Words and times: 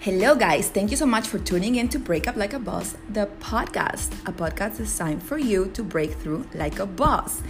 Hello, 0.00 0.36
guys. 0.36 0.68
Thank 0.68 0.92
you 0.92 0.96
so 0.96 1.06
much 1.06 1.26
for 1.26 1.40
tuning 1.40 1.74
in 1.74 1.88
to 1.88 1.98
Break 1.98 2.28
Up 2.28 2.36
Like 2.36 2.52
a 2.52 2.60
Boss, 2.60 2.94
the 3.10 3.28
podcast, 3.40 4.12
a 4.28 4.32
podcast 4.32 4.76
designed 4.76 5.24
for 5.24 5.38
you 5.38 5.72
to 5.74 5.82
break 5.82 6.12
through 6.12 6.46
like 6.54 6.78
a 6.78 6.86
boss. 6.86 7.42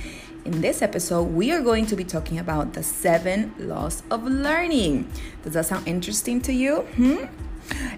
In 0.46 0.62
this 0.62 0.80
episode, 0.80 1.24
we 1.24 1.52
are 1.52 1.60
going 1.60 1.84
to 1.84 1.94
be 1.94 2.04
talking 2.04 2.38
about 2.38 2.72
the 2.72 2.82
seven 2.82 3.54
laws 3.58 4.02
of 4.10 4.24
learning. 4.24 5.12
Does 5.42 5.52
that 5.52 5.66
sound 5.66 5.86
interesting 5.86 6.40
to 6.40 6.54
you? 6.54 6.76
Hmm? 6.96 7.26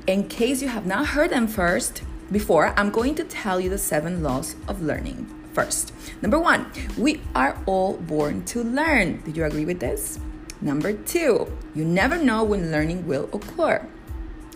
In 0.08 0.26
case 0.26 0.60
you 0.62 0.66
have 0.66 0.84
not 0.84 1.06
heard 1.06 1.30
them 1.30 1.46
first, 1.46 2.02
before, 2.32 2.74
I'm 2.76 2.90
going 2.90 3.14
to 3.14 3.24
tell 3.24 3.60
you 3.60 3.70
the 3.70 3.78
seven 3.78 4.20
laws 4.20 4.56
of 4.66 4.82
learning. 4.82 5.32
First, 5.52 5.92
number 6.22 6.40
one, 6.40 6.66
we 6.98 7.20
are 7.36 7.56
all 7.66 7.98
born 7.98 8.44
to 8.46 8.64
learn. 8.64 9.20
Do 9.20 9.30
you 9.30 9.44
agree 9.44 9.64
with 9.64 9.78
this? 9.78 10.18
Number 10.60 10.92
two, 10.92 11.46
you 11.72 11.84
never 11.84 12.18
know 12.18 12.42
when 12.42 12.72
learning 12.72 13.06
will 13.06 13.30
occur. 13.32 13.86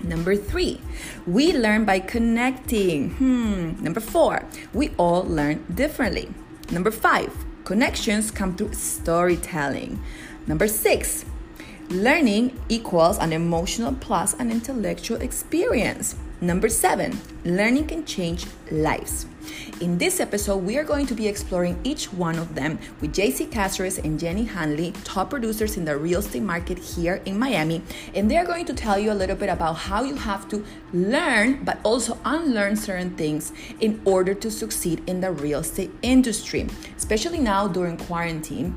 Number 0.04 0.36
three, 0.36 0.80
we 1.26 1.52
learn 1.52 1.84
by 1.84 1.98
connecting. 1.98 3.10
Hmm. 3.10 3.82
Number 3.82 4.00
four, 4.00 4.44
we 4.74 4.90
all 4.98 5.24
learn 5.24 5.64
differently. 5.74 6.28
Number 6.70 6.90
five, 6.90 7.32
connections 7.64 8.30
come 8.30 8.54
through 8.54 8.74
storytelling. 8.74 10.02
Number 10.46 10.68
six, 10.68 11.24
learning 11.88 12.60
equals 12.68 13.18
an 13.18 13.32
emotional 13.32 13.94
plus 13.94 14.34
an 14.34 14.50
intellectual 14.50 15.20
experience. 15.22 16.16
Number 16.44 16.68
seven, 16.68 17.18
learning 17.46 17.86
can 17.86 18.04
change 18.04 18.44
lives. 18.70 19.24
In 19.80 19.96
this 19.96 20.20
episode, 20.20 20.58
we 20.58 20.76
are 20.76 20.84
going 20.84 21.06
to 21.06 21.14
be 21.14 21.26
exploring 21.26 21.80
each 21.84 22.12
one 22.12 22.38
of 22.38 22.54
them 22.54 22.78
with 23.00 23.14
JC 23.14 23.50
Caceres 23.50 23.96
and 23.96 24.20
Jenny 24.20 24.44
Hanley, 24.44 24.92
top 25.04 25.30
producers 25.30 25.78
in 25.78 25.86
the 25.86 25.96
real 25.96 26.18
estate 26.18 26.42
market 26.42 26.78
here 26.78 27.22
in 27.24 27.38
Miami. 27.38 27.80
And 28.14 28.30
they're 28.30 28.44
going 28.44 28.66
to 28.66 28.74
tell 28.74 28.98
you 28.98 29.10
a 29.10 29.16
little 29.16 29.36
bit 29.36 29.48
about 29.48 29.72
how 29.88 30.04
you 30.04 30.16
have 30.16 30.46
to 30.50 30.62
learn, 30.92 31.64
but 31.64 31.78
also 31.82 32.18
unlearn 32.26 32.76
certain 32.76 33.16
things 33.16 33.50
in 33.80 34.02
order 34.04 34.34
to 34.34 34.50
succeed 34.50 35.02
in 35.08 35.22
the 35.22 35.32
real 35.32 35.60
estate 35.60 35.92
industry, 36.02 36.68
especially 36.98 37.38
now 37.38 37.66
during 37.68 37.96
quarantine 37.96 38.76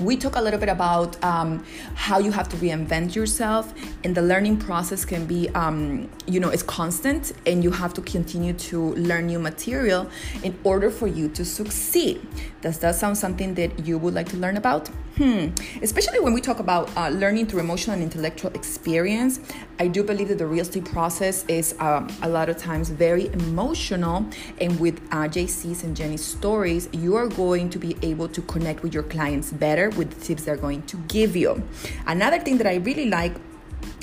we 0.00 0.16
talk 0.16 0.36
a 0.36 0.40
little 0.40 0.60
bit 0.60 0.68
about 0.68 1.22
um, 1.24 1.64
how 1.94 2.18
you 2.18 2.30
have 2.30 2.48
to 2.48 2.56
reinvent 2.56 3.14
yourself 3.14 3.72
and 4.04 4.14
the 4.14 4.22
learning 4.22 4.56
process 4.58 5.04
can 5.04 5.26
be 5.26 5.48
um, 5.50 6.08
you 6.26 6.40
know 6.40 6.50
it's 6.50 6.62
constant 6.62 7.32
and 7.46 7.62
you 7.64 7.70
have 7.70 7.94
to 7.94 8.00
continue 8.02 8.52
to 8.52 8.94
learn 8.94 9.26
new 9.26 9.38
material 9.38 10.08
in 10.42 10.58
order 10.64 10.90
for 10.90 11.06
you 11.06 11.28
to 11.28 11.44
succeed. 11.44 12.26
Does 12.60 12.78
that 12.80 12.94
sound 12.94 13.16
something 13.16 13.54
that 13.54 13.86
you 13.86 13.98
would 13.98 14.14
like 14.14 14.28
to 14.30 14.36
learn 14.36 14.56
about 14.56 14.90
Hmm. 15.16 15.48
Especially 15.80 16.20
when 16.20 16.34
we 16.34 16.42
talk 16.42 16.58
about 16.58 16.94
uh, 16.94 17.08
learning 17.08 17.46
through 17.46 17.60
emotional 17.60 17.94
and 17.94 18.02
intellectual 18.02 18.50
experience, 18.50 19.40
I 19.78 19.88
do 19.88 20.02
believe 20.02 20.28
that 20.28 20.36
the 20.36 20.46
real 20.46 20.60
estate 20.60 20.84
process 20.84 21.42
is 21.48 21.74
um, 21.80 22.14
a 22.20 22.28
lot 22.28 22.50
of 22.50 22.58
times 22.58 22.90
very 22.90 23.28
emotional. 23.28 24.26
And 24.60 24.78
with 24.78 24.98
uh, 25.10 25.26
JC's 25.28 25.84
and 25.84 25.96
Jenny's 25.96 26.22
stories, 26.22 26.90
you 26.92 27.16
are 27.16 27.28
going 27.28 27.70
to 27.70 27.78
be 27.78 27.96
able 28.02 28.28
to 28.28 28.42
connect 28.42 28.82
with 28.82 28.92
your 28.92 29.04
clients 29.04 29.52
better 29.52 29.88
with 29.88 30.10
the 30.10 30.20
tips 30.20 30.44
they're 30.44 30.54
going 30.54 30.82
to 30.82 30.98
give 31.08 31.34
you. 31.34 31.62
Another 32.06 32.38
thing 32.38 32.58
that 32.58 32.66
I 32.66 32.74
really 32.74 33.08
like 33.08 33.32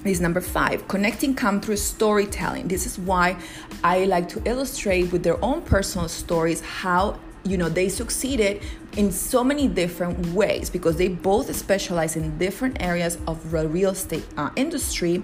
is 0.06 0.20
number 0.20 0.42
five 0.42 0.88
connecting 0.88 1.34
come 1.34 1.62
through 1.62 1.78
storytelling 1.78 2.68
this 2.68 2.86
is 2.86 3.00
why 3.00 3.38
i 3.84 4.04
like 4.06 4.28
to 4.28 4.42
illustrate 4.46 5.12
with 5.14 5.24
their 5.24 5.44
own 5.44 5.62
personal 5.62 6.10
stories 6.10 6.60
how 6.60 7.18
you 7.44 7.58
know 7.58 7.70
they 7.70 7.90
succeeded 7.90 8.62
in 8.98 9.12
so 9.12 9.44
many 9.44 9.68
different 9.68 10.28
ways 10.28 10.70
because 10.70 10.96
they 10.98 11.08
both 11.08 11.54
specialize 11.56 12.16
in 12.16 12.38
different 12.38 12.82
areas 12.82 13.18
of 13.28 13.52
the 13.52 13.68
real 13.68 13.92
estate 13.92 14.26
uh, 14.38 14.50
industry 14.56 15.22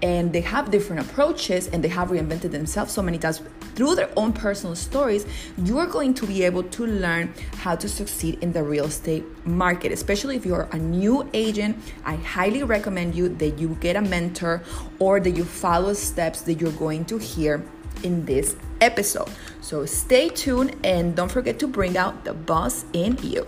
and 0.00 0.32
they 0.32 0.40
have 0.40 0.70
different 0.70 1.02
approaches 1.02 1.66
and 1.68 1.82
they 1.82 1.88
have 1.88 2.08
reinvented 2.08 2.52
themselves 2.52 2.92
so 2.92 3.02
many 3.02 3.18
times. 3.18 3.42
Through 3.74 3.96
their 3.96 4.10
own 4.16 4.32
personal 4.32 4.74
stories 4.74 5.26
you 5.58 5.78
are 5.78 5.86
going 5.86 6.14
to 6.14 6.26
be 6.26 6.42
able 6.44 6.62
to 6.64 6.86
learn 6.86 7.32
how 7.58 7.76
to 7.76 7.88
succeed 7.88 8.38
in 8.42 8.52
the 8.52 8.62
real 8.62 8.86
estate 8.86 9.24
market 9.46 9.92
especially 9.92 10.36
if 10.36 10.46
you're 10.46 10.68
a 10.72 10.78
new 10.78 11.28
agent. 11.32 11.76
I 12.04 12.16
highly 12.16 12.62
recommend 12.62 13.14
you 13.14 13.28
that 13.28 13.58
you 13.58 13.76
get 13.80 13.96
a 13.96 14.02
mentor 14.02 14.62
or 14.98 15.20
that 15.20 15.30
you 15.30 15.44
follow 15.44 15.92
steps 15.92 16.42
that 16.42 16.54
you're 16.60 16.72
going 16.72 17.04
to 17.06 17.18
hear 17.18 17.62
in 18.02 18.24
this 18.24 18.56
episode. 18.80 19.30
So 19.60 19.86
stay 19.86 20.28
tuned 20.28 20.76
and 20.84 21.14
don't 21.14 21.30
forget 21.30 21.58
to 21.60 21.66
bring 21.66 21.96
out 21.96 22.24
the 22.24 22.34
boss 22.34 22.84
in 22.92 23.18
you. 23.22 23.46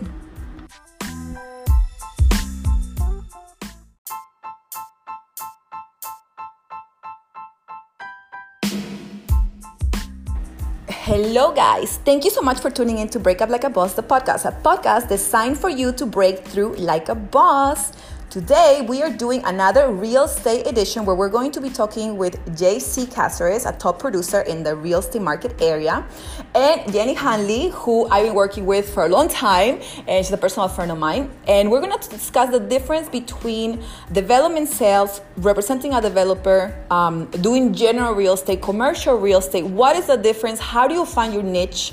Hello, 11.11 11.51
guys. 11.51 11.99
Thank 12.05 12.25
you 12.25 12.31
so 12.31 12.41
much 12.41 12.61
for 12.61 12.71
tuning 12.71 12.99
in 12.99 13.09
to 13.09 13.19
Break 13.19 13.43
Up 13.43 13.49
Like 13.49 13.65
a 13.65 13.69
Boss, 13.69 13.95
the 13.95 14.03
podcast, 14.03 14.45
a 14.47 14.53
podcast 14.53 15.09
designed 15.09 15.59
for 15.59 15.69
you 15.69 15.91
to 15.95 16.07
break 16.07 16.47
through 16.47 16.77
like 16.77 17.09
a 17.09 17.17
boss. 17.17 17.91
Today, 18.31 18.87
we 18.87 19.03
are 19.03 19.11
doing 19.11 19.43
another 19.45 19.91
real 19.91 20.23
estate 20.23 20.65
edition 20.69 21.05
where 21.05 21.17
we're 21.17 21.29
going 21.29 21.51
to 21.51 21.61
be 21.61 21.69
talking 21.69 22.17
with 22.17 22.39
JC 22.51 23.13
Caceres, 23.13 23.67
a 23.67 23.73
top 23.73 23.99
producer 23.99 24.43
in 24.43 24.63
the 24.63 24.77
real 24.77 25.01
estate 25.01 25.21
market 25.21 25.61
area, 25.61 26.07
and 26.55 26.93
Jenny 26.93 27.15
Hanley, 27.15 27.71
who 27.71 28.07
I've 28.07 28.27
been 28.27 28.37
working 28.37 28.67
with 28.67 28.89
for 28.95 29.05
a 29.07 29.09
long 29.09 29.27
time, 29.27 29.81
and 30.07 30.25
she's 30.25 30.31
a 30.31 30.37
personal 30.37 30.69
friend 30.69 30.93
of 30.93 30.99
mine. 30.99 31.29
And 31.49 31.73
we're 31.73 31.81
going 31.81 31.99
to 31.99 32.09
discuss 32.09 32.53
the 32.53 32.61
difference 32.61 33.09
between 33.09 33.83
development 34.13 34.69
sales, 34.69 35.23
representing 35.39 35.95
a 35.95 36.01
developer, 36.01 36.73
um, 36.89 37.27
doing 37.41 37.75
general 37.75 38.15
real 38.15 38.35
estate, 38.35 38.63
commercial 38.63 39.17
real 39.17 39.41
estate. 39.41 39.65
What 39.65 39.97
is 39.97 40.07
the 40.07 40.17
difference? 40.17 40.61
How 40.61 40.87
do 40.87 40.95
you 40.95 41.05
find 41.05 41.35
your 41.35 41.43
niche? 41.43 41.93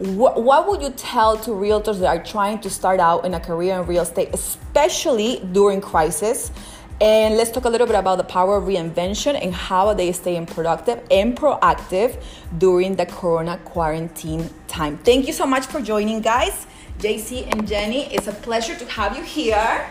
What, 0.00 0.42
what 0.42 0.66
would 0.66 0.80
you 0.80 0.90
tell 0.90 1.36
to 1.36 1.50
realtors 1.50 1.98
that 1.98 2.06
are 2.06 2.24
trying 2.24 2.58
to 2.60 2.70
start 2.70 3.00
out 3.00 3.26
in 3.26 3.34
a 3.34 3.40
career 3.40 3.78
in 3.78 3.86
real 3.86 4.02
estate, 4.02 4.30
especially 4.32 5.46
during 5.52 5.82
crisis? 5.82 6.50
And 7.02 7.36
let's 7.36 7.50
talk 7.50 7.66
a 7.66 7.68
little 7.68 7.86
bit 7.86 7.96
about 7.96 8.16
the 8.16 8.24
power 8.24 8.56
of 8.56 8.64
reinvention 8.64 9.38
and 9.42 9.54
how 9.54 9.92
they 9.92 10.12
stay 10.12 10.42
productive 10.46 11.06
and 11.10 11.36
proactive 11.36 12.22
during 12.56 12.96
the 12.96 13.04
corona 13.04 13.58
quarantine 13.64 14.48
time. 14.68 14.96
Thank 14.98 15.26
you 15.26 15.34
so 15.34 15.46
much 15.46 15.66
for 15.66 15.82
joining, 15.82 16.22
guys. 16.22 16.66
JC 16.98 17.50
and 17.50 17.68
Jenny, 17.68 18.06
it's 18.14 18.26
a 18.26 18.32
pleasure 18.32 18.74
to 18.76 18.84
have 18.86 19.16
you 19.16 19.22
here. 19.22 19.86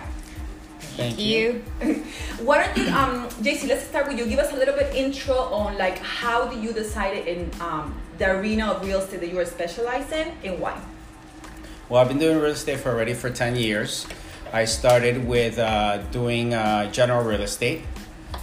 Thank, 0.79 1.15
Thank 1.15 1.19
you. 1.19 1.63
you. 1.81 2.03
Why 2.43 2.65
don't 2.65 2.77
you, 2.77 2.93
um, 2.93 3.29
JC? 3.41 3.67
Let's 3.67 3.85
start 3.87 4.07
with 4.07 4.17
you. 4.17 4.25
Give 4.25 4.39
us 4.39 4.53
a 4.53 4.55
little 4.55 4.75
bit 4.75 4.93
intro 4.95 5.35
on 5.35 5.77
like 5.77 5.99
how 5.99 6.47
do 6.47 6.59
you 6.59 6.73
decide 6.73 7.27
in 7.27 7.49
um, 7.61 7.95
the 8.19 8.29
arena 8.37 8.67
of 8.67 8.85
real 8.85 8.99
estate 8.99 9.21
that 9.21 9.31
you 9.31 9.39
are 9.39 9.45
specialized 9.45 10.11
in 10.11 10.33
and 10.43 10.59
why? 10.59 10.79
Well, 11.87 12.01
I've 12.01 12.09
been 12.09 12.19
doing 12.19 12.37
real 12.37 12.51
estate 12.51 12.79
for 12.79 12.89
already 12.91 13.13
for 13.13 13.29
10 13.29 13.55
years. 13.55 14.05
I 14.51 14.65
started 14.65 15.25
with 15.25 15.57
uh, 15.57 15.97
doing 16.11 16.53
uh, 16.53 16.91
general 16.91 17.23
real 17.23 17.41
estate. 17.41 17.83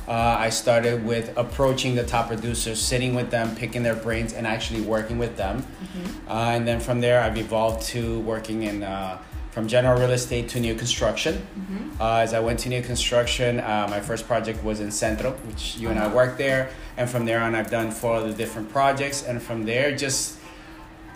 Uh, 0.08 0.36
I 0.38 0.50
started 0.50 1.04
with 1.04 1.36
approaching 1.36 1.94
the 1.94 2.04
top 2.04 2.28
producers, 2.28 2.80
sitting 2.80 3.14
with 3.14 3.30
them, 3.30 3.54
picking 3.54 3.82
their 3.82 3.96
brains, 3.96 4.32
and 4.32 4.46
actually 4.46 4.80
working 4.80 5.18
with 5.18 5.36
them. 5.36 5.62
Mm-hmm. 5.62 6.30
Uh, 6.30 6.50
and 6.50 6.66
then 6.66 6.80
from 6.80 7.00
there, 7.00 7.20
I've 7.20 7.36
evolved 7.36 7.82
to 7.88 8.20
working 8.20 8.62
in 8.62 8.82
uh, 8.82 9.18
from 9.56 9.66
general 9.66 9.98
real 9.98 10.10
estate 10.10 10.50
to 10.50 10.60
new 10.60 10.74
construction. 10.74 11.34
Mm-hmm. 11.34 11.98
Uh, 11.98 12.18
as 12.18 12.34
I 12.34 12.40
went 12.40 12.58
to 12.58 12.68
new 12.68 12.82
construction, 12.82 13.58
uh, 13.60 13.86
my 13.88 14.00
first 14.00 14.26
project 14.26 14.62
was 14.62 14.80
in 14.80 14.90
Centro, 14.90 15.30
which 15.48 15.78
you 15.78 15.88
uh-huh. 15.88 15.92
and 15.92 15.98
I 15.98 16.06
uh-huh. 16.08 16.16
worked 16.16 16.36
there. 16.36 16.68
And 16.98 17.08
from 17.08 17.24
there 17.24 17.40
on, 17.40 17.54
I've 17.54 17.70
done 17.70 17.90
four 17.90 18.16
other 18.16 18.34
different 18.34 18.68
projects. 18.68 19.22
And 19.26 19.40
from 19.40 19.64
there, 19.64 19.96
just 19.96 20.38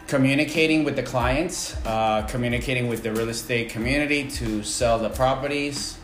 communicating 0.06 0.84
with 0.84 0.96
the 0.96 1.02
clients, 1.02 1.76
uh, 1.84 2.22
communicating 2.30 2.88
with 2.88 3.02
the 3.02 3.12
real 3.12 3.28
estate 3.28 3.68
community 3.68 4.26
to 4.38 4.62
sell 4.62 4.98
the 4.98 5.10
properties. 5.10 5.98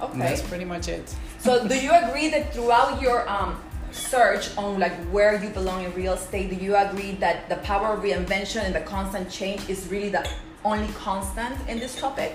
Okay. 0.00 0.12
And 0.14 0.20
that's 0.20 0.42
pretty 0.42 0.64
much 0.64 0.88
it. 0.88 1.14
So, 1.38 1.68
do 1.68 1.78
you 1.78 1.92
agree 1.92 2.28
that 2.30 2.52
throughout 2.52 3.00
your 3.00 3.28
um, 3.28 3.62
search 3.92 4.44
on 4.56 4.80
like 4.80 4.96
where 5.12 5.40
you 5.40 5.50
belong 5.50 5.84
in 5.84 5.94
real 5.94 6.14
estate, 6.14 6.50
do 6.50 6.56
you 6.56 6.74
agree 6.74 7.12
that 7.20 7.48
the 7.48 7.58
power 7.58 7.94
of 7.94 8.02
reinvention 8.02 8.64
and 8.64 8.74
the 8.74 8.80
constant 8.80 9.30
change 9.30 9.68
is 9.70 9.86
really 9.86 10.08
the 10.08 10.28
only 10.64 10.88
constant 10.94 11.56
in 11.68 11.78
this 11.78 11.96
topic? 11.96 12.34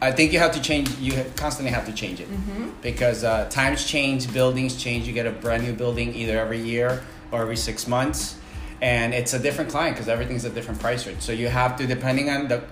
I 0.00 0.12
think 0.12 0.32
you 0.32 0.38
have 0.38 0.52
to 0.52 0.60
change. 0.60 0.90
You 0.98 1.24
constantly 1.36 1.72
have 1.72 1.86
to 1.86 1.92
change 1.92 2.20
it 2.20 2.30
mm-hmm. 2.30 2.70
because 2.82 3.24
uh, 3.24 3.48
times 3.48 3.86
change, 3.86 4.32
buildings 4.32 4.76
change. 4.76 5.06
You 5.06 5.12
get 5.12 5.26
a 5.26 5.30
brand 5.30 5.62
new 5.64 5.72
building 5.72 6.14
either 6.14 6.38
every 6.38 6.60
year 6.60 7.02
or 7.32 7.40
every 7.40 7.56
six 7.56 7.86
months, 7.86 8.38
and 8.82 9.14
it's 9.14 9.32
a 9.32 9.38
different 9.38 9.70
client 9.70 9.96
because 9.96 10.08
everything's 10.08 10.44
a 10.44 10.50
different 10.50 10.80
price 10.80 11.06
range. 11.06 11.22
So 11.22 11.32
you 11.32 11.48
have 11.48 11.76
to, 11.78 11.86
depending 11.86 12.28
on 12.28 12.48
the 12.48 12.62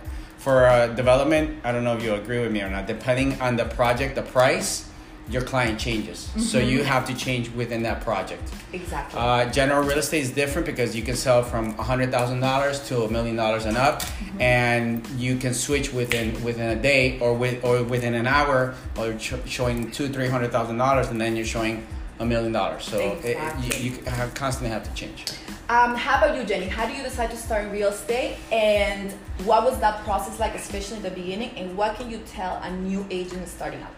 for 0.44 0.66
uh, 0.66 0.88
development. 0.88 1.58
I 1.64 1.72
don't 1.72 1.84
know 1.84 1.96
if 1.96 2.02
you 2.02 2.14
agree 2.14 2.38
with 2.40 2.52
me 2.52 2.60
or 2.60 2.68
not. 2.68 2.86
Depending 2.86 3.40
on 3.40 3.56
the 3.56 3.64
project, 3.64 4.14
the 4.14 4.22
price 4.22 4.86
your 5.28 5.42
client 5.42 5.78
changes. 5.78 6.28
Mm-hmm. 6.28 6.40
So 6.40 6.58
you 6.58 6.84
have 6.84 7.06
to 7.06 7.14
change 7.14 7.50
within 7.50 7.82
that 7.84 8.02
project. 8.02 8.42
Exactly. 8.72 9.18
Uh, 9.18 9.50
general 9.50 9.82
real 9.82 9.98
estate 9.98 10.22
is 10.22 10.30
different 10.30 10.66
because 10.66 10.94
you 10.94 11.02
can 11.02 11.16
sell 11.16 11.42
from 11.42 11.74
$100,000 11.74 12.88
to 12.88 13.02
a 13.04 13.10
million 13.10 13.36
dollars 13.36 13.64
and 13.64 13.76
up 13.76 14.02
mm-hmm. 14.02 14.40
and 14.40 15.06
you 15.16 15.36
can 15.36 15.54
switch 15.54 15.92
within 15.92 16.42
within 16.44 16.76
a 16.76 16.80
day 16.80 17.18
or 17.20 17.34
with 17.34 17.64
or 17.64 17.82
within 17.82 18.14
an 18.14 18.26
hour 18.26 18.74
or 18.98 19.14
ch- 19.14 19.34
showing 19.46 19.90
two, 19.90 20.08
$300,000 20.08 21.10
and 21.10 21.20
then 21.20 21.36
you're 21.36 21.46
showing 21.46 21.86
a 22.20 22.26
million 22.26 22.52
dollars. 22.52 22.84
So 22.84 22.98
it- 22.98 23.24
it, 23.24 23.38
you, 23.82 23.90
you 23.90 24.04
have, 24.04 24.34
constantly 24.34 24.70
have 24.70 24.84
to 24.84 24.94
change. 24.94 25.24
Um, 25.68 25.94
how 25.94 26.18
about 26.18 26.36
you, 26.36 26.44
Jenny? 26.44 26.66
How 26.66 26.86
do 26.86 26.92
you 26.92 27.02
decide 27.02 27.30
to 27.30 27.36
start 27.38 27.64
in 27.64 27.72
real 27.72 27.88
estate, 27.88 28.36
and 28.52 29.10
what 29.44 29.64
was 29.64 29.80
that 29.80 30.04
process 30.04 30.38
like, 30.38 30.54
especially 30.54 30.98
in 30.98 31.02
the 31.02 31.10
beginning? 31.10 31.50
And 31.56 31.74
what 31.74 31.96
can 31.96 32.10
you 32.10 32.18
tell 32.26 32.56
a 32.62 32.70
new 32.70 33.06
agent 33.10 33.48
starting 33.48 33.80
out? 33.80 33.94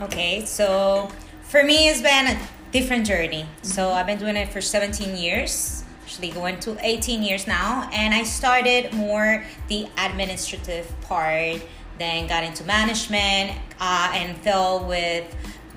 Okay, 0.00 0.44
so 0.44 1.10
for 1.42 1.62
me, 1.62 1.88
it's 1.88 2.00
been 2.00 2.26
a 2.36 2.48
different 2.72 3.06
journey. 3.06 3.46
So 3.62 3.90
I've 3.92 4.06
been 4.06 4.18
doing 4.18 4.36
it 4.36 4.48
for 4.48 4.60
17 4.60 5.16
years, 5.16 5.84
actually 6.02 6.30
going 6.30 6.58
to 6.60 6.76
18 6.84 7.22
years 7.22 7.46
now, 7.46 7.88
and 7.92 8.12
I 8.14 8.24
started 8.24 8.92
more 8.94 9.44
the 9.68 9.86
administrative 9.98 10.92
part, 11.02 11.62
then 11.98 12.26
got 12.26 12.42
into 12.42 12.64
management, 12.64 13.52
uh, 13.80 14.10
and 14.14 14.36
fell 14.38 14.84
with 14.84 15.24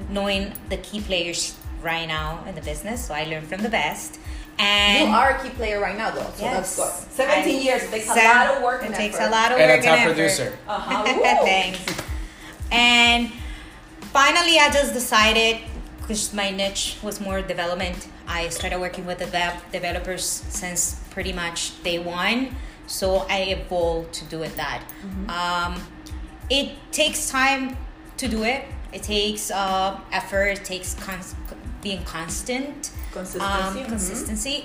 knowing 0.09 0.53
the 0.69 0.77
key 0.77 1.01
players 1.01 1.55
right 1.81 2.07
now 2.07 2.43
in 2.47 2.55
the 2.55 2.61
business. 2.61 3.05
So 3.05 3.13
I 3.13 3.25
learned 3.25 3.47
from 3.47 3.61
the 3.61 3.69
best. 3.69 4.19
And 4.57 5.09
you 5.09 5.13
are 5.15 5.31
a 5.37 5.43
key 5.43 5.49
player 5.49 5.81
right 5.81 5.97
now, 5.97 6.09
though, 6.11 6.21
so 6.35 6.45
Yes. 6.45 6.75
that's 6.77 7.03
good. 7.05 7.11
17 7.13 7.55
I- 7.57 7.59
years, 7.61 7.83
it 7.83 7.91
takes 7.91 8.07
a 8.09 8.15
lot 8.15 8.47
of 8.55 8.63
work 8.63 8.83
It 8.83 8.95
takes 8.95 9.15
effort. 9.17 9.27
a 9.27 9.29
lot 9.29 9.51
of 9.51 9.59
And 9.59 9.69
a 9.71 9.75
work 9.75 9.83
top 9.83 9.97
and 9.99 10.05
producer. 10.05 10.57
Uh-huh. 10.67 11.03
Thanks. 11.43 11.79
And 12.71 13.31
finally, 14.15 14.57
I 14.59 14.69
just 14.71 14.93
decided 14.93 15.57
because 15.99 16.33
my 16.33 16.49
niche 16.49 16.97
was 17.03 17.19
more 17.19 17.41
development. 17.41 18.07
I 18.39 18.47
started 18.47 18.79
working 18.79 19.05
with 19.05 19.17
develop- 19.19 19.69
developers 19.73 20.23
since 20.61 20.79
pretty 21.11 21.33
much 21.33 21.59
day 21.83 21.99
one. 21.99 22.55
So 22.87 23.07
I 23.29 23.39
evolved 23.57 24.13
to 24.19 24.23
do 24.25 24.43
it 24.47 24.53
that. 24.55 24.81
Um, 25.27 25.71
it 26.49 26.67
takes 26.91 27.29
time 27.29 27.75
to 28.17 28.25
do 28.35 28.43
it. 28.43 28.61
It 28.93 29.03
takes 29.03 29.51
uh, 29.51 29.99
effort. 30.11 30.49
It 30.59 30.63
takes 30.73 30.93
cons- 31.05 31.35
being 31.81 32.03
constant, 32.05 32.91
Consistency, 33.11 33.79
um, 33.79 33.85
mhm. 33.85 33.87
consistency. 33.93 34.57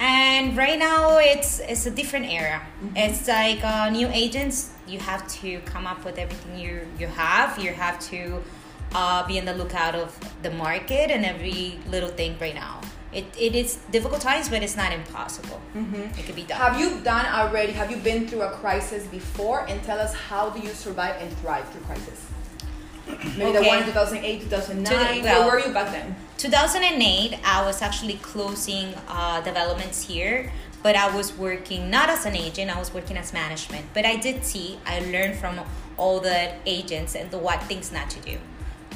And 0.00 0.56
right 0.56 0.78
now, 0.78 1.18
it's 1.32 1.60
it's 1.72 1.84
a 1.86 1.90
different 2.00 2.26
era. 2.40 2.58
It's 2.96 3.28
like 3.28 3.60
uh, 3.64 3.90
new 3.90 4.08
agents. 4.24 4.56
You 4.92 4.98
have 5.10 5.22
to 5.40 5.48
come 5.72 5.84
up 5.92 6.00
with 6.06 6.16
everything 6.24 6.52
you 6.64 6.74
you 7.00 7.08
have. 7.24 7.58
You 7.64 7.72
have 7.84 7.96
to 8.10 8.42
uh, 8.94 9.26
be 9.26 9.38
on 9.38 9.44
the 9.44 9.54
lookout 9.54 9.94
of 9.94 10.16
the 10.42 10.50
market 10.50 11.10
and 11.10 11.24
every 11.24 11.78
little 11.90 12.08
thing 12.10 12.36
right 12.40 12.54
now. 12.54 12.80
It, 13.12 13.26
it 13.38 13.54
is 13.54 13.76
difficult 13.92 14.20
times, 14.20 14.48
but 14.48 14.62
it's 14.62 14.76
not 14.76 14.92
impossible. 14.92 15.60
Mm-hmm. 15.76 16.18
It 16.18 16.26
could 16.26 16.34
be 16.34 16.42
done. 16.42 16.58
Have 16.58 16.80
you 16.80 16.98
done 17.00 17.26
already? 17.26 17.72
Have 17.72 17.90
you 17.90 17.96
been 17.98 18.26
through 18.26 18.42
a 18.42 18.50
crisis 18.50 19.06
before? 19.06 19.66
And 19.68 19.80
tell 19.84 20.00
us 20.00 20.12
how 20.14 20.50
do 20.50 20.58
you 20.60 20.70
survive 20.70 21.16
and 21.20 21.30
thrive 21.38 21.68
through 21.70 21.82
crisis? 21.82 22.26
Maybe 23.38 23.52
the 23.52 23.62
one 23.62 23.78
in 23.78 23.84
2008, 23.84 24.40
2009. 24.42 25.16
To 25.16 25.22
the- 25.22 25.28
Where 25.28 25.46
were 25.46 25.60
you 25.60 25.72
back 25.72 25.92
then? 25.92 26.16
2008 26.38 27.38
i 27.44 27.64
was 27.64 27.80
actually 27.80 28.14
closing 28.14 28.92
uh, 29.08 29.40
developments 29.42 30.06
here 30.08 30.52
but 30.82 30.96
i 30.96 31.14
was 31.16 31.32
working 31.38 31.88
not 31.88 32.10
as 32.10 32.26
an 32.26 32.34
agent 32.36 32.74
i 32.74 32.78
was 32.78 32.92
working 32.92 33.16
as 33.16 33.32
management 33.32 33.86
but 33.94 34.04
i 34.04 34.16
did 34.16 34.44
see 34.44 34.78
i 34.84 34.98
learned 35.14 35.36
from 35.36 35.58
all 35.96 36.18
the 36.20 36.52
agents 36.66 37.14
and 37.14 37.30
the 37.30 37.38
what 37.38 37.62
things 37.62 37.92
not 37.92 38.10
to 38.10 38.20
do 38.20 38.36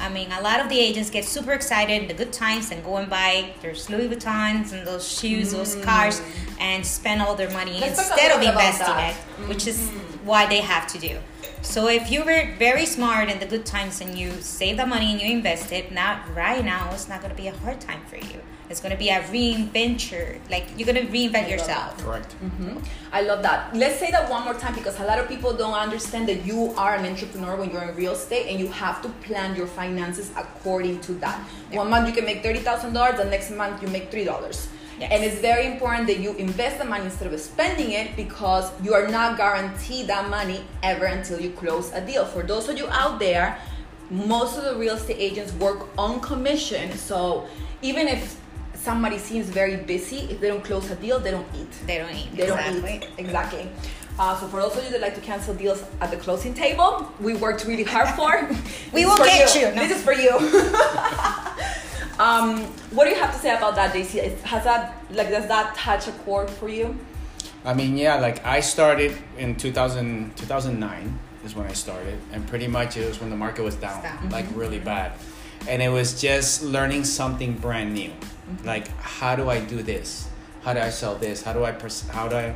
i 0.01 0.09
mean 0.09 0.31
a 0.33 0.41
lot 0.41 0.61
of 0.61 0.69
the 0.69 0.79
agents 0.79 1.11
get 1.11 1.25
super 1.25 1.53
excited 1.53 2.03
in 2.03 2.09
the 2.09 2.15
good 2.15 2.33
times 2.33 2.71
and 2.71 2.85
go 2.85 2.97
and 2.97 3.09
buy 3.11 3.53
their 3.63 3.75
louis 3.91 4.09
vuittons 4.09 4.73
and 4.73 4.87
those 4.87 5.07
shoes 5.19 5.53
those 5.53 5.77
cars 5.85 6.21
and 6.61 6.85
spend 6.85 7.21
all 7.23 7.35
their 7.35 7.51
money 7.51 7.77
Mm. 7.79 7.81
Let's 7.81 7.99
instead 7.99 8.33
of 8.33 8.41
little 8.41 8.41
bit 8.41 8.55
about 8.55 8.73
investing. 8.73 8.95
Mm-hmm. 8.95 9.43
it 9.43 9.49
which 9.49 9.67
is 9.67 9.91
what 10.25 10.49
they 10.49 10.61
have 10.61 10.87
to 10.89 10.99
do 10.99 11.19
so 11.63 11.89
if 11.89 12.11
you 12.11 12.25
were 12.25 12.55
very 12.59 12.87
smart 12.87 13.29
in 13.29 13.39
the 13.41 13.47
good 13.47 13.67
times 13.67 14.01
and 14.01 14.19
you 14.19 14.33
save 14.41 14.77
the 14.77 14.87
money 14.87 15.13
and 15.13 15.21
you 15.21 15.29
invest 15.29 15.73
it, 15.73 15.93
not 15.93 16.23
right 16.35 16.65
now, 16.65 16.91
it's 16.93 17.09
not 17.09 17.21
going 17.21 17.35
to 17.35 17.41
be 17.41 17.49
a 17.49 17.57
hard 17.59 17.81
time 17.81 18.01
for 18.07 18.17
you. 18.17 18.41
It's 18.71 18.81
going 18.81 18.93
to 18.93 18.99
be 18.99 19.09
a 19.09 19.21
reinventure. 19.23 20.39
Like 20.51 20.67
you're 20.77 20.87
going 20.93 21.07
to 21.07 21.13
reinvent 21.13 21.49
yourself. 21.49 21.97
Correct. 22.05 22.35
Mm-hmm. 22.43 22.79
I 23.13 23.23
love 23.23 23.43
that. 23.43 23.75
Let's 23.75 23.99
say 23.99 24.11
that 24.11 24.31
one 24.31 24.45
more 24.45 24.55
time 24.55 24.75
because 24.75 25.01
a 25.01 25.05
lot 25.05 25.19
of 25.19 25.27
people 25.27 25.55
don't 25.55 25.73
understand 25.75 26.29
that 26.29 26.45
you 26.45 26.75
are 26.77 26.95
an 26.95 27.07
entrepreneur 27.07 27.57
when 27.57 27.71
you're 27.71 27.83
in 27.83 27.97
real 27.97 28.13
estate 28.13 28.47
and 28.51 28.61
you 28.61 28.69
have 28.69 29.01
to 29.03 29.09
plan 29.27 29.57
your 29.57 29.67
finances 29.67 30.31
according 30.37 31.01
to 31.03 31.13
that. 31.15 31.39
One 31.71 31.89
month 31.89 32.09
you 32.09 32.15
can 32.15 32.27
make 32.27 32.43
$30,000, 32.43 33.17
the 33.17 33.25
next 33.25 33.51
month 33.51 33.83
you 33.83 33.89
make 33.89 34.11
$3. 34.11 34.69
Yes. 34.99 35.13
And 35.13 35.25
it's 35.25 35.41
very 35.41 35.67
important 35.67 36.07
that 36.09 36.19
you 36.19 36.35
invest 36.35 36.79
the 36.79 36.85
money 36.85 37.05
instead 37.05 37.33
of 37.33 37.41
spending 37.41 37.93
it 37.93 38.17
because 38.17 38.73
you 38.83 38.95
are 38.95 39.07
not 39.07 39.37
guaranteed 39.37 40.09
that 40.09 40.29
money 40.29 40.65
ever 40.83 41.05
until 41.05 41.41
you 41.41 41.51
close 41.51 41.93
a 41.93 42.05
deal. 42.05 42.25
For 42.25 42.43
those 42.43 42.69
of 42.69 42.77
you 42.77 42.89
out 42.89 43.19
there, 43.19 43.59
most 44.11 44.59
of 44.59 44.65
the 44.65 44.77
real 44.77 44.95
estate 44.97 45.19
agents 45.19 45.53
work 45.55 45.89
on 45.97 46.21
commission. 46.21 46.93
So 46.97 47.47
even 47.83 48.09
if 48.09 48.41
somebody 48.75 49.19
seems 49.19 49.49
very 49.49 49.77
busy, 49.77 50.19
if 50.31 50.41
they 50.41 50.49
don't 50.49 50.65
close 50.65 50.91
a 50.91 50.97
deal, 50.97 51.21
they 51.21 51.31
don't 51.31 51.47
eat. 51.55 51.71
They 51.87 51.99
don't 51.99 52.15
eat. 52.15 52.35
They 52.35 52.45
exactly. 52.45 52.81
don't 52.81 53.03
eat. 53.03 53.09
Exactly. 53.19 53.69
Uh, 54.19 54.37
so 54.37 54.49
for 54.49 54.61
those 54.61 54.77
of 54.77 54.85
you 54.85 54.91
that 54.91 55.01
like 55.01 55.15
to 55.15 55.21
cancel 55.21 55.55
deals 55.55 55.85
at 56.01 56.11
the 56.11 56.17
closing 56.17 56.53
table, 56.53 57.13
we 57.21 57.35
worked 57.35 57.65
really 57.67 57.85
hard 57.85 58.09
for. 58.17 58.49
We 58.93 59.05
will 59.05 59.17
for 59.17 59.25
get 59.25 59.55
you. 59.55 59.67
No. 59.75 59.87
This 59.87 59.99
is 59.99 60.03
for 60.03 60.13
you. 60.13 60.33
um, 62.19 62.65
what 62.91 63.05
do 63.05 63.11
you 63.11 63.17
have 63.17 63.33
to 63.33 63.39
say 63.39 63.57
about 63.57 63.75
that, 63.77 63.95
JC? 63.95 64.39
Has 64.41 64.65
that 64.65 64.95
like 65.11 65.29
does 65.29 65.47
that 65.49 65.75
touch 65.75 66.09
a 66.09 66.13
chord 66.13 66.51
for 66.51 66.69
you? 66.69 66.97
I 67.65 67.75
mean, 67.75 67.97
yeah, 67.97 68.17
like 68.17 68.45
I 68.45 68.61
started 68.61 69.17
in 69.37 69.57
2000, 69.57 70.37
2009 70.37 71.19
is 71.45 71.55
when 71.55 71.67
I 71.67 71.73
started, 71.73 72.19
and 72.33 72.47
pretty 72.47 72.67
much 72.67 72.97
it 72.97 73.07
was 73.07 73.21
when 73.21 73.31
the 73.31 73.37
market 73.37 73.63
was 73.63 73.77
down, 73.77 74.03
down. 74.03 74.31
like 74.31 74.47
really 74.55 74.79
bad. 74.79 75.13
And 75.69 75.83
it 75.83 75.89
was 75.89 76.21
just 76.21 76.63
learning 76.63 77.05
something 77.05 77.55
brand 77.55 77.95
new. 77.95 78.13
Like, 78.65 78.89
how 78.99 79.37
do 79.37 79.51
I 79.51 79.61
do 79.61 79.83
this? 79.83 80.29
How 80.63 80.73
do 80.73 80.81
I 80.81 80.91
sell 80.91 81.15
this? 81.17 81.43
How 81.43 81.53
do 81.53 81.65
I 81.65 81.73
pres- 81.73 82.09
how 82.09 82.29
do 82.29 82.37
I 82.37 82.55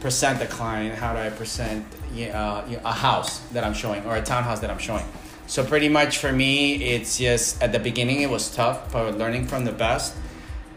present 0.00 0.38
the 0.38 0.46
client? 0.46 0.98
How 0.98 1.12
do 1.12 1.20
I 1.20 1.30
present 1.30 1.86
uh, 2.14 2.62
a 2.84 2.92
house 2.92 3.40
that 3.52 3.64
I'm 3.64 3.74
showing 3.74 4.04
or 4.04 4.16
a 4.16 4.22
townhouse 4.22 4.60
that 4.60 4.70
I'm 4.70 4.78
showing? 4.78 5.04
So 5.50 5.64
pretty 5.64 5.88
much 5.88 6.18
for 6.18 6.30
me, 6.32 6.76
it's 6.76 7.18
just 7.18 7.60
at 7.60 7.72
the 7.72 7.80
beginning 7.80 8.22
it 8.22 8.30
was 8.30 8.54
tough, 8.54 8.92
but 8.92 9.18
learning 9.18 9.48
from 9.48 9.64
the 9.64 9.72
best 9.72 10.14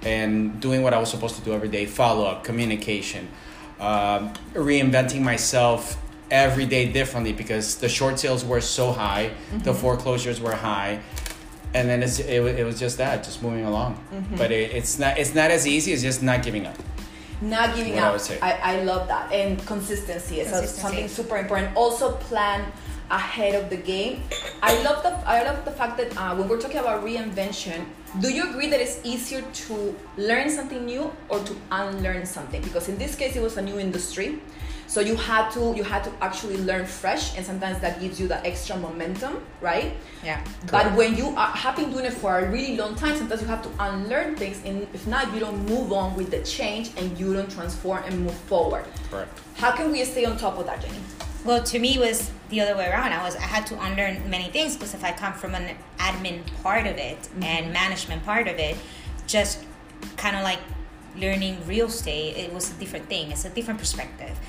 and 0.01 0.59
doing 0.59 0.81
what 0.81 0.95
I 0.95 0.97
was 0.97 1.11
supposed 1.11 1.35
to 1.35 1.43
do 1.43 1.53
every 1.53 1.69
day 1.69 1.85
follow 1.85 2.25
up, 2.25 2.43
communication, 2.43 3.27
um, 3.79 4.33
reinventing 4.55 5.21
myself 5.21 6.01
every 6.31 6.65
day 6.65 6.91
differently 6.91 7.33
because 7.33 7.75
the 7.75 7.87
short 7.87 8.17
sales 8.17 8.43
were 8.43 8.61
so 8.61 8.91
high, 8.91 9.29
the 9.59 9.75
foreclosures 9.75 10.41
were 10.41 10.55
high. 10.55 10.99
And 11.75 11.87
then 11.87 12.01
it's, 12.01 12.17
it, 12.17 12.41
it 12.41 12.65
was 12.65 12.79
just 12.79 12.97
that, 12.97 13.23
just 13.23 13.43
moving 13.43 13.65
along. 13.65 14.03
But 14.35 14.51
it, 14.51 14.71
it's 14.73 14.97
not 14.97 15.19
it's 15.19 15.35
not 15.35 15.51
as 15.51 15.67
easy 15.67 15.93
as 15.93 16.01
just 16.01 16.23
not 16.23 16.41
giving 16.41 16.65
up. 16.65 16.75
Not 17.41 17.75
giving 17.75 17.93
What 17.93 18.03
I 18.05 18.07
up. 18.07 18.13
would 18.13 18.21
say. 18.21 18.39
I, 18.41 18.77
I 18.77 18.81
love 18.83 19.07
that. 19.07 19.31
And 19.31 19.63
consistency 19.67 20.39
is 20.39 20.49
Consistency. 20.49 20.81
something 20.81 21.07
super 21.07 21.37
important. 21.37 21.75
Also 21.75 22.13
plan 22.13 22.71
ahead 23.13 23.53
of 23.55 23.69
the 23.69 23.77
game. 23.77 24.23
I 24.61 24.81
love 24.83 25.03
the 25.03 25.11
I 25.29 25.43
love 25.43 25.63
the 25.65 25.71
fact 25.71 25.97
that 25.97 26.17
uh, 26.17 26.35
when 26.35 26.49
we're 26.49 26.59
talking 26.59 26.79
about 26.79 27.05
reinvention, 27.05 27.85
do 28.19 28.29
you 28.29 28.49
agree 28.49 28.69
that 28.69 28.81
it's 28.81 28.99
easier 29.03 29.41
to 29.41 29.95
learn 30.17 30.49
something 30.49 30.85
new 30.85 31.11
or 31.29 31.39
to 31.39 31.55
unlearn 31.71 32.25
something? 32.25 32.61
Because 32.61 32.89
in 32.89 32.97
this 32.97 33.15
case, 33.15 33.35
it 33.35 33.41
was 33.41 33.57
a 33.57 33.61
new 33.61 33.79
industry, 33.79 34.41
so 34.87 34.99
you 34.99 35.15
had 35.15 35.49
to 35.51 35.73
you 35.75 35.83
had 35.83 36.03
to 36.03 36.11
actually 36.21 36.57
learn 36.57 36.85
fresh, 36.85 37.37
and 37.37 37.45
sometimes 37.45 37.79
that 37.79 38.01
gives 38.01 38.19
you 38.19 38.27
that 38.27 38.45
extra 38.45 38.77
momentum, 38.77 39.45
right? 39.61 39.93
Yeah. 40.23 40.43
But 40.71 40.93
when 40.95 41.15
you 41.15 41.29
are, 41.37 41.51
have 41.53 41.75
been 41.75 41.91
doing 41.91 42.05
it 42.05 42.13
for 42.13 42.39
a 42.39 42.49
really 42.49 42.77
long 42.77 42.95
time, 42.95 43.15
sometimes 43.17 43.41
you 43.41 43.47
have 43.47 43.63
to 43.63 43.71
unlearn 43.79 44.35
things, 44.35 44.61
and 44.65 44.87
if 44.93 45.05
not, 45.07 45.33
you 45.33 45.39
don't 45.39 45.65
move 45.69 45.93
on 45.93 46.15
with 46.15 46.31
the 46.31 46.41
change 46.41 46.91
and 46.97 47.17
you 47.17 47.33
don't 47.33 47.51
transform 47.51 48.03
and 48.05 48.21
move 48.25 48.35
forward. 48.49 48.85
Correct. 49.09 49.29
How 49.55 49.71
can 49.71 49.91
we 49.91 50.03
stay 50.03 50.25
on 50.25 50.37
top 50.37 50.57
of 50.57 50.65
that, 50.65 50.81
Jenny? 50.81 50.99
Well, 51.45 51.61
to 51.61 51.79
me, 51.79 51.95
it 51.95 51.99
was 51.99 52.31
the 52.49 52.61
other 52.61 52.77
way 52.77 52.89
around. 52.89 53.11
I 53.11 53.21
was 53.21 53.35
I 53.35 53.41
had 53.41 53.67
to 53.67 53.81
unlearn 53.81 54.29
many 54.29 54.49
things 54.49 54.75
because 54.75 54.93
if 54.93 55.03
I 55.03 55.11
come 55.11 55.33
from 55.33 55.55
an 55.55 55.75
admin 55.97 56.41
part 56.61 56.87
of 56.87 56.97
it 56.97 57.19
mm-hmm. 57.19 57.43
and 57.43 57.73
management 57.73 58.23
part 58.23 58.47
of 58.47 58.57
it, 58.59 58.77
just 59.27 59.65
kind 60.15 60.37
of 60.37 60.43
like 60.43 60.59
learning 61.17 61.57
real 61.67 61.87
estate, 61.87 62.37
it 62.37 62.53
was 62.53 62.71
a 62.71 62.75
different 62.75 63.09
thing. 63.09 63.31
It's 63.31 63.43
a 63.43 63.49
different 63.49 63.79
perspective. 63.79 64.39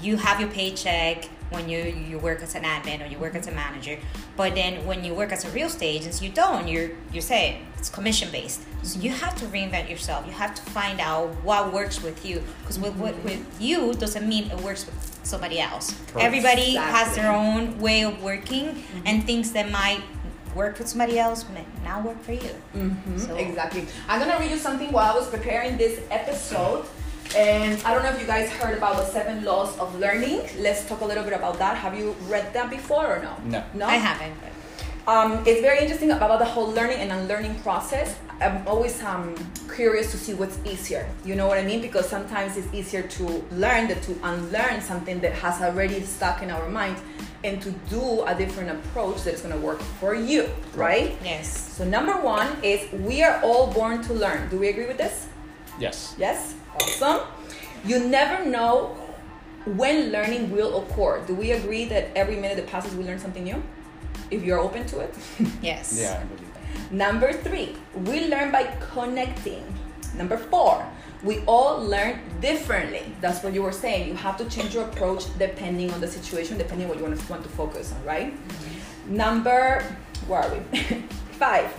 You 0.00 0.16
have 0.16 0.40
your 0.40 0.50
paycheck 0.50 1.26
when 1.50 1.68
you 1.68 1.78
you 1.78 2.18
work 2.18 2.42
as 2.42 2.56
an 2.56 2.64
admin 2.64 3.04
or 3.04 3.06
you 3.06 3.18
work 3.18 3.36
as 3.36 3.46
a 3.46 3.50
mm-hmm. 3.50 3.56
manager, 3.56 3.98
but 4.36 4.56
then 4.56 4.84
when 4.84 5.04
you 5.04 5.14
work 5.14 5.30
as 5.30 5.44
a 5.44 5.50
real 5.50 5.68
estate 5.68 6.00
agent, 6.00 6.20
you 6.20 6.30
don't. 6.30 6.66
You're 6.66 6.90
you 7.12 7.20
say 7.20 7.60
it's 7.78 7.88
commission 7.88 8.32
based, 8.32 8.62
so 8.82 8.98
you 8.98 9.10
have 9.10 9.36
to 9.36 9.44
reinvent 9.44 9.88
yourself. 9.88 10.26
You 10.26 10.32
have 10.32 10.56
to 10.56 10.62
find 10.72 10.98
out 10.98 11.28
what 11.44 11.72
works 11.72 12.02
with 12.02 12.26
you 12.26 12.42
because 12.62 12.80
with, 12.80 12.96
with 12.96 13.16
with 13.22 13.46
you 13.60 13.94
doesn't 13.94 14.28
mean 14.28 14.50
it 14.50 14.60
works 14.60 14.86
with 14.86 15.11
somebody 15.22 15.60
else. 15.60 15.94
Correct. 16.08 16.26
Everybody 16.26 16.74
has 16.74 17.14
their 17.14 17.32
own 17.32 17.78
way 17.80 18.02
of 18.02 18.22
working, 18.22 18.66
mm-hmm. 18.66 19.06
and 19.06 19.24
things 19.24 19.52
that 19.52 19.70
might 19.70 20.02
work 20.54 20.78
with 20.78 20.88
somebody 20.88 21.18
else 21.18 21.46
might 21.54 21.84
not 21.84 22.04
work 22.04 22.22
for 22.22 22.32
you. 22.32 22.54
Mm-hmm. 22.74 23.18
So- 23.18 23.36
Exactly. 23.36 23.86
I'm 24.08 24.20
gonna 24.20 24.38
read 24.38 24.50
you 24.50 24.58
something 24.58 24.92
while 24.92 25.12
I 25.12 25.18
was 25.18 25.28
preparing 25.28 25.76
this 25.76 26.00
episode. 26.10 26.84
And 27.34 27.82
I 27.84 27.94
don't 27.94 28.02
know 28.02 28.10
if 28.10 28.20
you 28.20 28.26
guys 28.26 28.50
heard 28.50 28.76
about 28.76 28.96
the 28.96 29.06
seven 29.06 29.42
laws 29.42 29.78
of 29.78 29.98
learning. 29.98 30.42
Let's 30.58 30.86
talk 30.86 31.00
a 31.00 31.04
little 31.06 31.24
bit 31.24 31.32
about 31.32 31.58
that. 31.58 31.78
Have 31.78 31.96
you 31.98 32.14
read 32.28 32.52
that 32.52 32.68
before 32.68 33.06
or 33.06 33.22
no? 33.22 33.34
No. 33.44 33.64
No. 33.72 33.86
I 33.86 33.96
haven't. 33.96 34.34
But 35.04 35.12
Um, 35.12 35.42
it's 35.46 35.60
very 35.60 35.80
interesting 35.80 36.10
about 36.10 36.38
the 36.38 36.44
whole 36.44 36.68
learning 36.68 36.98
and 36.98 37.12
unlearning 37.12 37.54
process. 37.56 38.16
I'm 38.40 38.66
always 38.66 39.02
um, 39.02 39.34
curious 39.74 40.10
to 40.12 40.16
see 40.16 40.34
what's 40.34 40.58
easier. 40.64 41.08
You 41.24 41.34
know 41.34 41.46
what 41.46 41.58
I 41.58 41.64
mean? 41.64 41.80
Because 41.80 42.08
sometimes 42.08 42.56
it's 42.56 42.72
easier 42.72 43.02
to 43.02 43.44
learn 43.52 43.88
than 43.88 44.00
to 44.00 44.12
unlearn 44.22 44.80
something 44.80 45.20
that 45.20 45.32
has 45.32 45.60
already 45.60 46.00
stuck 46.02 46.42
in 46.42 46.50
our 46.50 46.68
mind 46.68 46.96
and 47.44 47.60
to 47.62 47.70
do 47.90 48.22
a 48.26 48.34
different 48.34 48.70
approach 48.70 49.24
that's 49.24 49.42
going 49.42 49.54
to 49.54 49.60
work 49.60 49.80
for 50.00 50.14
you, 50.14 50.48
right? 50.74 51.16
Yes. 51.24 51.48
So, 51.76 51.84
number 51.84 52.12
one 52.20 52.48
is 52.62 52.80
we 52.92 53.22
are 53.22 53.40
all 53.42 53.72
born 53.72 54.02
to 54.02 54.14
learn. 54.14 54.48
Do 54.48 54.58
we 54.58 54.68
agree 54.68 54.86
with 54.86 54.98
this? 54.98 55.26
Yes. 55.78 56.14
Yes? 56.18 56.54
Awesome. 56.76 57.26
You 57.84 57.98
never 58.06 58.44
know 58.44 58.96
when 59.66 60.12
learning 60.12 60.50
will 60.50 60.82
occur. 60.82 61.22
Do 61.26 61.34
we 61.34 61.52
agree 61.52 61.84
that 61.86 62.10
every 62.16 62.36
minute 62.36 62.56
that 62.56 62.68
passes 62.68 62.94
we 62.94 63.04
learn 63.04 63.18
something 63.18 63.44
new? 63.44 63.62
If 64.32 64.42
you're 64.44 64.58
open 64.58 64.86
to 64.86 65.00
it? 65.00 65.14
Yes. 65.62 65.98
Yeah, 66.00 66.20
I 66.20 66.24
believe. 66.24 66.50
Number 66.90 67.32
three, 67.32 67.76
we 68.06 68.28
learn 68.28 68.50
by 68.50 68.64
connecting. 68.92 69.64
Number 70.14 70.36
four, 70.36 70.84
we 71.22 71.40
all 71.46 71.82
learn 71.82 72.20
differently. 72.40 73.14
That's 73.20 73.42
what 73.44 73.52
you 73.54 73.62
were 73.62 73.72
saying. 73.72 74.08
You 74.08 74.14
have 74.14 74.36
to 74.38 74.46
change 74.46 74.74
your 74.74 74.84
approach 74.84 75.24
depending 75.38 75.90
on 75.92 76.00
the 76.00 76.08
situation, 76.08 76.58
depending 76.58 76.86
on 76.86 76.90
what 76.90 76.98
you 76.98 77.04
want 77.04 77.18
to, 77.18 77.30
want 77.30 77.42
to 77.44 77.48
focus 77.50 77.92
on, 77.92 78.04
right? 78.04 78.32
Mm-hmm. 78.32 79.16
Number, 79.16 79.84
where 80.26 80.42
are 80.42 80.50
we? 80.54 80.78
Five, 81.42 81.72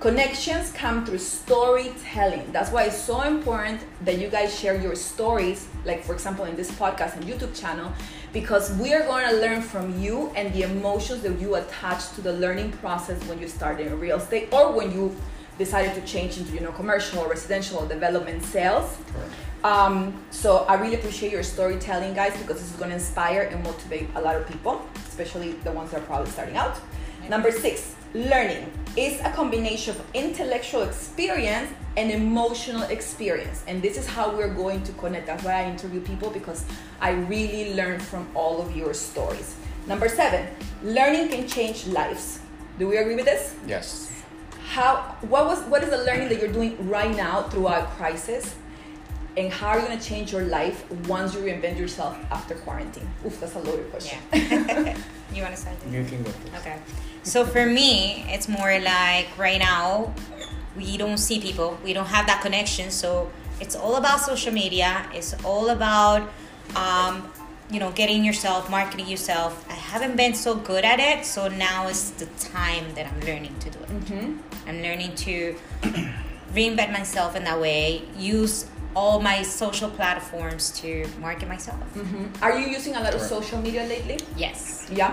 connections 0.00 0.72
come 0.72 1.04
through 1.04 1.18
storytelling. 1.18 2.50
That's 2.52 2.70
why 2.70 2.84
it's 2.84 3.00
so 3.00 3.22
important 3.22 3.82
that 4.04 4.18
you 4.18 4.28
guys 4.28 4.58
share 4.58 4.80
your 4.80 4.94
stories, 4.94 5.68
like 5.84 6.02
for 6.04 6.14
example 6.14 6.44
in 6.44 6.56
this 6.56 6.70
podcast 6.70 7.16
and 7.16 7.24
YouTube 7.24 7.58
channel, 7.58 7.92
because 8.32 8.76
we 8.76 8.92
are 8.92 9.04
going 9.04 9.28
to 9.28 9.36
learn 9.36 9.62
from 9.62 10.00
you 10.00 10.30
and 10.36 10.52
the 10.52 10.62
emotions 10.62 11.22
that 11.22 11.40
you 11.40 11.54
attach 11.54 12.10
to 12.12 12.20
the 12.20 12.32
learning 12.32 12.72
process 12.72 13.22
when 13.24 13.38
you 13.38 13.48
start 13.48 13.80
in 13.80 13.98
real 13.98 14.18
estate 14.18 14.48
or 14.52 14.72
when 14.72 14.92
you 14.92 15.14
decided 15.58 15.94
to 15.94 16.00
change 16.02 16.38
into 16.38 16.52
you 16.52 16.60
know 16.60 16.72
commercial 16.72 17.18
or 17.20 17.28
residential 17.28 17.78
or 17.78 17.88
development 17.88 18.44
sales. 18.44 18.96
Um, 19.64 20.22
so 20.30 20.58
I 20.68 20.74
really 20.74 20.94
appreciate 20.94 21.32
your 21.32 21.42
storytelling, 21.42 22.14
guys, 22.14 22.36
because 22.38 22.60
this 22.60 22.70
is 22.70 22.76
going 22.76 22.90
to 22.90 22.96
inspire 22.96 23.42
and 23.42 23.62
motivate 23.64 24.08
a 24.14 24.20
lot 24.20 24.36
of 24.36 24.46
people, 24.46 24.86
especially 25.08 25.52
the 25.64 25.72
ones 25.72 25.90
that 25.90 26.02
are 26.02 26.06
probably 26.06 26.30
starting 26.30 26.56
out. 26.56 26.78
Number 27.28 27.50
six, 27.50 27.94
learning 28.14 28.70
is 28.96 29.20
a 29.20 29.30
combination 29.30 29.94
of 29.94 30.02
intellectual 30.14 30.82
experience 30.82 31.70
and 31.96 32.10
emotional 32.10 32.82
experience, 32.84 33.62
and 33.66 33.82
this 33.82 33.96
is 33.98 34.06
how 34.06 34.34
we're 34.34 34.52
going 34.54 34.82
to 34.84 34.92
connect. 34.92 35.26
That's 35.26 35.44
why 35.44 35.64
I 35.64 35.70
interview 35.70 36.00
people 36.00 36.30
because 36.30 36.64
I 37.00 37.10
really 37.12 37.74
learn 37.74 38.00
from 38.00 38.28
all 38.34 38.60
of 38.62 38.74
your 38.76 38.94
stories. 38.94 39.56
Number 39.86 40.08
seven, 40.08 40.48
learning 40.82 41.28
can 41.28 41.46
change 41.48 41.86
lives. 41.86 42.40
Do 42.78 42.88
we 42.88 42.96
agree 42.96 43.16
with 43.16 43.24
this? 43.24 43.54
Yes. 43.66 44.06
how 44.76 45.16
what 45.32 45.46
was 45.46 45.60
what 45.72 45.82
is 45.82 45.88
the 45.90 46.02
learning 46.08 46.28
that 46.28 46.38
you're 46.40 46.52
doing 46.52 46.72
right 46.88 47.14
now 47.16 47.42
throughout 47.50 47.88
crisis 47.96 48.54
and 49.38 49.50
how 49.50 49.68
are 49.68 49.78
you 49.80 49.86
going 49.86 49.98
to 49.98 50.04
change 50.04 50.30
your 50.30 50.42
life 50.44 50.78
once 51.08 51.32
you 51.34 51.40
reinvent 51.40 51.78
yourself 51.78 52.14
after 52.30 52.54
quarantine 52.66 53.08
oof 53.24 53.40
that's 53.40 53.56
a 53.56 53.62
loaded 53.68 53.88
question 53.90 54.18
Yeah. 54.30 54.96
you 55.34 55.42
want 55.42 55.54
to 55.54 55.60
start? 55.60 55.76
You 55.90 56.04
can 56.04 56.22
go. 56.22 56.30
Please. 56.30 56.58
Okay. 56.60 56.78
So 57.22 57.44
for 57.44 57.66
me, 57.66 58.24
it's 58.28 58.48
more 58.48 58.78
like 58.80 59.28
right 59.36 59.58
now, 59.58 60.14
we 60.76 60.96
don't 60.96 61.18
see 61.18 61.40
people, 61.40 61.78
we 61.84 61.92
don't 61.92 62.06
have 62.06 62.26
that 62.26 62.40
connection. 62.40 62.90
So 62.90 63.30
it's 63.60 63.74
all 63.76 63.96
about 63.96 64.20
social 64.20 64.52
media. 64.52 65.04
It's 65.12 65.34
all 65.44 65.70
about, 65.70 66.22
um, 66.76 67.30
you 67.70 67.80
know, 67.80 67.90
getting 67.92 68.24
yourself, 68.24 68.70
marketing 68.70 69.08
yourself. 69.08 69.64
I 69.68 69.74
haven't 69.74 70.16
been 70.16 70.32
so 70.34 70.54
good 70.54 70.84
at 70.84 71.00
it, 71.00 71.26
so 71.26 71.48
now 71.48 71.88
is 71.88 72.12
the 72.12 72.26
time 72.38 72.94
that 72.94 73.06
I'm 73.06 73.20
learning 73.20 73.56
to 73.60 73.70
do 73.70 73.78
it. 73.80 73.88
Mhm. 74.04 74.38
I'm 74.66 74.82
learning 74.82 75.14
to 75.16 75.56
reinvent 76.54 76.92
myself 76.92 77.36
in 77.36 77.44
that 77.44 77.60
way. 77.60 78.02
Use 78.16 78.66
all 78.98 79.20
my 79.20 79.38
social 79.42 79.90
platforms 79.98 80.64
to 80.80 80.90
market 81.26 81.48
myself. 81.54 81.78
Mhm. 81.94 82.24
are 82.44 82.54
you 82.60 82.66
using 82.78 82.94
a 83.00 83.02
lot 83.06 83.14
of 83.18 83.22
social 83.34 83.58
media 83.66 83.82
lately? 83.94 84.18
Yes. 84.44 84.60
yeah. 85.00 85.12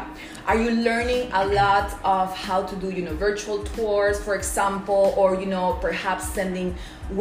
Are 0.49 0.59
you 0.63 0.71
learning 0.89 1.23
a 1.41 1.43
lot 1.61 1.87
of 2.17 2.27
how 2.45 2.59
to 2.69 2.75
do 2.83 2.87
you 2.97 3.03
know 3.05 3.15
virtual 3.27 3.59
tours 3.75 4.17
for 4.25 4.33
example 4.41 5.03
or 5.19 5.27
you 5.41 5.49
know 5.53 5.67
perhaps 5.87 6.23
sending 6.37 6.67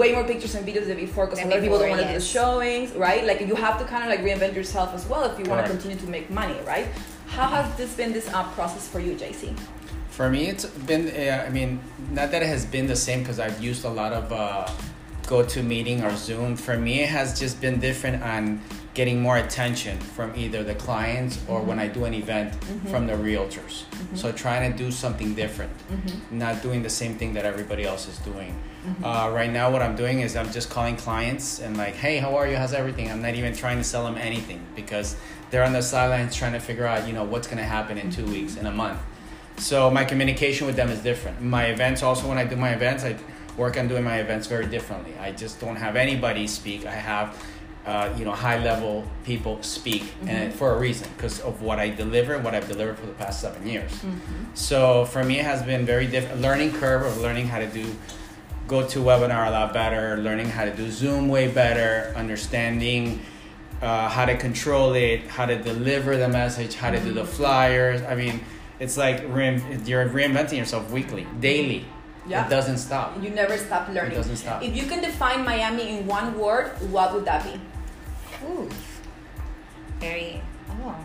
way 0.00 0.09
more 0.16 0.25
pictures 0.33 0.54
and 0.56 0.62
videos 0.68 0.87
than 0.90 0.99
before 1.06 1.25
because 1.26 1.42
a 1.44 1.49
lot 1.50 1.59
of 1.59 1.64
people 1.66 1.78
don't 1.80 1.92
want 1.94 2.02
to 2.06 2.12
do 2.14 2.18
the 2.23 2.28
showings 2.38 2.88
right? 3.09 3.23
Like 3.30 3.40
you 3.50 3.56
have 3.66 3.76
to 3.80 3.85
kind 3.92 4.02
of 4.04 4.09
like 4.12 4.23
reinvent 4.28 4.54
yourself 4.61 4.88
as 4.99 5.04
well 5.11 5.23
if 5.30 5.35
you 5.40 5.47
want 5.50 5.61
to 5.64 5.71
continue 5.75 5.99
to 6.04 6.09
make 6.16 6.26
money 6.42 6.59
right? 6.73 6.87
How 7.37 7.49
has 7.56 7.66
this 7.80 7.92
been 8.00 8.12
this 8.18 8.28
uh, 8.33 8.44
process 8.56 8.85
for 8.92 9.00
you 9.06 9.12
jc 9.23 9.40
For 10.18 10.26
me, 10.35 10.42
it's 10.52 10.66
been, 10.90 11.04
uh, 11.09 11.47
I 11.49 11.50
mean, 11.59 11.71
not 12.18 12.26
that 12.33 12.40
it 12.47 12.50
has 12.56 12.64
been 12.75 12.87
the 12.94 13.00
same 13.06 13.18
because 13.23 13.38
I've 13.47 13.59
used 13.71 13.83
a 13.92 13.94
lot 14.00 14.12
of 14.21 14.25
uh, 14.33 14.71
GoToMeeting 15.26 16.02
or 16.04 16.16
Zoom. 16.16 16.57
For 16.57 16.76
me, 16.76 17.00
it 17.00 17.09
has 17.09 17.38
just 17.38 17.61
been 17.61 17.81
different 17.81 18.23
on 18.23 18.61
getting 18.95 19.21
more 19.21 19.38
attention 19.38 19.99
from 19.99 20.33
either 20.37 20.62
the 20.62 20.75
clients 20.75 21.40
or 21.49 21.61
when 21.61 21.78
I 21.81 21.88
do 21.88 22.04
an 22.04 22.14
event 22.14 22.52
mm-hmm. 22.52 22.88
from 22.88 23.07
the 23.07 23.14
realtors. 23.14 23.85
Mm-hmm. 23.85 24.16
So 24.16 24.31
trying 24.31 24.71
to 24.71 24.78
do 24.78 24.90
something 24.90 25.35
different, 25.35 25.73
mm-hmm. 25.88 26.38
not 26.38 26.62
doing 26.62 26.83
the 26.83 26.90
same 26.90 27.16
thing 27.16 27.35
that 27.35 27.45
everybody 27.45 27.85
else 27.85 28.09
is 28.09 28.19
doing. 28.19 28.57
Uh, 29.02 29.31
right 29.33 29.50
now, 29.50 29.71
what 29.71 29.81
I'm 29.81 29.97
doing 29.97 30.21
is 30.21 30.37
I'm 30.37 30.52
just 30.52 30.69
calling 30.69 30.97
clients 30.97 31.59
and 31.59 31.76
like, 31.76 31.95
hey, 31.95 32.19
how 32.19 32.37
are 32.37 32.47
you? 32.47 32.57
How's 32.57 32.75
everything? 32.75 33.11
I'm 33.11 33.23
not 33.23 33.35
even 33.35 33.54
trying 33.54 33.78
to 33.78 33.85
sell 33.85 34.04
them 34.04 34.19
anything 34.19 34.64
because 34.76 35.16
they're 35.50 35.64
on 35.64 35.73
the 35.73 35.81
sidelines 35.81 36.37
trying 36.37 36.52
to 36.52 36.59
figure 36.59 36.87
out, 36.87 37.07
you 37.07 37.14
know, 37.14 37.25
what's 37.25 37.47
going 37.47 37.59
to 37.59 37.64
happen 37.64 37.97
in 37.97 38.11
two 38.11 38.26
weeks, 38.26 38.57
in 38.57 38.66
a 38.66 38.71
month. 38.71 39.00
So 39.57 39.90
my 39.90 40.04
communication 40.04 40.66
with 40.66 40.76
them 40.76 40.90
is 40.90 41.00
different. 41.00 41.40
My 41.40 41.66
events 41.66 42.02
also 42.02 42.28
when 42.28 42.37
I 42.37 42.45
do 42.45 42.57
my 42.57 42.71
events, 42.75 43.04
I 43.04 43.16
work 43.56 43.76
on 43.76 43.88
doing 43.88 44.04
my 44.04 44.18
events 44.18 44.46
very 44.46 44.66
differently. 44.66 45.14
I 45.20 45.32
just 45.32 45.61
don't 45.61 45.76
have 45.76 45.96
anybody 45.96 46.46
speak. 46.46 46.87
I 46.87 46.92
have 46.94 47.44
uh, 47.87 48.12
you 48.16 48.25
know 48.25 48.32
high 48.32 48.62
level 48.64 49.04
people 49.25 49.62
speak 49.62 50.04
and 50.26 50.52
for 50.54 50.75
a 50.75 50.78
reason 50.78 51.06
because 51.16 51.40
of 51.40 51.61
what 51.61 51.78
I 51.78 51.90
deliver 51.90 52.34
and 52.34 52.42
what 52.42 52.54
I've 52.54 52.66
delivered 52.66 52.99
for 52.99 53.06
the 53.06 53.12
past 53.12 53.40
seven 53.40 53.66
years. 53.66 53.92
So 54.54 55.04
for 55.04 55.23
me, 55.23 55.38
it 55.38 55.44
has 55.44 55.62
been 55.62 55.84
very 55.84 56.06
different. 56.06 56.40
Learning 56.40 56.73
curve 56.73 57.02
of 57.02 57.18
learning 57.20 57.49
how 57.49 57.58
to 57.58 57.66
do 57.66 57.94
GoToWebinar 58.68 59.49
a 59.49 59.50
lot 59.50 59.75
better, 59.75 60.16
learning 60.16 60.49
how 60.49 60.64
to 60.64 60.75
do 60.75 60.90
Zoom 60.90 61.28
way 61.28 61.49
better, 61.49 62.12
understanding 62.16 63.20
uh, 63.82 64.08
how 64.08 64.25
to 64.25 64.37
control 64.37 64.94
it, 64.94 65.26
how 65.26 65.44
to 65.44 65.56
deliver 65.62 66.16
the 66.16 66.28
message, 66.28 66.75
how 66.75 66.90
to 66.90 66.99
do 67.00 67.12
the 67.12 67.26
flyers. 67.26 68.00
I 68.02 68.14
mean, 68.14 68.40
it's 68.80 68.96
like 68.96 69.23
rein- 69.28 69.87
you're 69.87 70.08
reinventing 70.08 70.56
yourself 70.56 70.90
weekly, 70.90 71.26
daily. 71.40 71.84
Yeah. 72.26 72.47
It 72.47 72.50
doesn't 72.50 72.78
stop. 72.78 73.23
You 73.23 73.31
never 73.31 73.59
stop 73.59 73.88
learning. 73.88 74.12
It 74.12 74.16
doesn't 74.16 74.37
stop. 74.37 74.62
If 74.62 74.75
you 74.75 74.87
can 74.87 75.02
define 75.02 75.45
Miami 75.45 75.99
in 75.99 76.07
one 76.07 76.38
word, 76.38 76.71
what 76.90 77.12
would 77.14 77.25
that 77.26 77.45
be? 77.45 77.61
Ooh. 78.47 78.69
Very, 80.00 80.40
oh, 80.71 80.97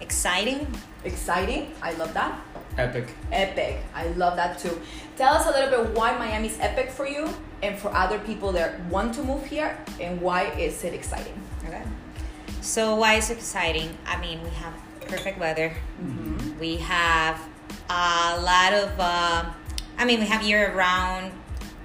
exciting. 0.00 0.66
Exciting. 1.04 1.72
I 1.82 1.92
love 1.92 2.12
that. 2.14 2.38
Epic. 2.76 3.08
Epic. 3.32 3.78
I 3.94 4.08
love 4.08 4.36
that 4.36 4.58
too. 4.58 4.80
Tell 5.16 5.34
us 5.34 5.46
a 5.46 5.50
little 5.50 5.84
bit 5.84 5.96
why 5.96 6.16
Miami 6.18 6.48
is 6.48 6.58
epic 6.60 6.90
for 6.90 7.06
you 7.06 7.28
and 7.62 7.78
for 7.78 7.94
other 7.94 8.18
people 8.18 8.52
that 8.52 8.78
want 8.86 9.14
to 9.14 9.22
move 9.22 9.46
here 9.46 9.78
and 9.98 10.20
why 10.20 10.50
is 10.58 10.84
it 10.84 10.92
exciting? 10.92 11.40
Okay. 11.66 11.82
So 12.60 12.96
why 12.96 13.14
is 13.14 13.30
it 13.30 13.38
exciting? 13.38 13.96
I 14.06 14.20
mean, 14.20 14.42
we 14.42 14.50
have 14.50 14.74
perfect 15.08 15.38
weather. 15.38 15.72
We 16.60 16.76
have 16.76 17.40
a 17.88 18.40
lot 18.42 18.74
of. 18.74 18.90
Uh, 18.98 19.44
I 19.98 20.04
mean, 20.04 20.20
we 20.20 20.26
have 20.26 20.42
year-round 20.42 21.32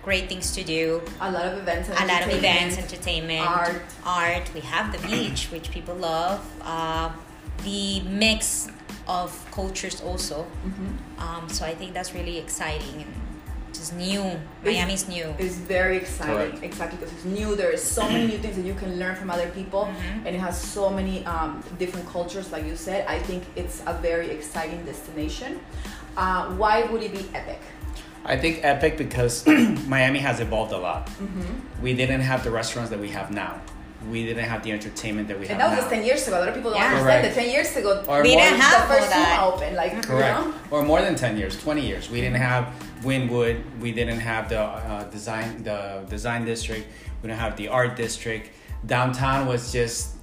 great 0.04 0.28
things 0.28 0.52
to 0.56 0.64
do. 0.64 1.02
A 1.22 1.32
lot 1.32 1.46
of 1.46 1.60
events. 1.60 1.90
And 1.90 1.98
A 2.00 2.02
lot 2.14 2.22
of 2.24 2.30
entertainment. 2.30 2.44
events, 2.74 2.78
entertainment, 2.78 3.48
art. 3.48 3.82
art. 4.06 4.52
We 4.54 4.62
have 4.62 4.92
the 4.92 5.08
beach, 5.08 5.50
which 5.52 5.70
people 5.72 5.96
love. 5.96 6.40
Uh, 6.62 7.12
the 7.64 8.02
mix 8.02 8.68
of 9.08 9.30
cultures 9.52 10.02
also. 10.02 10.44
Mm-hmm. 10.66 11.22
Um, 11.22 11.50
so 11.50 11.66
I 11.66 11.76
think 11.76 11.94
that's 11.94 12.14
really 12.16 12.38
exciting 12.40 12.96
and 13.04 13.14
just 13.74 13.94
new. 13.96 14.24
Miami's 14.66 15.08
new. 15.08 15.34
It's 15.38 15.56
very 15.56 15.98
exciting, 15.98 16.36
Correct. 16.36 16.64
exactly 16.64 16.98
because 16.98 17.14
it's 17.14 17.26
new. 17.26 17.56
There 17.56 17.72
is 17.72 17.84
so 17.84 18.04
many 18.10 18.26
new 18.28 18.38
things 18.40 18.56
that 18.56 18.66
you 18.66 18.74
can 18.74 18.98
learn 19.00 19.16
from 19.16 19.30
other 19.30 19.50
people, 19.50 19.86
Mhm. 19.86 20.26
and 20.26 20.36
it 20.36 20.40
has 20.40 20.60
so 20.60 20.90
many 20.90 21.24
um, 21.26 21.64
different 21.78 22.08
cultures, 22.10 22.52
like 22.52 22.66
you 22.66 22.76
said. 22.76 23.06
I 23.08 23.20
think 23.20 23.44
it's 23.56 23.82
a 23.86 23.94
very 23.94 24.30
exciting 24.32 24.84
destination. 24.86 25.60
Uh, 26.18 26.48
why 26.62 26.84
would 26.84 27.04
it 27.04 27.12
be 27.14 27.24
epic? 27.36 27.62
I 28.26 28.38
think 28.38 28.60
epic 28.64 28.98
because 28.98 29.46
Miami 29.88 30.20
has 30.20 30.40
evolved 30.40 30.72
a 30.74 30.78
lot. 30.78 31.08
Mm-hmm. 31.08 31.82
We 31.82 31.94
didn't 31.96 32.22
have 32.22 32.44
the 32.44 32.52
restaurants 32.52 32.90
that 32.92 33.00
we 33.00 33.10
have 33.10 33.32
now. 33.32 33.60
We 34.10 34.26
didn't 34.26 34.46
have 34.46 34.64
the 34.64 34.72
entertainment 34.72 35.28
that 35.28 35.40
we 35.40 35.46
have 35.48 35.52
And 35.52 35.62
that 35.62 35.76
was 35.76 35.86
now. 35.86 35.92
ten 35.92 36.04
years 36.06 36.28
ago. 36.28 36.38
A 36.38 36.40
lot 36.40 36.48
of 36.50 36.56
people 36.56 36.72
don't 36.72 36.80
Yeah. 36.80 36.88
understand 36.88 37.22
Correct. 37.22 37.36
that 37.36 37.42
ten 37.42 37.52
years 37.52 37.76
ago, 37.76 38.04
Or 38.08 38.22
We 38.24 38.36
didn't 38.36 38.60
have 38.60 38.88
the 38.88 38.94
first 38.96 39.12
all 39.16 39.24
that. 39.24 39.42
Open, 39.54 39.76
like 39.76 39.92
Correct. 40.06 40.40
You 40.40 40.46
know? 40.52 40.54
Or 40.72 40.84
more 40.84 41.02
than 41.02 41.16
10 41.16 41.38
years, 41.38 41.60
20 41.62 41.86
years. 41.86 42.10
We 42.10 42.20
didn't 42.22 42.38
have 42.38 42.74
Wynwood. 43.04 43.62
We 43.80 43.92
didn't 43.92 44.20
have 44.20 44.50
the 44.50 44.60
uh, 44.62 45.04
design 45.12 45.64
the 45.64 46.04
design 46.10 46.46
district. 46.46 46.88
We 47.22 47.28
didn't 47.30 47.40
have 47.40 47.56
the 47.58 47.68
art 47.68 47.96
district. 47.96 48.50
Downtown 48.86 49.46
was 49.48 49.72
just 49.72 50.16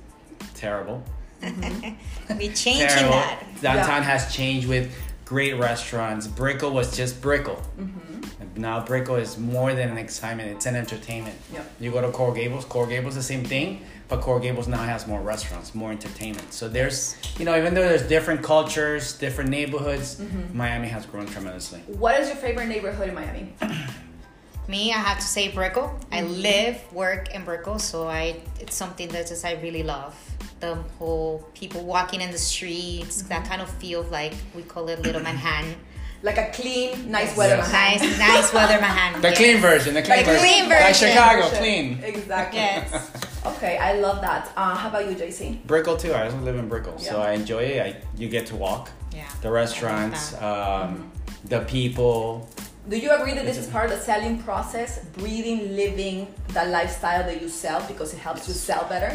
terrible. 0.54 1.02
We're 1.42 2.52
changing 2.52 2.88
terrible. 2.88 3.10
that. 3.12 3.44
Downtown 3.62 4.02
has 4.02 4.34
changed 4.34 4.66
with 4.68 4.92
great 5.28 5.58
restaurants. 5.58 6.26
Brickell 6.26 6.70
was 6.70 6.96
just 6.96 7.20
Brickell. 7.20 7.62
Mm-hmm. 7.78 8.40
And 8.40 8.56
Now 8.56 8.82
Brickell 8.82 9.16
is 9.16 9.36
more 9.36 9.74
than 9.74 9.90
an 9.90 9.98
excitement; 9.98 10.48
it's 10.48 10.64
an 10.64 10.74
entertainment. 10.74 11.36
Yep. 11.52 11.72
You 11.80 11.90
go 11.90 12.00
to 12.00 12.10
Coral 12.10 12.32
Gables. 12.32 12.64
Coral 12.64 12.88
Gables 12.88 13.14
the 13.14 13.22
same 13.22 13.44
thing, 13.44 13.84
but 14.08 14.22
Coral 14.22 14.40
Gables 14.40 14.68
now 14.68 14.82
has 14.82 15.06
more 15.06 15.20
restaurants, 15.20 15.74
more 15.74 15.90
entertainment. 15.90 16.54
So 16.54 16.66
there's, 16.66 17.14
you 17.38 17.44
know, 17.44 17.58
even 17.58 17.74
though 17.74 17.86
there's 17.86 18.08
different 18.08 18.42
cultures, 18.42 19.18
different 19.18 19.50
neighborhoods, 19.50 20.16
mm-hmm. 20.16 20.56
Miami 20.56 20.88
has 20.88 21.04
grown 21.04 21.26
tremendously. 21.26 21.80
What 21.86 22.18
is 22.18 22.28
your 22.28 22.36
favorite 22.36 22.68
neighborhood 22.68 23.10
in 23.10 23.14
Miami? 23.14 23.52
Me, 24.68 24.92
I 24.92 24.98
have 24.98 25.18
to 25.18 25.24
say 25.24 25.50
Brickell. 25.52 25.98
I 26.10 26.22
mm-hmm. 26.22 26.42
live, 26.42 26.92
work 26.92 27.34
in 27.34 27.44
Brickell, 27.44 27.78
so 27.78 28.08
I 28.08 28.40
it's 28.60 28.76
something 28.76 29.08
that 29.08 29.26
just 29.26 29.44
I 29.44 29.54
really 29.60 29.82
love. 29.82 30.14
The 30.60 30.74
whole 30.98 31.48
people 31.54 31.84
walking 31.84 32.20
in 32.20 32.30
the 32.32 32.38
streets, 32.38 33.22
that 33.22 33.46
kind 33.48 33.62
of 33.62 33.70
feel 33.70 34.02
like 34.04 34.34
we 34.54 34.62
call 34.62 34.88
it 34.88 35.00
Little 35.02 35.20
Manhattan. 35.22 35.74
Like 36.20 36.36
a 36.36 36.50
clean, 36.52 37.12
nice 37.12 37.36
weather 37.36 37.56
Yes. 37.56 37.70
Manhattan. 37.70 38.08
Nice, 38.10 38.18
nice 38.18 38.52
weather 38.52 38.80
Manhattan. 38.80 39.20
The 39.22 39.28
yes. 39.28 39.36
clean 39.38 39.58
version, 39.58 39.94
the 39.94 40.02
clean 40.02 40.16
Like 40.16 40.26
version, 40.26 40.40
clean 40.48 40.68
like 40.68 40.78
version. 40.88 41.08
Chicago, 41.10 41.48
clean. 41.58 42.00
Exactly. 42.02 42.58
Yes. 42.60 43.10
Okay, 43.46 43.78
I 43.78 43.92
love 43.94 44.20
that. 44.20 44.50
Uh, 44.56 44.74
how 44.74 44.88
about 44.88 45.08
you, 45.08 45.14
JC? 45.16 45.64
Brickell 45.64 45.96
too. 45.96 46.12
I 46.12 46.24
also 46.24 46.36
live 46.38 46.56
in 46.56 46.68
Brickell, 46.68 46.98
so 46.98 47.22
I 47.22 47.32
enjoy 47.32 47.60
it. 47.62 47.80
I, 47.80 47.96
you 48.20 48.28
get 48.28 48.46
to 48.46 48.56
walk, 48.56 48.90
Yeah. 49.14 49.22
the 49.42 49.50
restaurants, 49.50 50.32
that. 50.32 50.42
um, 50.42 51.10
the 51.44 51.60
people. 51.60 52.48
Do 52.88 52.98
you 52.98 53.10
agree 53.12 53.34
that 53.34 53.46
this 53.46 53.56
is 53.56 53.66
part 53.68 53.90
of 53.90 53.96
the 53.96 54.04
selling 54.04 54.42
process? 54.42 54.98
Breathing, 55.16 55.76
living 55.76 56.26
the 56.48 56.64
lifestyle 56.64 57.22
that 57.22 57.40
you 57.40 57.48
sell 57.48 57.80
because 57.86 58.12
it 58.12 58.18
helps 58.18 58.48
you 58.48 58.54
sell 58.54 58.84
better? 58.88 59.12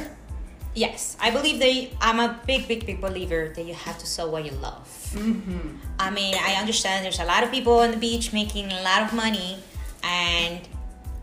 Yes, 0.75 1.15
I 1.19 1.29
believe 1.29 1.59
that 1.59 1.97
I'm 2.01 2.19
a 2.19 2.39
big, 2.47 2.67
big, 2.67 2.85
big 2.85 2.99
believer 2.99 3.53
that 3.55 3.63
you 3.63 3.75
have 3.75 3.97
to 3.99 4.07
sell 4.07 4.31
what 4.31 4.43
you 4.43 4.51
love. 4.51 4.87
Mm-hmm. 5.13 5.77
I 5.99 6.09
mean, 6.09 6.35
I 6.39 6.55
understand 6.55 7.05
there's 7.05 7.19
a 7.19 7.25
lot 7.25 7.43
of 7.43 7.51
people 7.51 7.79
on 7.79 7.91
the 7.91 7.97
beach 7.97 8.33
making 8.33 8.71
a 8.71 8.81
lot 8.81 9.03
of 9.03 9.13
money, 9.13 9.59
and 10.03 10.59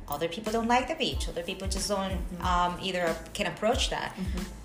other 0.08 0.28
people 0.28 0.52
don't 0.52 0.68
like 0.68 0.86
the 0.86 0.94
beach. 0.94 1.28
Other 1.28 1.42
people 1.42 1.66
just 1.66 1.88
don't 1.88 2.18
um, 2.42 2.78
either 2.80 3.14
can 3.34 3.46
approach 3.46 3.90
that. 3.90 4.16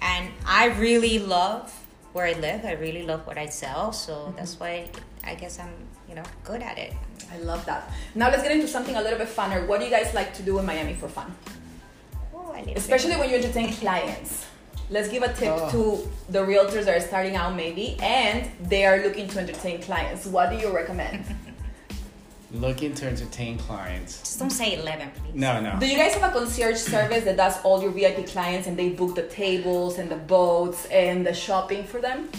And 0.01 0.31
I 0.45 0.67
really 0.77 1.17
love 1.17 1.73
where 2.13 2.27
I 2.27 2.33
live. 2.33 2.63
I 2.63 2.73
really 2.73 3.03
love 3.03 3.25
what 3.25 3.37
I 3.37 3.47
sell, 3.47 3.91
so 3.91 4.33
that's 4.37 4.59
why 4.59 4.89
I 5.23 5.33
guess 5.33 5.59
I'm, 5.59 5.73
you 6.07 6.15
know, 6.15 6.23
good 6.43 6.61
at 6.61 6.77
it. 6.77 6.93
I 7.31 7.37
love 7.39 7.65
that. 7.65 7.91
Now 8.13 8.29
let's 8.29 8.43
get 8.43 8.51
into 8.51 8.67
something 8.67 8.95
a 8.95 9.01
little 9.01 9.17
bit 9.17 9.27
funner. 9.27 9.65
What 9.67 9.79
do 9.79 9.85
you 9.85 9.91
guys 9.91 10.13
like 10.13 10.33
to 10.35 10.43
do 10.43 10.59
in 10.59 10.65
Miami 10.65 10.93
for 10.93 11.09
fun? 11.09 11.35
Oh, 12.33 12.53
I 12.53 12.59
Especially 12.75 13.15
when 13.15 13.29
you 13.29 13.37
entertain 13.37 13.73
clients. 13.73 14.45
Let's 14.89 15.09
give 15.09 15.23
a 15.23 15.33
tip 15.33 15.51
Oh. 15.51 15.69
to 15.71 16.09
the 16.31 16.39
realtors 16.39 16.85
that 16.85 16.95
are 16.95 16.99
starting 17.05 17.35
out 17.35 17.55
maybe 17.55 17.97
and 18.01 18.49
they 18.61 18.85
are 18.85 19.01
looking 19.01 19.27
to 19.29 19.39
entertain 19.39 19.81
clients. 19.81 20.25
What 20.25 20.49
do 20.51 20.57
you 20.57 20.73
recommend? 20.73 21.23
Looking 22.51 22.93
to 22.93 23.07
entertain 23.07 23.57
clients. 23.57 24.19
Just 24.19 24.39
don't 24.39 24.49
say 24.51 24.79
11, 24.79 25.11
please. 25.15 25.33
No, 25.33 25.59
no. 25.59 25.77
Do 25.77 25.87
you 25.87 25.97
guys 25.97 26.13
have 26.13 26.29
a 26.29 26.33
concierge 26.33 26.77
service 26.77 27.25
that 27.25 27.35
does 27.35 27.61
all 27.63 27.81
your 27.81 27.91
VIP 27.91 28.27
clients 28.27 28.67
and 28.67 28.77
they 28.77 28.89
book 28.89 29.13
the 29.15 29.23
tables 29.23 29.97
and 29.97 30.09
the 30.09 30.15
boats 30.15 30.85
and 30.85 31.25
the 31.25 31.33
shopping 31.33 31.83
for 31.83 31.99
them? 31.99 32.29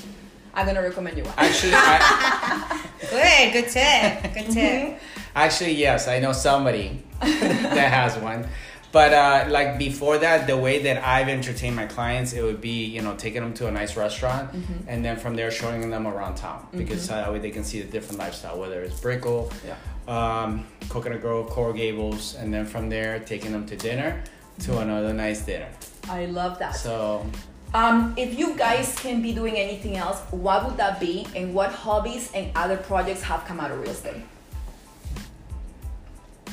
I'm 0.55 0.65
gonna 0.65 0.81
recommend 0.81 1.19
you 1.19 1.25
one. 1.25 1.35
Actually, 1.37 1.73
I, 1.75 2.81
Good, 3.11 3.53
good 3.53 3.69
tip. 3.71 4.23
Good 4.33 4.45
mm-hmm. 4.45 4.53
tip. 4.53 5.01
actually, 5.35 5.73
yes, 5.73 6.09
I 6.09 6.19
know 6.19 6.33
somebody 6.33 7.03
that 7.21 7.93
has 7.93 8.17
one. 8.17 8.49
But 8.93 9.13
uh, 9.13 9.47
like 9.51 9.79
before 9.79 10.19
that, 10.19 10.47
the 10.47 10.57
way 10.57 10.83
that 10.85 11.03
I've 11.05 11.29
entertained 11.29 11.77
my 11.77 11.87
clients, 11.87 12.33
it 12.33 12.43
would 12.43 12.61
be 12.61 12.85
you 12.85 13.03
know 13.03 13.15
taking 13.17 13.43
them 13.43 13.53
to 13.55 13.67
a 13.67 13.71
nice 13.71 13.97
restaurant, 13.97 14.51
and 14.87 15.05
then 15.05 15.17
from 15.17 15.37
there 15.37 15.51
showing 15.51 15.91
them 15.91 16.07
around 16.07 16.37
town 16.37 16.67
because 16.77 17.11
uh, 17.11 17.17
that 17.17 17.33
way 17.33 17.39
they 17.39 17.51
can 17.51 17.65
see 17.65 17.81
the 17.83 17.91
different 17.91 18.19
lifestyle, 18.19 18.59
whether 18.59 18.83
it's 18.83 18.99
Brickell, 19.01 19.51
Yeah. 19.67 19.77
um, 20.09 20.65
Coconut 20.89 21.21
Grove, 21.21 21.51
Coral 21.51 21.73
Gables, 21.75 22.37
and 22.37 22.53
then 22.55 22.65
from 22.65 22.89
there 22.89 23.19
taking 23.21 23.53
them 23.53 23.67
to 23.67 23.77
dinner 23.77 24.23
to 24.61 24.79
another 24.79 25.13
nice 25.13 25.43
dinner. 25.43 25.69
I 26.09 26.27
love 26.27 26.59
that. 26.61 26.75
So 26.77 27.27
Um, 27.75 28.15
if 28.17 28.39
you 28.39 28.57
guys 28.57 28.95
can 28.99 29.21
be 29.21 29.35
doing 29.35 29.57
anything 29.57 29.97
else, 29.99 30.19
what 30.31 30.65
would 30.65 30.77
that 30.79 30.99
be? 31.01 31.27
And 31.37 31.53
what 31.53 31.73
hobbies 31.73 32.31
and 32.33 32.51
other 32.57 32.77
projects 32.79 33.21
have 33.23 33.45
come 33.45 33.61
out 33.61 33.71
of 33.71 33.81
real 33.81 33.91
estate? 33.91 34.23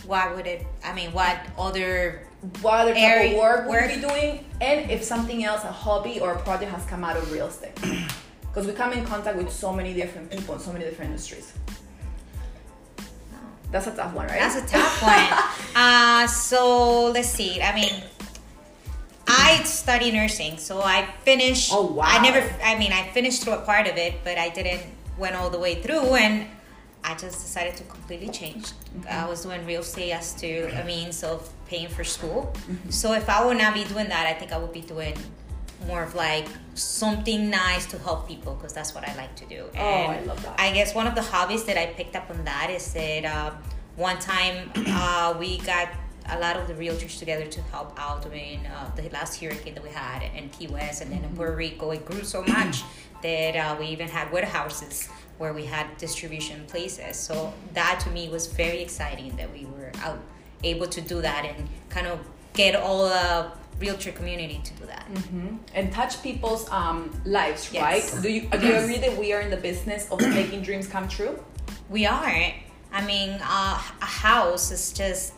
What 0.05 0.35
would 0.35 0.47
it, 0.47 0.65
I 0.83 0.93
mean, 0.93 1.11
what 1.13 1.37
other 1.57 2.27
What 2.61 2.81
other 2.81 2.93
type 2.93 3.01
Area- 3.03 3.31
of 3.31 3.37
work 3.37 3.67
would 3.67 3.89
you 3.89 3.95
be 4.01 4.07
doing? 4.07 4.45
And 4.61 4.91
if 4.91 5.03
something 5.03 5.43
else, 5.43 5.63
a 5.63 5.71
hobby 5.71 6.19
or 6.19 6.33
a 6.33 6.39
project 6.39 6.71
has 6.71 6.85
come 6.85 7.03
out 7.03 7.15
of 7.17 7.31
real 7.31 7.47
estate? 7.47 7.77
Because 8.53 8.67
we 8.67 8.73
come 8.73 8.93
in 8.93 9.03
contact 9.03 9.35
with 9.35 9.51
so 9.51 9.73
many 9.73 9.95
different 9.95 10.29
people 10.29 10.53
in 10.53 10.59
so 10.59 10.71
many 10.71 10.85
different 10.85 11.09
industries. 11.09 11.53
That's 13.71 13.87
a 13.87 13.95
tough 13.95 14.13
one, 14.13 14.27
right? 14.27 14.37
That's 14.37 14.57
a 14.57 14.67
tough 14.67 15.01
one. 15.01 15.25
uh, 15.75 16.27
so 16.27 17.07
let's 17.09 17.29
see. 17.29 17.59
I 17.59 17.73
mean, 17.73 17.89
I 19.27 19.63
study 19.63 20.11
nursing, 20.11 20.59
so 20.59 20.83
I 20.83 21.07
finished. 21.25 21.71
Oh, 21.73 21.81
wow. 21.93 22.03
I 22.05 22.21
never. 22.21 22.47
I 22.63 22.77
mean, 22.77 22.93
I 22.93 23.07
finished 23.09 23.41
through 23.41 23.53
a 23.53 23.61
part 23.61 23.87
of 23.87 23.97
it, 23.97 24.23
but 24.23 24.37
I 24.37 24.49
didn't 24.49 24.83
went 25.17 25.35
all 25.35 25.49
the 25.49 25.57
way 25.57 25.81
through, 25.81 26.13
and 26.13 26.45
I 27.03 27.15
just 27.15 27.41
decided 27.41 27.75
to 27.77 27.83
completely 27.83 28.29
change. 28.29 28.65
Mm-hmm. 28.65 29.07
I 29.09 29.27
was 29.27 29.43
doing 29.43 29.65
real 29.65 29.81
estate 29.81 30.11
as 30.11 30.33
to 30.35 30.69
a 30.81 30.83
means 30.85 31.23
of 31.23 31.49
paying 31.67 31.89
for 31.89 32.03
school. 32.03 32.53
Mm-hmm. 32.53 32.89
So 32.89 33.13
if 33.13 33.29
I 33.29 33.45
would 33.45 33.57
not 33.57 33.73
be 33.73 33.83
doing 33.83 34.07
that, 34.09 34.25
I 34.25 34.33
think 34.33 34.51
I 34.51 34.57
would 34.57 34.73
be 34.73 34.81
doing 34.81 35.15
more 35.87 36.03
of 36.03 36.15
like 36.15 36.47
something 36.75 37.49
nice 37.49 37.85
to 37.87 37.97
help 37.97 38.27
people 38.27 38.55
because 38.55 38.73
that's 38.73 38.95
what 38.95 39.07
I 39.07 39.15
like 39.15 39.35
to 39.35 39.45
do. 39.45 39.65
Oh, 39.77 39.79
I 39.79 40.21
love 40.21 40.41
that. 40.43 40.59
I 40.59 40.71
guess 40.71 40.95
one 40.95 41.07
of 41.07 41.15
the 41.15 41.21
hobbies 41.21 41.65
that 41.65 41.77
I 41.77 41.87
picked 41.87 42.15
up 42.15 42.29
on 42.29 42.43
that 42.45 42.69
is 42.69 42.93
that 42.93 43.25
uh, 43.25 43.51
one 43.95 44.17
time 44.19 44.71
uh, 44.87 45.35
we 45.39 45.57
got 45.59 45.89
a 46.29 46.39
lot 46.39 46.55
of 46.55 46.67
the 46.67 46.73
realtors 46.73 47.19
together 47.19 47.45
to 47.45 47.61
help 47.63 47.99
out 47.99 48.23
during 48.23 48.65
uh, 48.67 48.89
the 48.95 49.09
last 49.09 49.41
hurricane 49.41 49.73
that 49.73 49.83
we 49.83 49.89
had 49.89 50.23
in 50.35 50.49
Key 50.49 50.67
West 50.67 51.01
and 51.01 51.11
then 51.11 51.23
in 51.23 51.35
Puerto 51.35 51.55
Rico. 51.55 51.91
It 51.91 52.05
grew 52.05 52.23
so 52.23 52.43
much 52.43 52.83
that 53.21 53.55
uh, 53.55 53.75
we 53.77 53.87
even 53.87 54.07
had 54.07 54.31
warehouses 54.31 55.09
where 55.43 55.53
we 55.53 55.65
had 55.65 55.85
distribution 55.97 56.63
places. 56.67 57.17
So 57.17 57.53
that 57.73 57.99
to 58.05 58.09
me 58.11 58.29
was 58.29 58.47
very 58.47 58.81
exciting 58.81 59.35
that 59.35 59.51
we 59.51 59.65
were 59.65 59.91
out 60.05 60.19
able 60.63 60.87
to 60.87 61.01
do 61.01 61.17
that 61.21 61.43
and 61.43 61.67
kind 61.89 62.07
of 62.07 62.17
get 62.53 62.73
all 62.77 62.99
the 63.09 63.51
realtor 63.77 64.13
community 64.13 64.61
to 64.63 64.73
do 64.79 64.85
that. 64.93 65.05
and 65.77 65.91
touch 65.91 66.13
people's 66.23 66.63
um, 66.79 66.97
lives, 67.25 67.61
Yes. 67.73 67.83
right? 67.89 68.05
Do 68.23 68.29
you 68.35 68.41
do 68.61 68.65
you 68.69 68.75
agree 68.83 68.99
that 69.05 69.13
we 69.23 69.27
are 69.35 69.41
in 69.47 69.49
the 69.57 69.61
business 69.69 70.01
of 70.11 70.17
making 70.39 70.61
dreams 70.67 70.87
come 70.95 71.07
true? 71.17 71.33
We 71.89 72.05
are. 72.05 72.33
I 72.99 73.01
mean, 73.11 73.31
uh, 73.59 73.81
a 74.09 74.11
house 74.27 74.65
is 74.77 74.83
just 74.93 75.33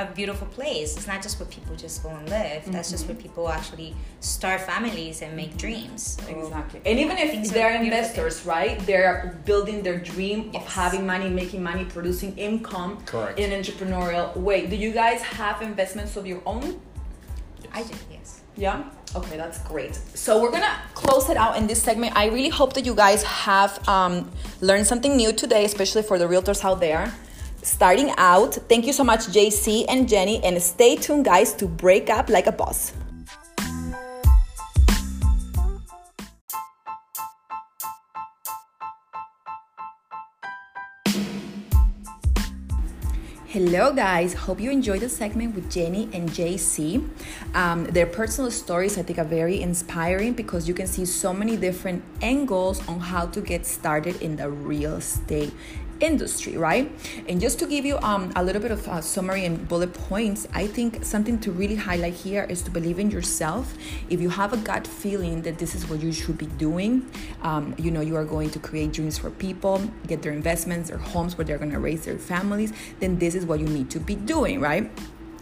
a 0.00 0.12
beautiful 0.14 0.46
place. 0.48 0.96
It's 0.96 1.06
not 1.06 1.22
just 1.22 1.38
where 1.38 1.48
people 1.48 1.76
just 1.76 2.02
go 2.02 2.08
and 2.10 2.28
live. 2.28 2.64
That's 2.72 2.90
just 2.90 3.06
where 3.06 3.16
people 3.16 3.48
actually 3.48 3.94
start 4.20 4.60
families 4.62 5.22
and 5.22 5.36
make 5.36 5.56
dreams. 5.56 6.18
Exactly. 6.28 6.80
And 6.86 6.98
even 6.98 7.18
if 7.18 7.30
Things 7.30 7.50
are 7.50 7.54
they're 7.54 7.78
beautiful. 7.78 7.98
investors, 7.98 8.46
right? 8.46 8.78
They're 8.86 9.38
building 9.44 9.82
their 9.82 9.98
dream 9.98 10.50
of 10.54 10.62
having 10.66 11.06
money, 11.06 11.28
making 11.28 11.62
money, 11.62 11.84
producing 11.84 12.36
income 12.38 12.98
Correct. 13.06 13.38
in 13.38 13.52
an 13.52 13.62
entrepreneurial 13.62 14.36
way. 14.36 14.66
Do 14.66 14.76
you 14.76 14.92
guys 14.92 15.20
have 15.22 15.62
investments 15.62 16.16
of 16.16 16.26
your 16.26 16.42
own? 16.46 16.80
I 17.72 17.82
do, 17.82 17.94
yes. 18.10 18.40
Yeah. 18.56 18.82
Okay, 19.14 19.36
that's 19.36 19.58
great. 19.60 19.94
So 20.14 20.40
we're 20.42 20.50
gonna 20.50 20.76
close 20.94 21.28
it 21.30 21.36
out 21.36 21.56
in 21.56 21.66
this 21.66 21.82
segment. 21.82 22.16
I 22.16 22.26
really 22.26 22.48
hope 22.48 22.74
that 22.74 22.84
you 22.84 22.94
guys 22.94 23.22
have 23.22 23.72
um, 23.88 24.30
learned 24.60 24.86
something 24.86 25.16
new 25.16 25.32
today, 25.32 25.64
especially 25.64 26.02
for 26.02 26.18
the 26.18 26.26
realtors 26.26 26.64
out 26.64 26.80
there. 26.80 27.12
Starting 27.62 28.10
out, 28.16 28.54
thank 28.68 28.86
you 28.86 28.92
so 28.92 29.04
much, 29.04 29.26
JC 29.26 29.84
and 29.88 30.08
Jenny, 30.08 30.42
and 30.42 30.60
stay 30.62 30.96
tuned, 30.96 31.26
guys, 31.26 31.52
to 31.54 31.66
break 31.66 32.08
up 32.08 32.30
like 32.30 32.46
a 32.46 32.52
boss. 32.52 32.92
Hello, 43.52 43.92
guys. 43.92 44.32
Hope 44.32 44.60
you 44.60 44.70
enjoyed 44.70 45.00
the 45.00 45.08
segment 45.08 45.56
with 45.56 45.68
Jenny 45.68 46.08
and 46.12 46.30
JC. 46.30 47.04
Um, 47.52 47.84
their 47.86 48.06
personal 48.06 48.48
stories, 48.52 48.96
I 48.96 49.02
think, 49.02 49.18
are 49.18 49.24
very 49.24 49.60
inspiring 49.60 50.34
because 50.34 50.68
you 50.68 50.72
can 50.72 50.86
see 50.86 51.04
so 51.04 51.34
many 51.34 51.56
different 51.56 52.04
angles 52.22 52.80
on 52.86 53.00
how 53.00 53.26
to 53.26 53.40
get 53.40 53.66
started 53.66 54.22
in 54.22 54.36
the 54.36 54.48
real 54.48 54.94
estate 54.94 55.52
industry, 56.00 56.56
right? 56.56 56.90
And 57.28 57.40
just 57.40 57.58
to 57.60 57.66
give 57.66 57.84
you 57.84 57.98
um, 57.98 58.32
a 58.36 58.42
little 58.42 58.60
bit 58.60 58.70
of 58.70 58.86
uh, 58.88 59.00
summary 59.00 59.44
and 59.44 59.68
bullet 59.68 59.92
points, 59.92 60.46
I 60.54 60.66
think 60.66 61.04
something 61.04 61.38
to 61.40 61.52
really 61.52 61.76
highlight 61.76 62.14
here 62.14 62.44
is 62.44 62.62
to 62.62 62.70
believe 62.70 62.98
in 62.98 63.10
yourself. 63.10 63.74
If 64.08 64.20
you 64.20 64.30
have 64.30 64.52
a 64.52 64.56
gut 64.56 64.86
feeling 64.86 65.42
that 65.42 65.58
this 65.58 65.74
is 65.74 65.88
what 65.88 66.00
you 66.00 66.12
should 66.12 66.38
be 66.38 66.46
doing, 66.46 67.08
um, 67.42 67.74
you 67.78 67.90
know, 67.90 68.00
you 68.00 68.16
are 68.16 68.24
going 68.24 68.50
to 68.50 68.58
create 68.58 68.92
dreams 68.92 69.18
for 69.18 69.30
people, 69.30 69.80
get 70.06 70.22
their 70.22 70.32
investments, 70.32 70.88
their 70.88 70.98
homes 70.98 71.36
where 71.36 71.44
they're 71.44 71.58
going 71.58 71.72
to 71.72 71.78
raise 71.78 72.04
their 72.04 72.18
families, 72.18 72.72
then 73.00 73.18
this 73.18 73.34
is 73.34 73.46
what 73.46 73.60
you 73.60 73.66
need 73.66 73.90
to 73.90 74.00
be 74.00 74.14
doing, 74.14 74.60
right? 74.60 74.90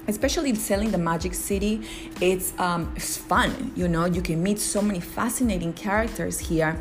especially 0.09 0.55
selling 0.55 0.91
the 0.91 0.99
magic 0.99 1.35
city 1.35 1.83
it's 2.21 2.59
um 2.59 2.91
it's 2.97 3.17
fun 3.17 3.71
you 3.77 3.87
know 3.87 4.07
you 4.07 4.23
can 4.23 4.43
meet 4.43 4.59
so 4.59 4.81
many 4.81 4.99
fascinating 4.99 5.73
characters 5.75 6.39
here 6.39 6.81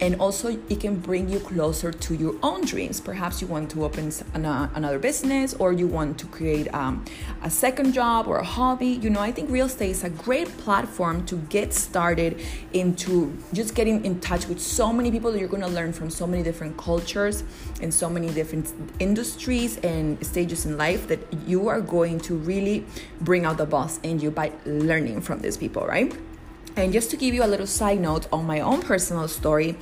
and 0.00 0.20
also 0.20 0.56
it 0.68 0.80
can 0.80 0.96
bring 0.96 1.28
you 1.28 1.40
closer 1.40 1.92
to 1.92 2.14
your 2.14 2.34
own 2.42 2.64
dreams. 2.64 3.00
Perhaps 3.00 3.40
you 3.40 3.46
want 3.46 3.70
to 3.70 3.84
open 3.84 4.12
another 4.34 4.98
business 4.98 5.54
or 5.54 5.72
you 5.72 5.86
want 5.86 6.18
to 6.18 6.26
create 6.26 6.72
um, 6.74 7.04
a 7.42 7.50
second 7.50 7.92
job 7.92 8.26
or 8.26 8.38
a 8.38 8.44
hobby. 8.44 8.86
You 8.86 9.10
know 9.10 9.20
i 9.20 9.30
think 9.30 9.50
real 9.50 9.66
estate 9.66 9.90
is 9.90 10.04
a 10.04 10.10
great 10.10 10.48
platform 10.58 11.24
to 11.26 11.36
get 11.56 11.72
started 11.72 12.40
into 12.72 13.36
just 13.52 13.74
getting 13.74 14.04
in 14.04 14.20
touch 14.20 14.46
with 14.46 14.60
so 14.60 14.92
many 14.92 15.10
people 15.10 15.30
that 15.32 15.38
you're 15.38 15.48
going 15.48 15.62
to 15.62 15.68
learn 15.68 15.92
from 15.92 16.10
so 16.10 16.26
many 16.26 16.42
different 16.42 16.76
cultures 16.76 17.44
and 17.80 17.92
so 17.92 18.08
many 18.08 18.28
different 18.30 18.72
industries 18.98 19.78
and 19.78 20.24
stages 20.24 20.66
in 20.66 20.76
life 20.76 21.06
that 21.08 21.20
you 21.46 21.68
are 21.68 21.80
going 21.80 22.18
to 22.20 22.34
really 22.34 22.84
bring 23.20 23.44
out 23.44 23.56
the 23.56 23.66
boss 23.66 23.98
in 24.02 24.18
you 24.18 24.30
by 24.30 24.52
learning 24.66 25.20
from 25.20 25.40
these 25.40 25.56
people 25.56 25.86
right 25.86 26.12
and 26.76 26.92
just 26.92 27.10
to 27.10 27.16
give 27.16 27.34
you 27.34 27.44
a 27.44 27.46
little 27.46 27.66
side 27.66 28.00
note 28.00 28.26
on 28.32 28.46
my 28.46 28.60
own 28.60 28.80
personal 28.82 29.28
story, 29.28 29.76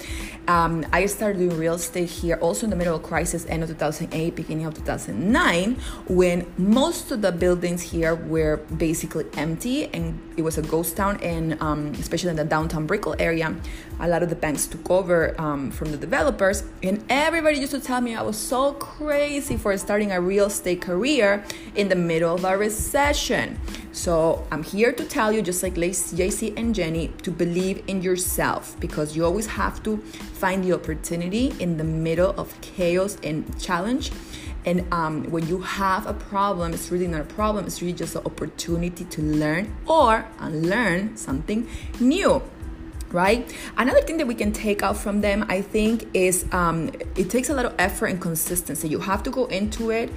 um, 0.48 0.84
I 0.92 1.06
started 1.06 1.38
doing 1.38 1.56
real 1.56 1.74
estate 1.74 2.08
here 2.08 2.36
also 2.36 2.66
in 2.66 2.70
the 2.70 2.76
middle 2.76 2.96
of 2.96 3.02
crisis, 3.02 3.46
end 3.46 3.62
of 3.62 3.68
2008, 3.68 4.34
beginning 4.34 4.66
of 4.66 4.74
2009, 4.74 5.76
when 6.08 6.46
most 6.58 7.12
of 7.12 7.22
the 7.22 7.30
buildings 7.30 7.82
here 7.82 8.14
were 8.14 8.56
basically 8.76 9.26
empty 9.36 9.86
and 9.94 10.18
it 10.36 10.42
was 10.42 10.58
a 10.58 10.62
ghost 10.62 10.96
town. 10.96 11.20
And 11.22 11.60
um, 11.62 11.92
especially 11.98 12.30
in 12.30 12.36
the 12.36 12.44
downtown 12.44 12.86
Brickell 12.86 13.14
area, 13.18 13.54
a 14.00 14.08
lot 14.08 14.22
of 14.22 14.30
the 14.30 14.36
banks 14.36 14.66
took 14.66 14.90
over 14.90 15.38
um, 15.40 15.70
from 15.70 15.90
the 15.92 15.96
developers. 15.96 16.64
And 16.82 17.04
everybody 17.08 17.58
used 17.58 17.72
to 17.72 17.80
tell 17.80 18.00
me 18.00 18.14
I 18.14 18.22
was 18.22 18.36
so 18.36 18.72
crazy 18.72 19.56
for 19.56 19.76
starting 19.76 20.10
a 20.12 20.20
real 20.20 20.46
estate 20.46 20.80
career 20.80 21.44
in 21.74 21.88
the 21.88 21.96
middle 21.96 22.34
of 22.34 22.44
a 22.44 22.56
recession. 22.56 23.58
So 23.92 24.46
I'm 24.50 24.62
here 24.62 24.92
to 24.92 25.04
tell 25.04 25.32
you, 25.32 25.42
just 25.42 25.62
like 25.62 25.74
JC 25.74 26.56
and 26.56 26.74
Jenny, 26.74 27.08
to 27.22 27.30
believe 27.30 27.82
in 27.86 28.02
yourself 28.02 28.76
because 28.80 29.16
you 29.16 29.24
always 29.24 29.46
have 29.46 29.82
to 29.82 29.98
find 29.98 30.64
the 30.64 30.72
opportunity 30.72 31.54
in 31.58 31.76
the 31.76 31.84
middle 31.84 32.30
of 32.38 32.58
chaos 32.60 33.18
and 33.22 33.60
challenge. 33.60 34.10
And 34.64 34.86
um, 34.92 35.24
when 35.24 35.46
you 35.48 35.58
have 35.60 36.06
a 36.06 36.12
problem, 36.12 36.74
it's 36.74 36.90
really 36.90 37.08
not 37.08 37.22
a 37.22 37.24
problem, 37.24 37.66
it's 37.66 37.80
really 37.80 37.94
just 37.94 38.14
an 38.14 38.22
opportunity 38.24 39.04
to 39.04 39.22
learn 39.22 39.74
or 39.86 40.26
unlearn 40.38 41.16
something 41.16 41.66
new 41.98 42.42
right? 43.12 43.52
Another 43.76 44.00
thing 44.00 44.16
that 44.18 44.26
we 44.26 44.34
can 44.34 44.52
take 44.52 44.82
out 44.82 44.96
from 44.96 45.20
them 45.20 45.44
i 45.48 45.60
think 45.60 46.06
is 46.14 46.44
um, 46.52 46.90
it 47.16 47.30
takes 47.30 47.48
a 47.48 47.54
lot 47.54 47.64
of 47.64 47.74
effort 47.78 48.06
and 48.06 48.20
consistency. 48.20 48.88
You 48.88 49.00
have 49.00 49.22
to 49.24 49.30
go 49.30 49.46
into 49.46 49.90
it 49.90 50.10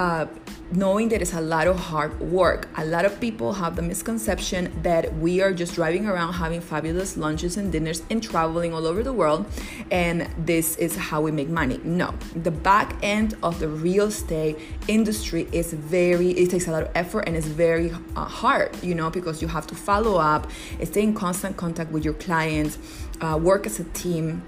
uh, 0.00 0.26
knowing 0.72 1.10
that 1.10 1.20
it's 1.20 1.34
a 1.34 1.40
lot 1.40 1.66
of 1.66 1.78
hard 1.78 2.18
work. 2.20 2.68
A 2.78 2.84
lot 2.86 3.04
of 3.04 3.20
people 3.20 3.52
have 3.52 3.76
the 3.76 3.82
misconception 3.82 4.72
that 4.82 5.14
we 5.18 5.42
are 5.42 5.52
just 5.52 5.74
driving 5.74 6.06
around 6.06 6.32
having 6.32 6.62
fabulous 6.62 7.18
lunches 7.18 7.58
and 7.58 7.70
dinners 7.70 8.02
and 8.08 8.22
traveling 8.22 8.72
all 8.72 8.86
over 8.86 9.02
the 9.02 9.12
world 9.12 9.44
and 9.90 10.26
this 10.38 10.76
is 10.76 10.96
how 10.96 11.20
we 11.20 11.30
make 11.30 11.50
money. 11.50 11.80
No, 11.84 12.14
the 12.34 12.50
back 12.50 12.96
end 13.02 13.34
of 13.42 13.60
the 13.60 13.68
real 13.68 14.06
estate 14.06 14.58
industry 14.88 15.46
is 15.52 15.74
very, 15.74 16.30
it 16.30 16.48
takes 16.48 16.66
a 16.66 16.70
lot 16.70 16.84
of 16.84 16.90
effort 16.94 17.24
and 17.26 17.36
it's 17.36 17.46
very 17.46 17.90
uh, 18.16 18.24
hard, 18.24 18.82
you 18.82 18.94
know, 18.94 19.10
because 19.10 19.42
you 19.42 19.48
have 19.48 19.66
to 19.66 19.74
follow 19.74 20.16
up, 20.16 20.50
stay 20.82 21.02
in 21.02 21.12
constant 21.12 21.58
contact 21.58 21.90
with 21.90 22.06
your 22.06 22.14
clients, 22.14 22.78
uh, 23.20 23.38
work 23.38 23.66
as 23.66 23.78
a 23.78 23.84
team 23.84 24.42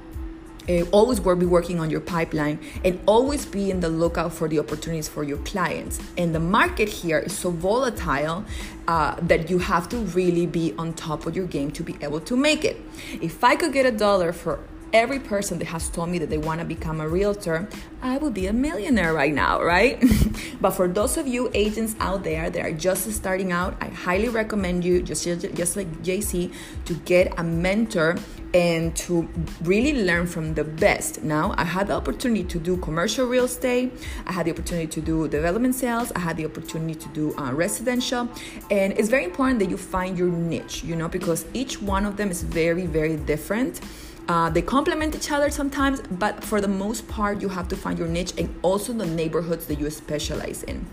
uh, 0.68 0.82
always 0.92 1.20
be 1.20 1.46
working 1.46 1.80
on 1.80 1.90
your 1.90 2.00
pipeline 2.00 2.58
and 2.84 3.00
always 3.06 3.46
be 3.46 3.70
in 3.70 3.80
the 3.80 3.88
lookout 3.88 4.32
for 4.32 4.48
the 4.48 4.58
opportunities 4.58 5.08
for 5.08 5.24
your 5.24 5.38
clients. 5.38 6.00
And 6.16 6.34
the 6.34 6.40
market 6.40 6.88
here 6.88 7.18
is 7.18 7.36
so 7.36 7.50
volatile 7.50 8.44
uh, 8.88 9.16
that 9.22 9.50
you 9.50 9.58
have 9.58 9.88
to 9.90 9.98
really 9.98 10.46
be 10.46 10.74
on 10.78 10.94
top 10.94 11.26
of 11.26 11.36
your 11.36 11.46
game 11.46 11.70
to 11.72 11.82
be 11.82 11.96
able 12.00 12.20
to 12.20 12.36
make 12.36 12.64
it. 12.64 12.76
If 13.20 13.42
I 13.44 13.56
could 13.56 13.72
get 13.72 13.86
a 13.86 13.92
dollar 13.92 14.32
for 14.32 14.60
every 14.92 15.18
person 15.18 15.58
that 15.58 15.66
has 15.66 15.88
told 15.88 16.08
me 16.08 16.18
that 16.18 16.30
they 16.30 16.38
want 16.38 16.60
to 16.60 16.66
become 16.66 17.00
a 17.00 17.08
realtor, 17.08 17.68
I 18.02 18.18
would 18.18 18.34
be 18.34 18.46
a 18.46 18.52
millionaire 18.52 19.14
right 19.14 19.32
now, 19.32 19.62
right? 19.62 20.02
but 20.60 20.72
for 20.72 20.88
those 20.88 21.16
of 21.16 21.26
you 21.26 21.50
agents 21.54 21.94
out 22.00 22.24
there 22.24 22.50
that 22.50 22.64
are 22.64 22.72
just 22.72 23.10
starting 23.12 23.52
out, 23.52 23.76
I 23.80 23.86
highly 23.88 24.28
recommend 24.28 24.84
you, 24.84 25.02
just, 25.02 25.24
just 25.24 25.76
like 25.76 25.88
JC, 26.02 26.52
to 26.84 26.94
get 26.94 27.38
a 27.38 27.44
mentor 27.44 28.16
and 28.54 28.94
to 28.94 29.28
really 29.62 30.04
learn 30.04 30.26
from 30.26 30.54
the 30.54 30.64
best. 30.64 31.22
Now, 31.22 31.54
I 31.56 31.64
had 31.64 31.86
the 31.86 31.94
opportunity 31.94 32.44
to 32.44 32.58
do 32.58 32.76
commercial 32.76 33.26
real 33.26 33.44
estate, 33.44 33.92
I 34.26 34.32
had 34.32 34.46
the 34.46 34.50
opportunity 34.50 34.88
to 34.88 35.00
do 35.00 35.26
development 35.28 35.74
sales, 35.74 36.12
I 36.14 36.18
had 36.18 36.36
the 36.36 36.44
opportunity 36.44 36.94
to 36.94 37.08
do 37.08 37.34
uh, 37.38 37.52
residential, 37.52 38.28
and 38.70 38.92
it's 38.92 39.08
very 39.08 39.24
important 39.24 39.58
that 39.60 39.70
you 39.70 39.78
find 39.78 40.18
your 40.18 40.28
niche, 40.28 40.84
you 40.84 40.96
know, 40.96 41.08
because 41.08 41.46
each 41.54 41.80
one 41.80 42.04
of 42.04 42.16
them 42.16 42.30
is 42.30 42.42
very, 42.42 42.84
very 42.84 43.16
different. 43.16 43.80
Uh, 44.28 44.48
they 44.50 44.62
complement 44.62 45.14
each 45.14 45.30
other 45.30 45.50
sometimes, 45.50 46.00
but 46.10 46.42
for 46.44 46.60
the 46.60 46.68
most 46.68 47.08
part, 47.08 47.40
you 47.40 47.48
have 47.48 47.68
to 47.68 47.76
find 47.76 47.98
your 47.98 48.08
niche 48.08 48.32
and 48.38 48.54
also 48.62 48.92
the 48.92 49.06
neighborhoods 49.06 49.66
that 49.66 49.78
you 49.80 49.90
specialize 49.90 50.62
in. 50.62 50.86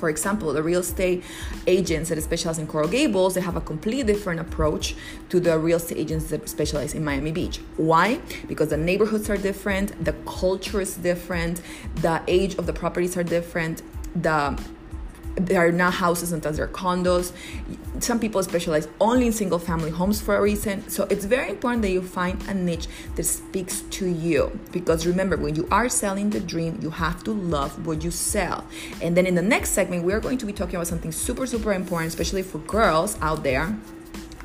For 0.00 0.08
example, 0.08 0.54
the 0.54 0.62
real 0.62 0.80
estate 0.80 1.22
agents 1.66 2.08
that 2.08 2.20
specialize 2.22 2.58
in 2.58 2.66
Coral 2.66 2.88
Gables, 2.88 3.34
they 3.34 3.42
have 3.42 3.56
a 3.56 3.60
completely 3.60 4.02
different 4.02 4.40
approach 4.40 4.96
to 5.28 5.38
the 5.38 5.58
real 5.58 5.76
estate 5.76 5.98
agents 5.98 6.30
that 6.30 6.48
specialize 6.48 6.94
in 6.94 7.04
Miami 7.04 7.32
Beach. 7.32 7.60
Why? 7.76 8.18
Because 8.48 8.70
the 8.70 8.78
neighborhoods 8.78 9.28
are 9.28 9.36
different, 9.36 10.02
the 10.02 10.14
culture 10.24 10.80
is 10.80 10.96
different, 10.96 11.60
the 11.96 12.22
age 12.26 12.54
of 12.56 12.64
the 12.64 12.72
properties 12.72 13.14
are 13.18 13.22
different, 13.22 13.82
the 14.14 14.58
they 15.36 15.56
are 15.56 15.72
not 15.72 15.94
houses 15.94 16.30
sometimes 16.30 16.56
they're 16.56 16.68
condos. 16.68 17.32
Some 18.00 18.18
people 18.18 18.42
specialize 18.42 18.88
only 19.00 19.26
in 19.26 19.32
single 19.32 19.58
family 19.58 19.90
homes 19.90 20.20
for 20.20 20.36
a 20.36 20.40
reason. 20.40 20.88
So 20.88 21.06
it's 21.10 21.24
very 21.24 21.50
important 21.50 21.82
that 21.82 21.90
you 21.90 22.02
find 22.02 22.42
a 22.48 22.54
niche 22.54 22.88
that 23.16 23.24
speaks 23.24 23.82
to 23.82 24.06
you. 24.06 24.58
Because 24.72 25.06
remember 25.06 25.36
when 25.36 25.54
you 25.54 25.68
are 25.70 25.88
selling 25.88 26.30
the 26.30 26.40
dream 26.40 26.78
you 26.82 26.90
have 26.90 27.22
to 27.24 27.32
love 27.32 27.86
what 27.86 28.02
you 28.02 28.10
sell. 28.10 28.64
And 29.02 29.16
then 29.16 29.26
in 29.26 29.34
the 29.34 29.42
next 29.42 29.70
segment 29.70 30.04
we're 30.04 30.20
going 30.20 30.38
to 30.38 30.46
be 30.46 30.52
talking 30.52 30.76
about 30.76 30.86
something 30.86 31.12
super 31.12 31.46
super 31.46 31.72
important 31.72 32.08
especially 32.08 32.42
for 32.42 32.58
girls 32.58 33.18
out 33.20 33.42
there. 33.42 33.76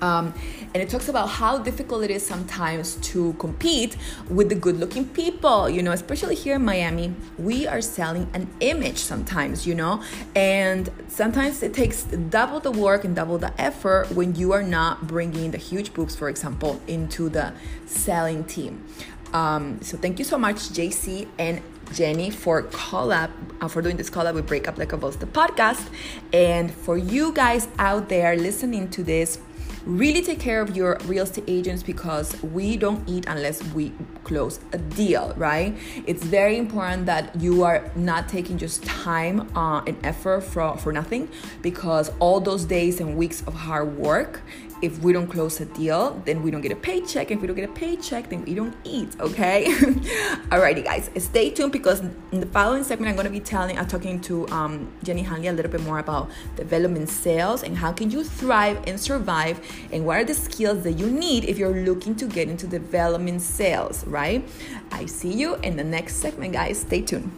Um, 0.01 0.33
and 0.75 0.81
it 0.83 0.89
talks 0.89 1.07
about 1.07 1.29
how 1.29 1.57
difficult 1.57 2.03
it 2.03 2.11
is 2.11 2.21
sometimes 2.21 2.95
to 2.95 3.31
compete 3.39 3.95
with 4.29 4.49
the 4.49 4.55
good 4.55 4.77
looking 4.77 5.07
people, 5.07 5.69
you 5.69 5.81
know, 5.81 5.93
especially 5.93 6.35
here 6.35 6.57
in 6.57 6.65
Miami. 6.65 7.15
We 7.37 7.65
are 7.65 7.79
selling 7.79 8.29
an 8.33 8.49
image 8.59 8.97
sometimes, 8.97 9.65
you 9.65 9.73
know, 9.73 10.03
and 10.35 10.91
sometimes 11.07 11.63
it 11.63 11.73
takes 11.73 12.03
double 12.03 12.59
the 12.59 12.71
work 12.71 13.05
and 13.05 13.15
double 13.15 13.37
the 13.37 13.53
effort 13.59 14.11
when 14.11 14.35
you 14.35 14.51
are 14.51 14.63
not 14.63 15.07
bringing 15.07 15.51
the 15.51 15.57
huge 15.57 15.93
boobs, 15.93 16.13
for 16.13 16.27
example, 16.27 16.81
into 16.87 17.29
the 17.29 17.53
selling 17.85 18.43
team. 18.43 18.83
Um, 19.31 19.81
so 19.81 19.95
thank 19.95 20.19
you 20.19 20.25
so 20.25 20.37
much, 20.37 20.57
JC 20.57 21.29
and 21.39 21.61
Jenny 21.93 22.29
for 22.29 22.63
collab 22.63 23.31
uh, 23.61 23.67
for 23.69 23.81
doing 23.81 23.95
this 23.95 24.09
collab 24.09 24.33
with 24.33 24.47
Break 24.47 24.67
Up 24.67 24.77
Like 24.77 24.91
a 24.91 24.97
Boss 24.97 25.15
the 25.15 25.25
podcast, 25.25 25.87
and 26.33 26.69
for 26.69 26.97
you 26.97 27.31
guys 27.31 27.69
out 27.79 28.09
there 28.09 28.35
listening 28.35 28.89
to 28.89 29.03
this 29.03 29.39
really 29.85 30.21
take 30.21 30.39
care 30.39 30.61
of 30.61 30.75
your 30.75 30.97
real 31.05 31.23
estate 31.23 31.43
agents 31.47 31.83
because 31.83 32.41
we 32.41 32.75
don't 32.75 33.07
eat 33.07 33.25
unless 33.27 33.63
we 33.73 33.91
close 34.23 34.59
a 34.73 34.77
deal, 34.77 35.33
right? 35.37 35.77
It's 36.07 36.23
very 36.23 36.57
important 36.57 37.05
that 37.05 37.35
you 37.39 37.63
are 37.63 37.91
not 37.95 38.27
taking 38.27 38.57
just 38.57 38.83
time 38.83 39.49
uh, 39.55 39.81
and 39.85 39.97
effort 40.03 40.41
for, 40.41 40.75
for 40.77 40.91
nothing 40.91 41.29
because 41.61 42.11
all 42.19 42.39
those 42.39 42.65
days 42.65 42.99
and 42.99 43.15
weeks 43.15 43.43
of 43.47 43.53
hard 43.53 43.97
work 43.97 44.41
if 44.81 44.99
we 44.99 45.13
don't 45.13 45.27
close 45.27 45.59
a 45.61 45.65
deal, 45.65 46.21
then 46.25 46.43
we 46.43 46.51
don't 46.51 46.61
get 46.61 46.71
a 46.71 46.75
paycheck. 46.75 47.31
If 47.31 47.39
we 47.41 47.47
don't 47.47 47.55
get 47.55 47.69
a 47.69 47.73
paycheck, 47.73 48.29
then 48.29 48.43
we 48.43 48.53
don't 48.53 48.75
eat, 48.83 49.09
okay? 49.19 49.65
Alrighty, 50.51 50.83
guys, 50.83 51.09
stay 51.17 51.49
tuned 51.49 51.71
because 51.71 52.01
in 52.31 52.39
the 52.39 52.45
following 52.45 52.83
segment, 52.83 53.09
I'm 53.09 53.15
going 53.15 53.25
to 53.25 53.31
be 53.31 53.39
telling, 53.39 53.77
I'm 53.79 53.87
talking 53.87 54.19
to 54.21 54.47
um, 54.49 54.91
Jenny 55.03 55.23
Hanley 55.23 55.47
a 55.47 55.53
little 55.53 55.71
bit 55.71 55.81
more 55.81 55.99
about 55.99 56.29
development 56.55 57.09
sales 57.09 57.63
and 57.63 57.77
how 57.77 57.91
can 57.93 58.11
you 58.11 58.23
thrive 58.23 58.81
and 58.85 58.99
survive 58.99 59.59
and 59.91 60.05
what 60.05 60.17
are 60.17 60.23
the 60.23 60.33
skills 60.33 60.83
that 60.83 60.93
you 60.93 61.09
need 61.09 61.45
if 61.45 61.57
you're 61.57 61.83
looking 61.83 62.15
to 62.15 62.27
get 62.27 62.49
into 62.49 62.67
development 62.67 63.41
sales, 63.41 64.05
right? 64.05 64.47
I 64.91 65.05
see 65.05 65.33
you 65.33 65.55
in 65.55 65.75
the 65.77 65.83
next 65.83 66.15
segment, 66.15 66.53
guys. 66.53 66.81
Stay 66.81 67.01
tuned. 67.01 67.31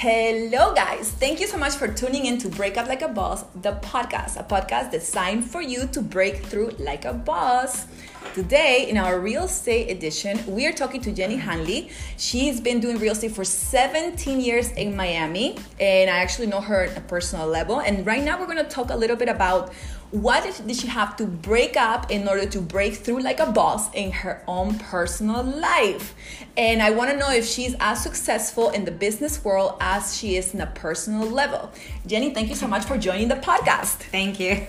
Hello, 0.00 0.72
guys. 0.74 1.10
Thank 1.10 1.40
you 1.40 1.48
so 1.48 1.58
much 1.58 1.74
for 1.74 1.88
tuning 1.88 2.26
in 2.26 2.38
to 2.38 2.48
Break 2.48 2.76
Up 2.76 2.86
Like 2.86 3.02
a 3.02 3.08
Boss, 3.08 3.42
the 3.62 3.72
podcast, 3.82 4.38
a 4.38 4.44
podcast 4.44 4.92
designed 4.92 5.50
for 5.50 5.60
you 5.60 5.88
to 5.88 6.00
break 6.00 6.36
through 6.36 6.70
like 6.78 7.04
a 7.04 7.12
boss. 7.12 7.86
Today, 8.32 8.86
in 8.88 8.96
our 8.96 9.18
real 9.18 9.46
estate 9.46 9.90
edition, 9.90 10.38
we 10.46 10.68
are 10.68 10.72
talking 10.72 11.00
to 11.00 11.10
Jenny 11.10 11.34
Hanley. 11.34 11.90
She's 12.16 12.60
been 12.60 12.78
doing 12.78 12.98
real 12.98 13.10
estate 13.10 13.32
for 13.32 13.42
17 13.42 14.40
years 14.40 14.70
in 14.70 14.94
Miami, 14.94 15.56
and 15.80 16.08
I 16.08 16.18
actually 16.18 16.46
know 16.46 16.60
her 16.60 16.84
at 16.84 16.96
a 16.96 17.00
personal 17.00 17.48
level. 17.48 17.80
And 17.80 18.06
right 18.06 18.22
now, 18.22 18.38
we're 18.38 18.46
going 18.46 18.58
to 18.58 18.70
talk 18.70 18.90
a 18.90 18.96
little 18.96 19.16
bit 19.16 19.28
about 19.28 19.72
what 20.10 20.42
did 20.66 20.74
she 20.76 20.86
have 20.86 21.16
to 21.16 21.26
break 21.26 21.76
up 21.76 22.10
in 22.10 22.26
order 22.26 22.46
to 22.46 22.60
break 22.60 22.94
through 22.94 23.20
like 23.20 23.40
a 23.40 23.52
boss 23.52 23.92
in 23.94 24.10
her 24.12 24.42
own 24.48 24.78
personal 24.78 25.42
life. 25.42 26.14
And 26.56 26.82
I 26.82 26.90
want 26.90 27.10
to 27.10 27.16
know 27.16 27.30
if 27.30 27.46
she's 27.46 27.74
as 27.78 28.02
successful 28.02 28.70
in 28.70 28.84
the 28.86 28.90
business 28.90 29.44
world 29.44 29.74
as 29.80 30.16
she 30.16 30.36
is 30.36 30.54
in 30.54 30.60
a 30.62 30.66
personal 30.66 31.28
level. 31.28 31.70
Jenny, 32.06 32.32
thank 32.32 32.48
you 32.48 32.54
so 32.54 32.66
much 32.66 32.84
for 32.84 32.96
joining 32.96 33.28
the 33.28 33.36
podcast. 33.36 33.96
Thank 34.10 34.40
you. 34.40 34.66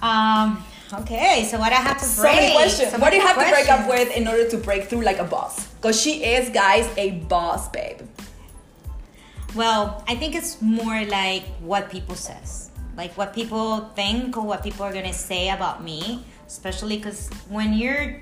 Um, 0.00 0.64
okay, 0.94 1.46
so 1.50 1.58
what 1.58 1.72
I 1.72 1.76
have 1.76 1.98
to 1.98 2.04
So 2.04 2.22
break? 2.22 2.36
many 2.36 2.52
questions. 2.54 2.92
so 2.92 2.98
what 2.98 3.10
do 3.10 3.16
you 3.16 3.22
have 3.26 3.36
to 3.36 3.50
break 3.50 3.68
up 3.68 3.88
with 3.88 4.16
in 4.16 4.26
order 4.26 4.48
to 4.48 4.56
break 4.56 4.84
through 4.84 5.02
like 5.02 5.18
a 5.18 5.24
boss? 5.24 5.66
Because 5.74 6.00
she 6.00 6.24
is, 6.24 6.48
guys, 6.50 6.88
a 6.96 7.10
boss, 7.28 7.68
babe. 7.68 7.98
Well, 9.54 10.02
I 10.08 10.14
think 10.14 10.34
it's 10.34 10.62
more 10.62 11.04
like 11.04 11.42
what 11.60 11.90
people 11.90 12.14
says, 12.14 12.69
like 13.00 13.16
what 13.16 13.32
people 13.40 13.66
think 14.00 14.36
or 14.36 14.44
what 14.50 14.60
people 14.62 14.84
are 14.84 14.92
gonna 14.92 15.20
say 15.30 15.44
about 15.58 15.76
me. 15.90 16.00
Especially 16.46 16.96
because 16.96 17.20
when 17.48 17.72
you're, 17.80 18.20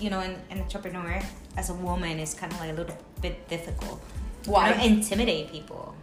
you 0.00 0.10
know, 0.12 0.20
an, 0.20 0.34
an 0.50 0.58
entrepreneur 0.64 1.14
as 1.56 1.70
a 1.70 1.76
woman, 1.88 2.18
it's 2.22 2.34
kind 2.34 2.52
of 2.52 2.58
like 2.60 2.72
a 2.74 2.76
little 2.80 2.98
bit 3.22 3.36
difficult. 3.48 3.98
Why? 4.44 4.74
You 4.74 4.90
intimidate 4.90 5.50
people. 5.56 5.94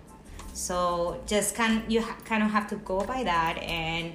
So 0.54 1.22
just 1.28 1.50
kind 1.60 1.84
you 1.94 2.02
ha- 2.02 2.18
kind 2.32 2.42
of 2.46 2.50
have 2.58 2.68
to 2.74 2.78
go 2.92 2.98
by 3.14 3.22
that 3.32 3.56
and 3.62 4.14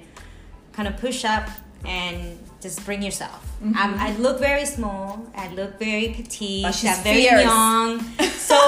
kind 0.73 0.87
of 0.89 0.97
push 0.97 1.23
up 1.23 1.45
and 1.85 2.17
just 2.59 2.77
bring 2.87 3.01
yourself. 3.01 3.41
Mm-hmm. 3.63 4.05
I 4.07 4.09
look 4.17 4.37
very 4.39 4.65
small. 4.65 5.25
I 5.43 5.45
look 5.59 5.79
very 5.79 6.09
petite. 6.17 6.65
I'm 6.65 7.03
very 7.03 7.23
fierce. 7.23 7.43
young. 7.43 7.89
So 8.51 8.59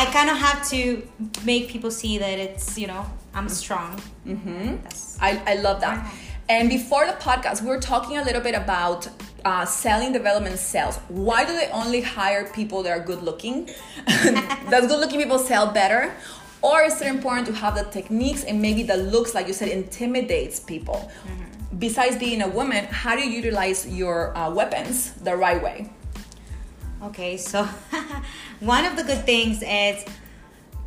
I 0.00 0.02
kind 0.16 0.30
of 0.30 0.38
have 0.38 0.60
to 0.70 0.80
make 1.44 1.68
people 1.68 1.90
see 1.90 2.16
that 2.24 2.36
it's 2.46 2.78
you 2.82 2.86
know 2.92 3.04
I'm 3.38 3.48
strong. 3.48 4.02
Mm-hmm. 4.26 4.76
I, 5.20 5.40
I 5.46 5.54
love 5.54 5.80
that. 5.80 6.12
And 6.48 6.68
before 6.68 7.06
the 7.06 7.12
podcast, 7.12 7.62
we 7.62 7.68
were 7.68 7.78
talking 7.78 8.18
a 8.18 8.24
little 8.24 8.40
bit 8.40 8.56
about 8.56 9.08
uh, 9.44 9.64
selling 9.64 10.12
development 10.12 10.58
sales. 10.58 10.96
Why 11.06 11.44
do 11.44 11.52
they 11.52 11.68
only 11.68 12.00
hire 12.00 12.50
people 12.50 12.82
that 12.82 12.90
are 12.90 13.04
good 13.04 13.22
looking? 13.22 13.66
Does 14.70 14.88
good 14.88 14.98
looking 14.98 15.20
people 15.20 15.38
sell 15.38 15.70
better? 15.70 16.12
Or 16.62 16.82
is 16.82 17.00
it 17.00 17.06
important 17.06 17.46
to 17.46 17.52
have 17.52 17.76
the 17.76 17.84
techniques 17.84 18.42
and 18.42 18.60
maybe 18.60 18.82
the 18.82 18.96
looks, 18.96 19.36
like 19.36 19.46
you 19.46 19.52
said, 19.52 19.68
intimidates 19.68 20.58
people? 20.58 21.08
Besides 21.78 22.16
being 22.16 22.42
a 22.42 22.48
woman, 22.48 22.86
how 22.86 23.14
do 23.14 23.22
you 23.22 23.30
utilize 23.30 23.86
your 23.86 24.36
uh, 24.36 24.50
weapons 24.50 25.12
the 25.12 25.36
right 25.36 25.62
way? 25.62 25.88
Okay, 27.04 27.36
so 27.36 27.62
one 28.60 28.84
of 28.84 28.96
the 28.96 29.04
good 29.04 29.24
things 29.24 29.62
is, 29.62 30.04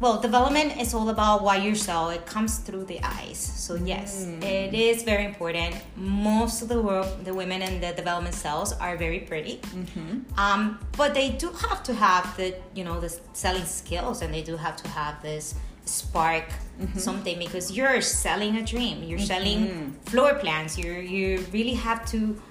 well, 0.02 0.20
development 0.20 0.82
is 0.82 0.96
all 0.96 1.10
about 1.10 1.44
what 1.44 1.62
you 1.62 1.76
sell. 1.76 2.10
It 2.10 2.26
comes 2.26 2.58
through 2.58 2.86
the 2.86 3.00
eyes. 3.04 3.38
So 3.38 3.76
yes, 3.76 4.26
mm. 4.26 4.44
it 4.44 4.74
is 4.74 5.04
very 5.04 5.26
important. 5.26 5.76
Most 5.96 6.64
of 6.64 6.68
the 6.70 6.82
world, 6.82 7.24
the 7.24 7.34
women 7.36 7.62
in 7.62 7.80
the 7.80 7.94
development 7.94 8.34
cells 8.34 8.74
are 8.74 8.98
very 8.98 9.20
pretty, 9.20 9.58
mm-hmm. 9.58 10.40
um, 10.40 10.80
but 10.98 11.14
they 11.14 11.30
do 11.30 11.50
have 11.52 11.84
to 11.84 11.94
have 11.94 12.36
the 12.36 12.56
you 12.74 12.84
know 12.84 13.00
the 13.00 13.16
selling 13.34 13.66
skills, 13.66 14.24
and 14.24 14.34
they 14.34 14.42
do 14.42 14.58
have 14.58 14.76
to 14.78 14.88
have 14.90 15.22
this 15.22 15.54
spark 15.86 16.46
mm-hmm. 16.50 16.98
something 16.98 17.38
because 17.38 17.72
you're 17.72 18.02
selling 18.02 18.58
a 18.58 18.64
dream. 18.64 19.04
You're 19.04 19.20
mm-hmm. 19.20 19.28
selling 19.28 19.96
floor 20.06 20.34
plans. 20.34 20.80
You 20.80 20.94
you 20.94 21.46
really 21.54 21.76
have 21.76 22.06
to 22.08 22.42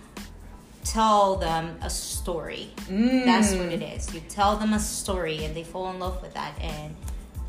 tell 0.84 1.36
them 1.36 1.76
a 1.82 1.90
story. 1.90 2.70
That's 2.88 3.52
what 3.52 3.68
mm. 3.68 3.72
it 3.72 3.82
is. 3.82 4.14
You 4.14 4.20
tell 4.28 4.56
them 4.56 4.72
a 4.72 4.78
story 4.78 5.44
and 5.44 5.54
they 5.54 5.62
fall 5.62 5.90
in 5.90 5.98
love 5.98 6.20
with 6.22 6.34
that. 6.34 6.58
And 6.60 6.96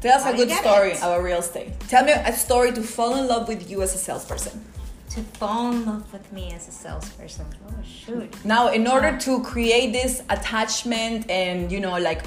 Tell 0.02 0.18
us 0.18 0.24
How 0.24 0.34
a 0.34 0.36
good 0.36 0.50
story 0.52 0.92
it? 0.92 0.98
about 0.98 1.24
real 1.24 1.40
estate. 1.40 1.80
Tell 1.88 2.04
me 2.04 2.12
a 2.12 2.34
story 2.34 2.72
to 2.74 2.82
fall 2.82 3.16
in 3.16 3.28
love 3.28 3.48
with 3.48 3.70
you 3.70 3.82
as 3.84 3.94
a 3.96 3.98
salesperson. 3.98 4.66
to 5.12 5.22
fall 5.40 5.72
in 5.74 5.86
love 5.86 6.12
with 6.14 6.32
me 6.32 6.54
as 6.54 6.68
a 6.68 6.72
salesperson. 6.72 7.46
Oh, 7.68 7.74
shoot. 7.84 8.34
Now, 8.46 8.72
in 8.72 8.88
order 8.88 9.18
to 9.18 9.44
create 9.44 9.92
this 9.92 10.24
attachment 10.30 11.30
and 11.30 11.72
you 11.72 11.80
know, 11.82 11.98
like, 12.00 12.24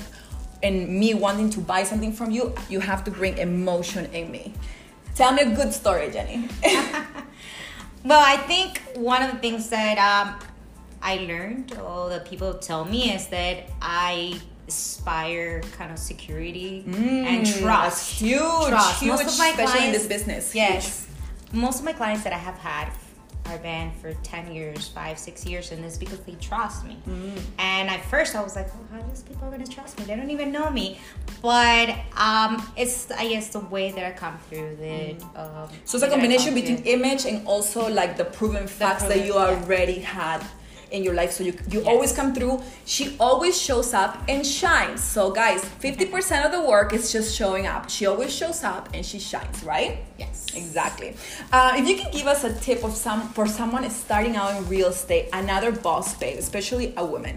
and 0.63 0.89
me 0.89 1.15
wanting 1.15 1.51
to 1.51 1.61
buy 1.61 1.83
something 1.85 2.13
from 2.13 2.31
you, 2.31 2.55
you 2.69 2.81
have 2.81 3.03
to 3.05 3.11
bring 3.11 3.39
emotion 3.39 4.05
in 4.13 4.31
me. 4.31 4.53
Tell 5.15 5.33
me 5.33 5.43
a 5.43 5.55
good 5.55 5.73
story, 5.73 6.11
Jenny. 6.11 6.49
Well, 8.05 8.23
I 8.23 8.37
think 8.37 8.83
one 8.97 9.23
of 9.23 9.33
the 9.33 9.39
things 9.39 9.71
that 9.71 9.97
um, 9.97 10.39
I 11.01 11.17
learned, 11.25 11.73
or 11.79 12.11
that 12.11 12.27
people 12.27 12.53
tell 12.55 12.85
me, 12.85 13.11
is 13.15 13.29
that 13.29 13.65
I 13.81 14.39
aspire 14.68 15.61
kind 15.77 15.90
of 15.92 15.98
security 15.98 16.85
and 16.87 17.46
trust. 17.46 17.61
Mm, 17.62 17.66
That's 17.66 18.18
huge, 18.20 18.68
Trust. 18.68 19.00
huge, 19.00 19.11
Most 19.11 19.33
of 19.33 19.38
my 19.38 19.48
especially 19.48 19.87
in 19.87 19.92
this 19.92 20.07
business. 20.07 20.55
Yes. 20.55 21.07
Most 21.53 21.79
of 21.79 21.85
my 21.85 21.92
clients 21.92 22.24
that 22.24 22.33
I 22.33 22.38
have 22.38 22.59
had 22.59 22.88
are 23.46 23.59
been 23.59 23.92
for 24.00 24.14
10 24.22 24.53
years, 24.55 24.88
five, 24.88 25.18
six 25.18 25.44
years, 25.44 25.70
and 25.70 25.85
it's 25.85 25.98
because 25.98 26.18
they 26.20 26.33
trust 26.37 26.87
me. 26.87 26.96
Mm. 27.07 27.38
And 27.59 27.90
at 27.90 28.03
first 28.07 28.35
I 28.35 28.42
was 28.42 28.57
like, 28.57 28.68
oh, 28.74 28.96
how 28.96 29.03
does 29.03 29.22
people 29.22 29.48
going 29.50 29.62
to 29.62 29.70
trust 29.70 29.98
me? 29.98 30.07
They 30.07 30.16
don't 30.16 30.31
even 30.31 30.50
know 30.50 30.70
me. 30.70 30.98
But 31.42 31.90
um, 32.16 32.66
it's, 32.74 33.11
I 33.11 33.29
guess, 33.29 33.48
the 33.48 33.61
way 33.61 33.90
that 33.92 34.03
I 34.03 34.12
come 34.12 34.38
through 34.48 34.77
the. 34.77 35.11
Um, 35.38 35.68
Mm. 35.68 35.70
So 35.85 35.96
it's 35.98 36.07
a 36.07 36.09
combination 36.11 36.55
between 36.55 36.79
image 36.85 37.27
and 37.27 37.46
also 37.46 37.87
like 37.88 38.16
the 38.16 38.24
proven 38.24 38.66
facts 38.66 39.03
that 39.03 39.12
proven- 39.12 39.27
you 39.27 39.35
yeah. 39.35 39.40
already 39.62 39.98
had 40.00 40.42
in 40.95 41.03
your 41.07 41.15
life. 41.21 41.33
So 41.37 41.43
you 41.49 41.53
you 41.75 41.81
Yes. 41.81 41.89
always 41.91 42.13
come 42.19 42.31
through. 42.37 42.57
She 42.95 43.05
always 43.19 43.55
shows 43.67 43.91
up 44.03 44.13
and 44.33 44.47
shines. 44.47 45.01
So 45.15 45.31
guys, 45.43 45.61
50% 45.85 46.45
of 46.47 46.53
the 46.57 46.63
work 46.75 46.93
is 46.99 47.05
just 47.13 47.29
showing 47.41 47.67
up. 47.67 47.83
She 47.91 48.07
always 48.07 48.33
shows 48.41 48.61
up 48.73 48.89
and 48.95 49.03
she 49.11 49.19
shines, 49.19 49.57
right? 49.65 49.93
Yes. 50.19 50.47
Exactly. 50.55 51.11
Uh, 51.53 51.73
if 51.81 51.85
you 51.89 51.97
can 52.01 52.11
give 52.13 52.27
us 52.35 52.45
a 52.45 52.53
tip 52.67 52.85
of 52.85 52.93
some 53.05 53.21
for 53.37 53.47
someone 53.47 53.85
starting 53.91 54.37
out 54.41 54.51
in 54.57 54.61
real 54.77 54.89
estate, 54.97 55.25
another 55.33 55.73
boss 55.73 56.15
babe, 56.21 56.39
especially 56.39 56.87
a 56.97 57.05
woman, 57.05 57.35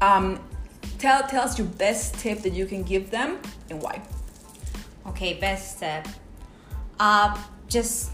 um, 0.00 0.38
tell 1.02 1.20
tell 1.32 1.42
us 1.48 1.58
your 1.58 1.66
best 1.84 2.14
tip 2.22 2.38
that 2.44 2.52
you 2.58 2.66
can 2.72 2.82
give 2.92 3.04
them 3.10 3.38
and 3.70 3.82
why. 3.84 3.96
Okay, 5.10 5.34
best 5.34 5.64
step. 5.76 6.06
Uh, 7.00 7.36
just 7.76 8.10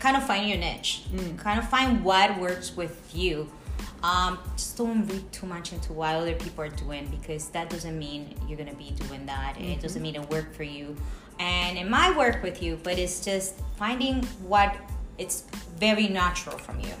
kind 0.00 0.16
of 0.16 0.22
find 0.30 0.48
your 0.48 0.58
niche. 0.58 1.02
Kind 1.36 1.58
of 1.62 1.68
find 1.68 2.02
what 2.08 2.28
works 2.40 2.68
with 2.80 2.96
you. 3.14 3.34
Um, 4.02 4.38
just 4.56 4.76
don't 4.76 5.06
read 5.06 5.30
too 5.32 5.46
much 5.46 5.72
into 5.72 5.92
what 5.92 6.16
other 6.16 6.34
people 6.34 6.64
are 6.64 6.68
doing 6.68 7.06
because 7.06 7.48
that 7.50 7.70
doesn't 7.70 7.96
mean 7.96 8.34
you're 8.48 8.58
gonna 8.58 8.74
be 8.74 8.90
doing 9.06 9.24
that. 9.26 9.54
It 9.60 9.80
doesn't 9.80 10.02
mean 10.02 10.16
it 10.16 10.28
work 10.28 10.52
for 10.54 10.64
you, 10.64 10.96
and 11.38 11.78
it 11.78 11.88
might 11.88 12.16
work 12.16 12.42
with 12.42 12.62
you, 12.62 12.78
but 12.82 12.98
it's 12.98 13.24
just 13.24 13.60
finding 13.76 14.24
what 14.46 14.76
it's 15.18 15.44
very 15.78 16.08
natural 16.08 16.58
from 16.58 16.80
you, 16.80 16.92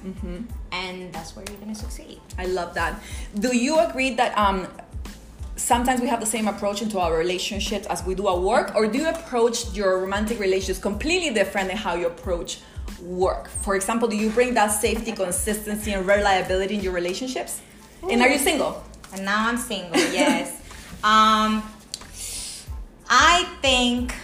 and 0.70 1.12
that's 1.12 1.34
where 1.34 1.44
you're 1.48 1.58
gonna 1.58 1.74
succeed. 1.74 2.20
I 2.38 2.46
love 2.46 2.74
that. 2.74 3.00
Do 3.38 3.56
you 3.56 3.80
agree 3.80 4.14
that 4.14 4.36
um, 4.38 4.68
sometimes 5.56 6.00
we 6.00 6.08
have 6.08 6.20
the 6.20 6.26
same 6.26 6.48
approach 6.48 6.82
into 6.82 6.98
our 6.98 7.16
relationships 7.16 7.86
as 7.86 8.04
we 8.04 8.14
do 8.14 8.28
at 8.28 8.38
work, 8.38 8.74
or 8.74 8.86
do 8.86 8.98
you 8.98 9.08
approach 9.08 9.72
your 9.74 9.98
romantic 10.00 10.38
relationships 10.38 10.78
completely 10.78 11.34
different 11.34 11.68
than 11.68 11.76
how 11.76 11.94
you 11.94 12.06
approach 12.06 12.60
work? 13.02 13.48
For 13.48 13.74
example, 13.74 14.08
do 14.08 14.16
you 14.16 14.30
bring 14.30 14.54
that 14.54 14.68
safety, 14.68 15.12
consistency, 15.12 15.92
and 15.92 16.06
reliability 16.06 16.76
in 16.76 16.80
your 16.80 16.92
relationships? 16.92 17.60
And 18.08 18.22
are 18.22 18.28
you 18.28 18.38
single? 18.38 18.82
And 19.12 19.24
now 19.24 19.48
I'm 19.48 19.58
single. 19.58 19.96
Yes. 19.96 20.50
um, 21.04 21.62
I 23.08 23.46
think, 23.60 24.14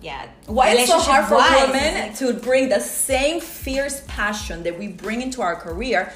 yeah. 0.00 0.28
Why 0.46 0.70
is 0.70 0.88
it 0.88 0.88
so 0.88 0.98
hard 0.98 1.26
for 1.26 1.36
women 1.36 2.14
to 2.14 2.32
bring 2.32 2.68
the 2.68 2.80
same 2.80 3.40
fierce 3.40 4.02
passion 4.08 4.62
that 4.62 4.78
we 4.78 4.88
bring 4.88 5.20
into 5.22 5.42
our 5.42 5.54
career 5.54 6.12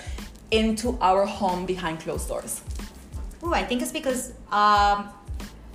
into 0.50 0.96
our 1.00 1.26
home 1.26 1.66
behind 1.66 2.00
closed 2.00 2.28
doors? 2.28 2.62
Ooh, 3.42 3.52
I 3.52 3.64
think 3.64 3.82
it's 3.82 3.92
because 3.92 4.32
um, 4.50 5.10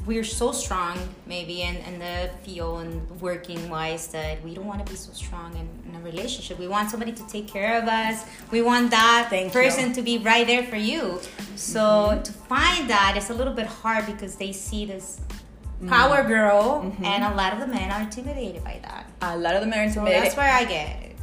we're 0.06 0.24
so 0.24 0.52
strong, 0.52 0.98
maybe 1.26 1.62
in, 1.62 1.76
in 1.78 2.00
the 2.00 2.30
field 2.44 2.82
and 2.82 3.22
working 3.22 3.70
wise, 3.70 4.08
that 4.08 4.44
we 4.44 4.54
don't 4.54 4.66
want 4.66 4.84
to 4.86 4.92
be 4.92 4.98
so 4.98 5.12
strong 5.14 5.56
in, 5.56 5.68
in 5.88 6.00
a 6.00 6.04
relationship. 6.04 6.58
We 6.58 6.68
want 6.68 6.90
somebody 6.90 7.12
to 7.12 7.28
take 7.28 7.48
care 7.48 7.82
of 7.82 7.88
us. 7.88 8.26
We 8.50 8.62
want 8.62 8.92
that 8.92 9.28
Thank 9.30 9.54
person 9.54 9.90
you. 9.90 9.96
to 9.96 10.02
be 10.02 10.18
right 10.18 10.48
there 10.48 10.64
for 10.64 10.76
you. 10.76 11.20
So 11.56 11.80
mm-hmm. 11.80 12.24
to 12.24 12.32
find 12.32 12.90
that, 12.90 13.14
it's 13.16 13.30
a 13.30 13.34
little 13.34 13.54
bit 13.54 13.68
hard 13.68 14.06
because 14.06 14.36
they 14.36 14.52
see 14.52 14.86
this 14.86 15.22
mm-hmm. 15.30 15.90
power 15.90 16.24
girl, 16.24 16.84
mm-hmm. 16.84 17.06
and 17.06 17.24
a 17.24 17.36
lot 17.36 17.54
of 17.54 17.60
the 17.60 17.68
men 17.68 17.92
are 17.92 18.02
intimidated 18.02 18.64
by 18.64 18.80
that. 18.82 19.10
A 19.22 19.38
lot 19.38 19.56
of 19.56 19.62
the 19.62 19.68
men 19.68 19.88
are 19.88 19.92
So 19.92 20.06
that's 20.06 20.36
where 20.36 20.52
I 20.52 20.66
get 20.66 21.04
it. 21.04 21.16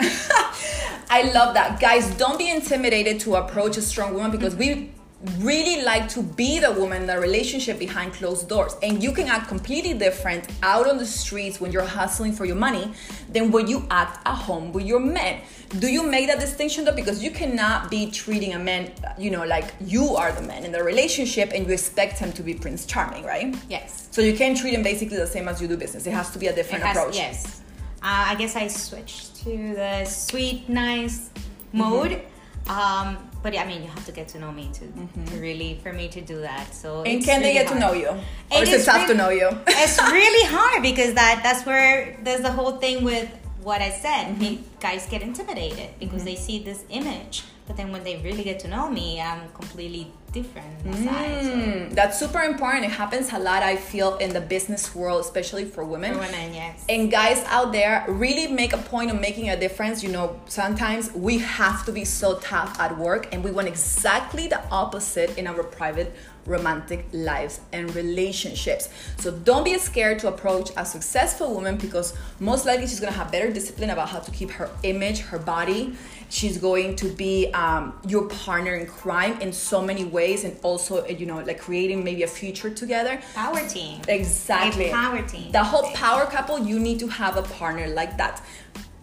I 1.10 1.30
love 1.32 1.54
that. 1.54 1.78
Guys, 1.78 2.12
don't 2.16 2.38
be 2.38 2.50
intimidated 2.50 3.20
to 3.20 3.36
approach 3.36 3.76
a 3.76 3.82
strong 3.82 4.14
woman 4.14 4.30
because 4.30 4.56
we 4.56 4.92
really 5.38 5.82
like 5.84 6.06
to 6.08 6.22
be 6.22 6.58
the 6.58 6.70
woman 6.72 7.02
in 7.02 7.06
the 7.06 7.18
relationship 7.18 7.78
behind 7.78 8.12
closed 8.12 8.46
doors 8.48 8.76
and 8.82 9.02
you 9.02 9.10
can 9.10 9.26
act 9.26 9.48
completely 9.48 9.94
different 9.94 10.46
out 10.62 10.86
on 10.86 10.98
the 10.98 11.06
streets 11.06 11.60
when 11.60 11.72
you're 11.72 11.82
hustling 12.00 12.32
for 12.32 12.44
your 12.44 12.56
money 12.56 12.92
than 13.32 13.50
when 13.50 13.66
you 13.66 13.86
act 13.90 14.20
at 14.26 14.34
home 14.34 14.70
with 14.72 14.84
your 14.84 15.00
men 15.00 15.40
do 15.78 15.90
you 15.90 16.02
make 16.06 16.26
that 16.26 16.38
distinction 16.40 16.84
though 16.84 16.94
because 16.94 17.24
you 17.24 17.30
cannot 17.30 17.90
be 17.90 18.10
treating 18.10 18.52
a 18.52 18.58
man 18.58 18.92
you 19.18 19.30
know 19.30 19.44
like 19.46 19.72
you 19.80 20.14
are 20.14 20.30
the 20.32 20.42
man 20.42 20.62
in 20.62 20.72
the 20.72 20.82
relationship 20.82 21.50
and 21.54 21.66
you 21.66 21.72
expect 21.72 22.18
him 22.18 22.30
to 22.32 22.42
be 22.42 22.52
prince 22.52 22.84
charming 22.84 23.24
right 23.24 23.54
Yes. 23.70 24.08
so 24.10 24.20
you 24.20 24.34
can't 24.36 24.56
treat 24.58 24.74
him 24.74 24.82
basically 24.82 25.16
the 25.16 25.26
same 25.26 25.48
as 25.48 25.60
you 25.62 25.68
do 25.68 25.76
business 25.78 26.06
it 26.06 26.12
has 26.12 26.30
to 26.32 26.38
be 26.38 26.48
a 26.48 26.54
different 26.54 26.84
has- 26.84 26.96
approach 26.96 27.16
Yes. 27.16 27.60
Uh, 28.02 28.32
I 28.32 28.34
guess 28.34 28.54
I 28.54 28.68
switched 28.68 29.36
to 29.44 29.74
the 29.74 30.04
sweet, 30.04 30.68
nice 30.68 31.30
Mm-hmm. 31.72 31.78
mode. 31.78 32.22
Um, 32.68 33.16
but 33.44 33.56
I 33.56 33.66
mean, 33.66 33.82
you 33.82 33.88
have 33.90 34.06
to 34.06 34.12
get 34.12 34.26
to 34.28 34.38
know 34.38 34.50
me 34.50 34.70
to, 34.78 34.84
to 35.30 35.36
really 35.38 35.78
for 35.82 35.92
me 35.92 36.08
to 36.08 36.20
do 36.22 36.40
that. 36.40 36.74
So 36.74 36.88
Mm-hmm. 36.94 37.06
and 37.10 37.24
can 37.24 37.42
they 37.42 37.48
really 37.52 37.64
get 37.64 37.72
to 37.74 37.78
know 37.78 37.92
you 37.92 38.08
or 38.08 38.62
It 38.62 38.68
is 38.68 38.82
it 38.82 38.86
tough 38.90 39.06
to 39.08 39.14
know 39.14 39.28
you 39.28 39.48
it's 39.66 39.98
really 40.00 40.46
hard 40.56 40.82
because 40.82 41.12
that 41.14 41.40
that's 41.42 41.66
where 41.66 42.18
there's 42.24 42.40
the 42.40 42.50
whole 42.58 42.72
thing 42.84 43.04
with 43.04 43.28
what 43.64 43.80
I 43.80 43.90
said. 43.90 44.36
Mm-hmm. 44.36 44.62
Guys 44.80 45.06
get 45.06 45.22
intimidated 45.22 45.88
because 45.98 46.22
they 46.24 46.36
see 46.36 46.62
this 46.62 46.84
image, 46.90 47.42
but 47.66 47.76
then 47.76 47.90
when 47.90 48.04
they 48.04 48.16
really 48.18 48.44
get 48.44 48.58
to 48.60 48.68
know 48.68 48.90
me, 48.90 49.20
I'm 49.20 49.48
completely 49.52 50.12
different 50.32 50.84
inside. 50.84 51.42
So, 51.44 51.50
Mm, 51.54 51.94
that's 51.94 52.18
super 52.18 52.40
important. 52.42 52.84
It 52.84 52.90
happens 52.90 53.32
a 53.32 53.38
lot, 53.38 53.62
I 53.62 53.76
feel, 53.76 54.16
in 54.16 54.32
the 54.34 54.40
business 54.40 54.94
world, 54.94 55.20
especially 55.20 55.64
for 55.64 55.84
women. 55.84 56.12
for 56.14 56.20
women, 56.20 56.52
yes. 56.52 56.84
And 56.88 57.10
guys 57.10 57.42
out 57.46 57.72
there, 57.72 58.04
really 58.08 58.48
make 58.48 58.72
a 58.72 58.78
point 58.78 59.10
of 59.12 59.20
making 59.20 59.48
a 59.48 59.56
difference. 59.58 60.02
You 60.02 60.10
know, 60.10 60.38
sometimes 60.46 61.12
we 61.12 61.38
have 61.38 61.86
to 61.86 61.92
be 61.92 62.04
so 62.04 62.38
tough 62.40 62.78
at 62.80 62.98
work, 62.98 63.28
and 63.32 63.42
we 63.44 63.50
want 63.50 63.68
exactly 63.68 64.48
the 64.48 64.60
opposite 64.70 65.38
in 65.38 65.46
our 65.46 65.62
private 65.62 66.12
romantic 66.46 67.06
lives 67.12 67.60
and 67.72 67.94
relationships. 67.94 68.88
So 69.18 69.30
don't 69.30 69.64
be 69.64 69.78
scared 69.78 70.18
to 70.20 70.28
approach 70.28 70.70
a 70.76 70.84
successful 70.84 71.54
woman 71.54 71.76
because 71.76 72.14
most 72.40 72.66
likely 72.66 72.86
she's 72.86 73.00
gonna 73.00 73.12
have 73.12 73.30
better 73.32 73.50
discipline 73.50 73.90
about 73.90 74.08
how 74.08 74.18
to 74.20 74.30
keep 74.30 74.50
her 74.52 74.70
image, 74.82 75.20
her 75.20 75.38
body. 75.38 75.94
She's 76.30 76.58
going 76.58 76.96
to 76.96 77.06
be 77.08 77.52
um, 77.52 77.94
your 78.08 78.26
partner 78.28 78.74
in 78.74 78.86
crime 78.86 79.40
in 79.40 79.52
so 79.52 79.80
many 79.80 80.04
ways, 80.04 80.42
and 80.42 80.56
also, 80.62 81.06
you 81.06 81.26
know, 81.26 81.38
like 81.40 81.60
creating 81.60 82.02
maybe 82.02 82.24
a 82.24 82.26
future 82.26 82.70
together. 82.70 83.20
power 83.34 83.60
team. 83.68 84.00
Exactly. 84.08 84.88
A 84.90 84.92
power 84.92 85.22
team. 85.22 85.52
The 85.52 85.62
whole 85.62 85.84
power 85.92 86.24
couple, 86.26 86.58
you 86.58 86.80
need 86.80 86.98
to 87.00 87.06
have 87.08 87.36
a 87.36 87.42
partner 87.42 87.86
like 87.88 88.16
that. 88.16 88.42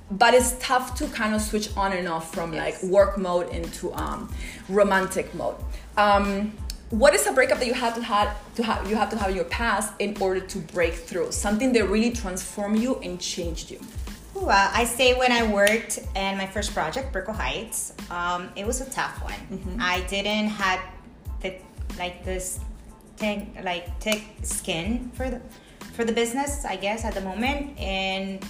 But 0.09 0.33
it's 0.33 0.57
tough 0.59 0.95
to 0.95 1.07
kind 1.07 1.33
of 1.33 1.41
switch 1.41 1.69
on 1.77 1.93
and 1.93 2.05
off 2.07 2.33
from 2.33 2.51
Yes. 2.53 2.83
like 2.83 2.91
work 2.91 3.17
mode 3.17 3.47
into 3.49 3.93
um, 3.93 4.27
romantic 4.67 5.33
mode. 5.33 5.55
Um, 5.95 6.51
what 6.91 7.13
is 7.13 7.25
a 7.25 7.31
breakup 7.31 7.59
that 7.59 7.67
you 7.67 7.73
have 7.73 7.95
to 7.95 8.03
have 8.03 8.37
to 8.55 8.63
have 8.63 8.89
you 8.89 8.95
have 8.95 9.09
to 9.09 9.17
have 9.17 9.29
in 9.29 9.35
your 9.35 9.45
past 9.45 9.93
in 9.99 10.15
order 10.19 10.41
to 10.41 10.57
break 10.59 10.93
through? 10.93 11.31
Something 11.31 11.71
that 11.73 11.85
really 11.89 12.11
transformed 12.11 12.79
you 12.79 12.97
and 12.97 13.19
changed 13.19 13.71
you. 13.71 13.79
Ooh, 14.35 14.47
uh, 14.47 14.71
I 14.73 14.83
say 14.85 15.13
when 15.13 15.31
I 15.31 15.51
worked 15.51 15.99
in 16.15 16.37
my 16.37 16.45
first 16.45 16.73
project, 16.73 17.11
Brickell 17.11 17.33
Heights, 17.33 17.93
um, 18.09 18.49
it 18.55 18.65
was 18.67 18.81
a 18.81 18.89
tough 18.89 19.23
one. 19.23 19.33
Mm-hmm. 19.33 19.77
I 19.81 20.01
didn't 20.01 20.49
have 20.49 20.81
the 21.41 21.55
like 21.97 22.23
this 22.25 22.59
thing 23.17 23.57
like 23.63 23.99
thick 24.01 24.23
skin 24.43 25.11
for 25.13 25.29
the 25.29 25.41
for 25.93 26.03
the 26.03 26.13
business, 26.13 26.65
I 26.65 26.75
guess 26.75 27.05
at 27.05 27.13
the 27.13 27.21
moment, 27.21 27.79
and 27.79 28.45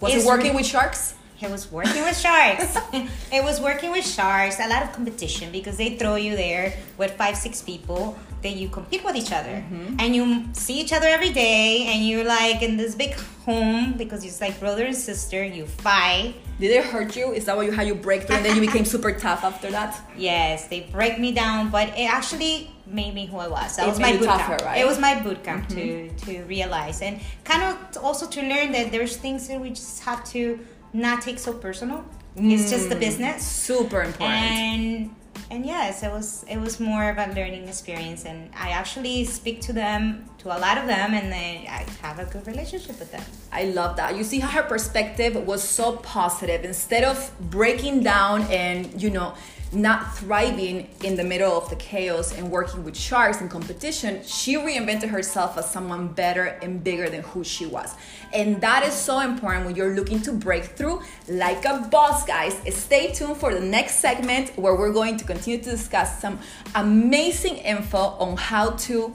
Was 0.00 0.14
it 0.14 0.26
working 0.26 0.50
re- 0.50 0.56
with 0.56 0.66
sharks? 0.66 1.14
It 1.42 1.50
was 1.50 1.70
working 1.70 2.02
with 2.02 2.18
sharks. 2.18 2.76
it 3.32 3.42
was 3.42 3.60
working 3.60 3.90
with 3.90 4.06
sharks. 4.06 4.58
A 4.60 4.68
lot 4.68 4.82
of 4.82 4.92
competition 4.92 5.50
because 5.52 5.76
they 5.76 5.96
throw 5.96 6.16
you 6.16 6.36
there 6.36 6.74
with 6.98 7.12
five, 7.12 7.36
six 7.36 7.60
people. 7.62 8.16
Then 8.42 8.58
you 8.58 8.68
compete 8.68 9.04
with 9.04 9.14
each 9.14 9.30
other, 9.30 9.62
and 10.00 10.16
you 10.16 10.44
see 10.52 10.80
each 10.80 10.92
other 10.92 11.06
every 11.06 11.30
day. 11.30 11.86
And 11.86 12.04
you're 12.06 12.24
like 12.24 12.60
in 12.62 12.76
this 12.76 12.94
big 12.96 13.14
home 13.44 13.92
because 13.96 14.24
it's 14.24 14.40
like 14.40 14.58
brother 14.58 14.84
and 14.84 14.96
sister. 14.96 15.44
You 15.44 15.66
fight. 15.66 16.34
Did 16.58 16.72
it 16.72 16.84
hurt 16.84 17.14
you? 17.16 17.32
Is 17.32 17.44
that 17.46 17.56
why 17.56 17.64
you 17.64 17.70
had 17.72 17.86
you 17.86 17.94
break 17.94 18.24
through 18.24 18.36
and 18.36 18.44
then 18.44 18.56
you 18.56 18.60
became 18.62 18.84
super 18.84 19.12
tough 19.12 19.44
after 19.44 19.70
that? 19.70 20.00
Yes, 20.16 20.66
they 20.68 20.80
break 20.92 21.18
me 21.20 21.32
down, 21.32 21.70
but 21.70 21.88
it 21.96 22.08
actually 22.12 22.70
made 22.86 23.14
me 23.14 23.26
who 23.26 23.38
I 23.38 23.48
was. 23.48 23.76
That 23.76 23.86
It 23.86 23.90
was 23.90 24.00
my 24.00 24.16
boot 24.16 24.26
tougher, 24.26 24.56
camp. 24.56 24.62
right? 24.62 24.78
Mm-hmm. 24.78 24.84
It 24.84 24.86
was 24.86 24.98
my 24.98 25.20
boot 25.22 25.42
camp 25.44 25.68
to 25.70 26.10
to 26.10 26.42
realize 26.44 27.00
and 27.00 27.20
kind 27.44 27.62
of 27.62 28.02
also 28.02 28.26
to 28.26 28.40
learn 28.42 28.72
that 28.72 28.90
there's 28.90 29.16
things 29.16 29.46
that 29.48 29.60
we 29.60 29.70
just 29.70 30.02
have 30.02 30.22
to 30.34 30.58
not 30.92 31.22
take 31.22 31.38
so 31.38 31.52
personal. 31.52 32.04
It's 32.36 32.70
just 32.70 32.86
Mm. 32.86 32.90
the 32.90 32.96
business. 32.96 33.44
Super 33.46 34.02
important. 34.02 34.40
and 34.52 35.10
and 35.50 35.64
yes 35.66 36.02
it 36.02 36.10
was 36.10 36.44
it 36.48 36.58
was 36.58 36.78
more 36.80 37.04
of 37.10 37.16
a 37.18 37.26
learning 37.38 37.66
experience 37.68 38.24
and 38.30 38.50
i 38.66 38.68
actually 38.80 39.24
speak 39.24 39.60
to 39.68 39.72
them 39.72 40.24
to 40.38 40.46
a 40.56 40.58
lot 40.64 40.76
of 40.78 40.86
them 40.86 41.08
and 41.18 41.26
then 41.32 41.54
i 41.78 41.84
have 42.02 42.18
a 42.18 42.26
good 42.32 42.46
relationship 42.46 42.98
with 42.98 43.10
them 43.12 43.24
I 43.52 43.64
love 43.64 43.96
that. 43.96 44.16
You 44.16 44.24
see 44.24 44.38
how 44.40 44.48
her 44.48 44.62
perspective 44.74 45.32
was 45.46 45.62
so 45.62 45.86
positive. 46.16 46.64
Instead 46.64 47.04
of 47.04 47.16
breaking 47.58 47.96
down 48.02 48.36
and, 48.62 48.78
you 49.02 49.10
know, 49.10 49.34
not 49.72 50.16
thriving 50.16 50.88
in 51.02 51.16
the 51.16 51.24
middle 51.24 51.56
of 51.56 51.70
the 51.70 51.76
chaos 51.76 52.36
and 52.36 52.50
working 52.50 52.84
with 52.84 52.96
sharks 52.96 53.40
and 53.40 53.50
competition, 53.50 54.22
she 54.24 54.56
reinvented 54.56 55.08
herself 55.08 55.56
as 55.56 55.70
someone 55.70 56.08
better 56.08 56.44
and 56.62 56.84
bigger 56.84 57.08
than 57.08 57.22
who 57.22 57.42
she 57.42 57.64
was. 57.64 57.94
And 58.32 58.60
that 58.60 58.84
is 58.84 58.92
so 58.92 59.20
important 59.20 59.66
when 59.66 59.74
you're 59.74 59.94
looking 59.94 60.20
to 60.22 60.32
break 60.32 60.64
through 60.64 61.02
like 61.28 61.64
a 61.64 61.88
boss, 61.90 62.24
guys. 62.26 62.54
Stay 62.74 63.12
tuned 63.12 63.36
for 63.36 63.54
the 63.54 63.60
next 63.60 63.96
segment 63.96 64.56
where 64.58 64.74
we're 64.74 64.92
going 64.92 65.16
to 65.16 65.24
continue 65.24 65.62
to 65.62 65.70
discuss 65.70 66.20
some 66.20 66.38
amazing 66.74 67.56
info 67.56 67.98
on 67.98 68.36
how 68.36 68.70
to 68.70 69.14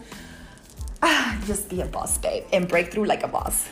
ah, 1.01 1.39
just 1.45 1.69
be 1.69 1.81
a 1.81 1.85
boss, 1.85 2.17
babe, 2.17 2.43
and 2.51 2.67
break 2.67 2.91
through 2.91 3.05
like 3.05 3.23
a 3.23 3.27
boss. 3.27 3.69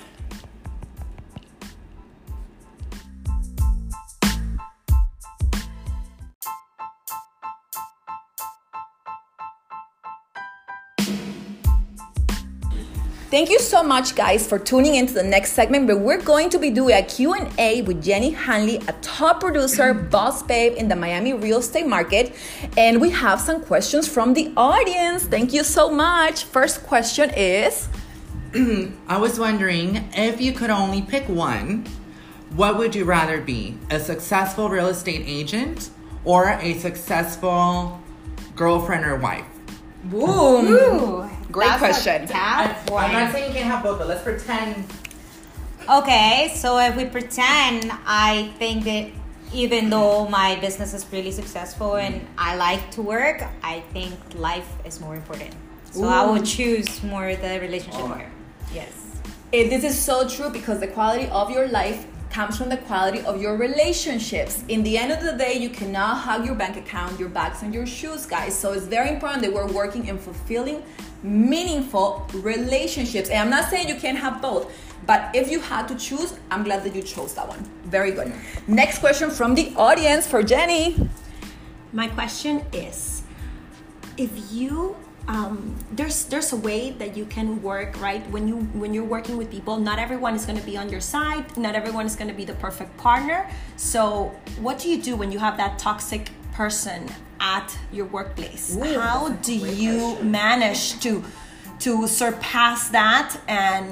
Thank 13.36 13.50
you 13.50 13.60
so 13.60 13.84
much 13.84 14.16
guys 14.16 14.48
for 14.48 14.58
tuning 14.58 14.96
into 14.96 15.14
the 15.14 15.22
next 15.22 15.52
segment 15.52 15.88
where 15.88 15.98
we're 15.98 16.22
going 16.22 16.50
to 16.52 16.58
be 16.58 16.70
doing 16.70 16.96
a 16.96 17.04
Q&A 17.04 17.82
with 17.82 18.02
Jenny 18.02 18.30
Hanley, 18.30 18.78
a 18.88 18.94
top 19.02 19.42
producer, 19.42 19.94
boss 19.94 20.42
babe 20.42 20.76
in 20.78 20.88
the 20.88 20.96
Miami 20.96 21.34
real 21.34 21.58
estate 21.58 21.86
market, 21.86 22.34
and 22.78 23.02
we 23.02 23.10
have 23.10 23.42
some 23.42 23.62
questions 23.62 24.08
from 24.08 24.34
the 24.34 24.54
audience. 24.56 25.26
Thank 25.26 25.52
you 25.52 25.66
so 25.66 25.92
much. 25.92 26.46
First 26.46 26.84
question 26.84 27.30
is 27.36 27.90
I 29.10 29.18
was 29.18 29.38
wondering 29.38 30.08
if 30.14 30.40
you 30.40 30.54
could 30.54 30.70
only 30.70 31.02
pick 31.02 31.28
one, 31.28 31.86
what 32.52 32.78
would 32.78 32.96
you 32.96 33.04
rather 33.04 33.42
be? 33.42 33.78
A 33.90 34.00
successful 34.00 34.70
real 34.70 34.88
estate 34.88 35.24
agent 35.26 35.90
or 36.24 36.52
a 36.52 36.76
successful 36.76 38.00
girlfriend 38.56 39.04
or 39.04 39.18
wife? 39.18 39.46
boom. 40.06 40.68
Ooh, 40.68 41.30
Great 41.56 41.68
that's 41.68 41.82
a 41.82 41.86
question. 41.86 42.28
tough 42.28 42.90
one. 42.90 43.06
I'm 43.06 43.14
not 43.14 43.32
saying 43.32 43.48
you 43.48 43.54
can't 43.58 43.72
have 43.72 43.82
both, 43.82 43.98
but 43.98 44.10
let's 44.10 44.24
pretend. 44.24 44.92
Okay, 45.90 46.52
so 46.54 46.78
if 46.80 46.98
we 46.98 47.06
pretend, 47.06 47.94
I 48.06 48.52
think 48.60 48.84
that 48.84 49.08
even 49.54 49.90
though 49.90 50.28
my 50.28 50.58
business 50.60 50.94
is 50.94 51.06
really 51.14 51.32
successful 51.32 51.96
and 51.96 52.28
I 52.38 52.58
like 52.58 52.92
to 52.92 53.02
work, 53.02 53.42
I 53.64 53.80
think 53.94 54.16
life 54.36 54.68
is 54.84 55.00
more 55.00 55.16
important. 55.16 55.56
So 55.92 56.04
I 56.04 56.30
would 56.30 56.46
choose 56.46 57.02
more 57.04 57.34
the 57.38 57.58
relationship 57.62 58.02
part. 58.02 58.26
Yes. 58.74 58.92
Eh, 59.54 59.70
this 59.70 59.86
is 59.86 59.98
so 59.98 60.28
true 60.28 60.50
because 60.50 60.82
the 60.82 60.88
quality 60.88 61.30
of 61.30 61.50
your 61.52 61.70
life 61.70 62.06
comes 62.32 62.58
from 62.58 62.68
the 62.68 62.76
quality 62.76 63.22
of 63.22 63.42
your 63.42 63.56
relationships. 63.56 64.62
In 64.68 64.84
the 64.84 64.98
end 64.98 65.14
of 65.14 65.22
the 65.24 65.32
day, 65.32 65.54
you 65.54 65.70
cannot 65.70 66.18
hug 66.18 66.46
your 66.46 66.56
bank 66.56 66.76
account, 66.76 67.18
your 67.18 67.30
bags, 67.30 67.64
and 67.64 67.74
your 67.74 67.86
shoes, 67.86 68.26
guys. 68.26 68.60
So 68.60 68.74
it's 68.74 68.88
very 68.88 69.08
important 69.08 69.42
that 69.44 69.54
we're 69.54 69.72
working 69.72 70.08
in 70.08 70.18
fulfilling, 70.18 70.84
meaningful 71.26 72.28
relationships. 72.34 73.30
And 73.30 73.40
I'm 73.40 73.50
not 73.50 73.70
saying 73.70 73.88
you 73.88 73.96
can't 73.96 74.18
have 74.18 74.42
both, 74.42 74.72
but 75.06 75.36
if 75.36 75.50
you 75.50 75.60
had 75.60 75.88
to 75.88 75.96
choose, 75.96 76.34
I'm 76.52 76.64
glad 76.64 76.84
that 76.84 76.96
you 76.96 77.02
chose 77.02 77.34
that 77.36 77.48
one. 77.48 77.60
Very 77.86 78.12
good. 78.12 78.34
Next 78.68 79.00
question 79.00 79.30
from 79.32 79.56
the 79.56 79.74
audience 79.76 80.28
for 80.28 80.44
Jenny. 80.44 81.10
My 81.92 82.08
question 82.08 82.64
is 82.72 83.24
if 84.18 84.32
you 84.52 84.96
um, 85.28 85.76
there's 85.92 86.26
there's 86.26 86.54
a 86.54 86.56
way 86.56 86.92
that 86.92 87.18
you 87.18 87.26
can 87.26 87.62
work 87.64 88.00
right 88.00 88.22
when 88.30 88.48
you 88.48 88.58
when 88.58 88.94
you're 88.94 89.04
working 89.04 89.38
with 89.38 89.50
people 89.50 89.78
not 89.78 89.98
everyone 89.98 90.36
is 90.36 90.46
going 90.46 90.60
to 90.60 90.66
be 90.66 90.78
on 90.78 90.88
your 90.88 91.02
side 91.02 91.58
not 91.58 91.74
everyone 91.74 92.06
is 92.06 92.16
going 92.16 92.28
to 92.28 92.34
be 92.34 92.46
the 92.46 92.54
perfect 92.54 92.96
partner 92.98 93.50
so 93.76 94.26
what 94.60 94.78
do 94.78 94.88
you 94.88 95.02
do 95.02 95.16
when 95.16 95.32
you 95.32 95.40
have 95.40 95.58
that 95.58 95.80
toxic 95.80 96.30
person 96.60 97.02
at 97.40 97.68
your 97.92 98.08
workplace 98.18 98.76
Ooh, 98.76 99.00
how 99.00 99.30
do 99.50 99.54
you 99.54 99.98
question. 100.00 100.32
manage 100.32 100.84
to 101.06 101.12
to 101.86 102.08
surpass 102.08 102.90
that 102.90 103.30
and 103.48 103.86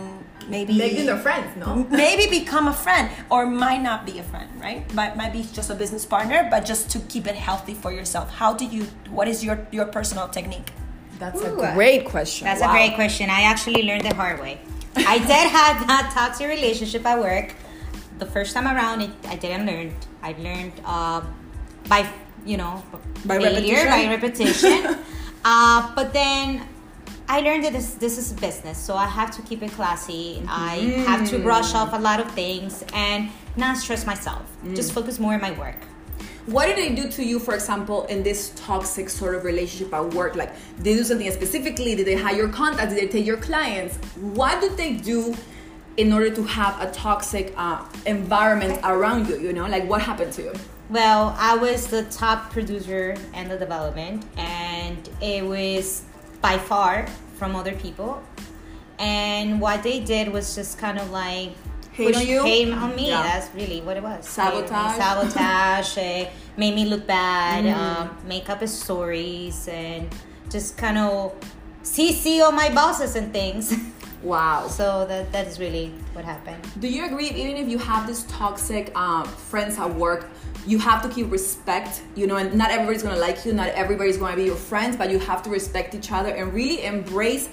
maybe 0.55 0.73
Maybe 0.77 1.01
they're 1.07 1.17
friends, 1.29 1.49
no? 1.63 1.85
maybe 2.05 2.25
become 2.39 2.65
a 2.67 2.73
friend 2.85 3.05
or 3.33 3.41
might 3.45 3.81
not 3.89 3.99
be 4.09 4.15
a 4.19 4.25
friend 4.31 4.49
right 4.65 4.81
but 4.99 5.09
might 5.21 5.33
be 5.37 5.41
just 5.59 5.69
a 5.75 5.77
business 5.83 6.05
partner 6.15 6.39
but 6.53 6.61
just 6.71 6.83
to 6.93 6.97
keep 7.11 7.25
it 7.31 7.35
healthy 7.47 7.73
for 7.83 7.91
yourself 7.99 8.27
how 8.41 8.51
do 8.61 8.65
you 8.75 8.83
what 9.17 9.27
is 9.33 9.37
your 9.47 9.57
your 9.77 9.87
personal 9.97 10.27
technique 10.37 10.69
That's 11.23 11.41
Ooh, 11.41 11.59
a 11.61 11.73
great 11.77 12.03
question. 12.13 12.43
That's 12.49 12.61
Wow. 12.63 12.71
a 12.73 12.75
great 12.77 12.93
question. 13.01 13.25
I 13.39 13.41
actually 13.51 13.83
learned 13.89 14.03
the 14.11 14.15
hard 14.21 14.37
way. 14.45 14.53
I 15.13 15.17
did 15.31 15.45
have 15.59 15.75
that 15.91 16.05
toxic 16.17 16.47
relationship 16.57 17.03
at 17.11 17.17
work. 17.29 17.47
The 18.23 18.25
first 18.35 18.51
time 18.55 18.67
around, 18.75 18.97
it, 19.05 19.11
I 19.33 19.35
didn't 19.43 19.65
learn. 19.71 19.87
I 20.27 20.31
learned 20.47 20.73
uh, 20.95 21.21
by, 21.91 22.01
you 22.45 22.57
know, 22.57 22.83
By 23.25 23.39
failure, 23.39 23.85
repetition? 23.85 23.89
by 23.89 24.07
repetition. 24.07 24.97
uh, 25.45 25.91
but 25.95 26.13
then 26.13 26.67
I 27.27 27.39
learned 27.39 27.63
that 27.63 27.73
this, 27.73 27.95
this 27.95 28.17
is 28.17 28.33
business, 28.33 28.77
so 28.77 28.95
I 28.95 29.07
have 29.07 29.31
to 29.31 29.41
keep 29.43 29.63
it 29.63 29.71
classy. 29.71 30.43
I 30.47 31.03
have 31.07 31.27
to 31.29 31.39
brush 31.39 31.73
off 31.73 31.93
a 31.93 31.97
lot 31.97 32.19
of 32.19 32.29
things 32.31 32.83
and 32.93 33.29
not 33.55 33.77
stress 33.77 34.05
myself. 34.05 34.43
Just 34.75 34.93
focus 34.93 35.19
more 35.19 35.33
on 35.33 35.41
my 35.41 35.51
work. 35.51 35.77
What 36.45 36.65
did 36.65 36.77
they 36.77 36.93
do 36.93 37.09
to 37.09 37.23
you, 37.23 37.39
for 37.39 37.53
example, 37.53 38.03
in 38.07 38.21
this 38.21 38.51
toxic 38.57 39.09
sort 39.09 39.35
of 39.35 39.45
relationship 39.45 39.93
at 39.93 40.13
work? 40.13 40.35
Like, 40.35 40.53
did 40.75 40.83
they 40.83 40.95
do 40.95 41.03
something 41.05 41.31
specifically? 41.31 41.95
Did 41.95 42.05
they 42.05 42.15
hire 42.15 42.35
your 42.35 42.49
contacts? 42.49 42.93
Did 42.93 43.03
they 43.03 43.11
take 43.11 43.25
your 43.25 43.37
clients? 43.37 43.95
What 44.17 44.59
did 44.59 44.75
they 44.75 44.93
do 44.93 45.35
in 45.95 46.11
order 46.11 46.29
to 46.35 46.43
have 46.43 46.81
a 46.81 46.91
toxic 46.91 47.53
uh, 47.55 47.85
environment 48.05 48.81
around 48.83 49.29
you? 49.29 49.39
You 49.39 49.53
know, 49.53 49.67
like 49.67 49.87
what 49.87 50.01
happened 50.01 50.33
to 50.33 50.41
you? 50.43 50.53
Well, 50.89 51.35
I 51.39 51.55
was 51.55 51.87
the 51.87 52.03
top 52.03 52.51
producer 52.51 53.15
in 53.33 53.47
the 53.49 53.57
development, 53.57 54.25
and 54.37 55.09
it 55.21 55.43
was 55.45 56.03
by 56.41 56.57
far 56.57 57.07
from 57.37 57.55
other 57.55 57.73
people. 57.73 58.21
And 58.99 59.59
what 59.59 59.81
they 59.83 59.99
did 60.01 60.31
was 60.31 60.55
just 60.55 60.77
kind 60.77 60.99
of 60.99 61.09
like 61.09 61.51
Hate 61.93 62.07
push 62.13 62.15
on 62.17 62.27
you? 62.27 62.43
hate 62.43 62.71
on 62.73 62.95
me. 62.95 63.09
Yeah. 63.09 63.23
That's 63.23 63.53
really 63.55 63.81
what 63.81 63.97
it 63.97 64.03
was. 64.03 64.37
On 64.37 64.45
me, 64.53 64.61
Sabotage? 64.67 64.97
sabotage, 64.97 65.97
eh, 65.97 66.29
made 66.57 66.75
me 66.75 66.85
look 66.85 67.07
bad, 67.07 67.63
Mm. 67.65 67.75
um, 67.75 68.17
make 68.27 68.49
up 68.49 68.65
stories, 68.67 69.67
and 69.67 70.07
just 70.49 70.77
kind 70.77 70.97
of 70.97 71.33
CC 71.83 72.41
all 72.41 72.51
my 72.51 72.69
bosses 72.69 73.15
and 73.15 73.31
things. 73.33 73.73
Wow. 74.23 74.69
so 74.69 75.05
that 75.09 75.33
that 75.33 75.47
is 75.47 75.59
really 75.59 75.91
what 76.13 76.23
happened. 76.23 76.63
Do 76.79 76.87
you 76.87 77.03
agree, 77.05 77.27
even 77.27 77.57
if 77.57 77.67
you 77.67 77.77
have 77.77 78.07
this 78.07 78.23
toxic 78.29 78.89
uh, 78.95 79.23
friends 79.25 79.77
at 79.77 79.93
work, 79.93 80.29
you 80.65 80.79
have 80.79 81.01
to 81.03 81.09
keep 81.09 81.31
respect, 81.31 82.01
you 82.15 82.27
know, 82.27 82.37
and 82.37 82.53
not 82.55 82.71
everybody's 82.71 83.03
gonna 83.03 83.19
like 83.19 83.45
you, 83.45 83.53
not 83.53 83.69
everybody's 83.69 84.17
gonna 84.17 84.35
be 84.35 84.45
your 84.45 84.55
friends, 84.55 84.95
but 84.95 85.09
you 85.09 85.19
have 85.19 85.43
to 85.43 85.49
respect 85.49 85.95
each 85.95 86.11
other 86.11 86.29
and 86.29 86.53
really 86.53 86.83
embrace 86.85 87.49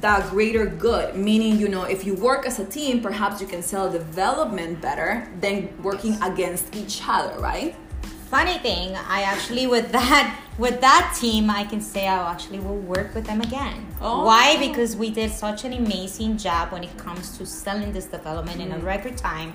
that 0.00 0.28
greater 0.30 0.66
good. 0.66 1.16
Meaning, 1.16 1.58
you 1.58 1.68
know, 1.68 1.84
if 1.84 2.04
you 2.04 2.14
work 2.14 2.46
as 2.46 2.58
a 2.58 2.64
team, 2.64 3.00
perhaps 3.00 3.40
you 3.40 3.46
can 3.46 3.62
sell 3.62 3.90
development 3.90 4.80
better 4.80 5.28
than 5.40 5.70
working 5.82 6.20
against 6.22 6.74
each 6.74 7.00
other, 7.06 7.38
right? 7.40 7.76
funny 8.30 8.58
thing 8.58 8.96
i 9.08 9.22
actually 9.22 9.68
with 9.68 9.92
that 9.92 10.36
with 10.58 10.80
that 10.80 11.16
team 11.18 11.48
i 11.48 11.62
can 11.62 11.80
say 11.80 12.08
i 12.08 12.32
actually 12.32 12.58
will 12.58 12.78
work 12.78 13.14
with 13.14 13.24
them 13.24 13.40
again 13.40 13.86
Oh. 14.00 14.24
why 14.24 14.56
because 14.58 14.96
we 14.96 15.10
did 15.10 15.30
such 15.30 15.64
an 15.64 15.72
amazing 15.72 16.36
job 16.36 16.72
when 16.72 16.82
it 16.82 16.96
comes 16.98 17.38
to 17.38 17.46
selling 17.46 17.92
this 17.92 18.06
development 18.06 18.60
in 18.60 18.72
a 18.72 18.76
mm. 18.76 18.82
record 18.82 19.16
time 19.16 19.54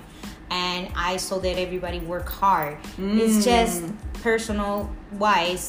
and 0.52 0.88
i 0.94 1.16
saw 1.16 1.38
that 1.38 1.56
everybody 1.58 1.98
work 2.00 2.28
hard 2.28 2.76
it's 2.98 3.38
mm. 3.38 3.44
just 3.44 3.82
personal 4.22 4.74
wise 5.24 5.66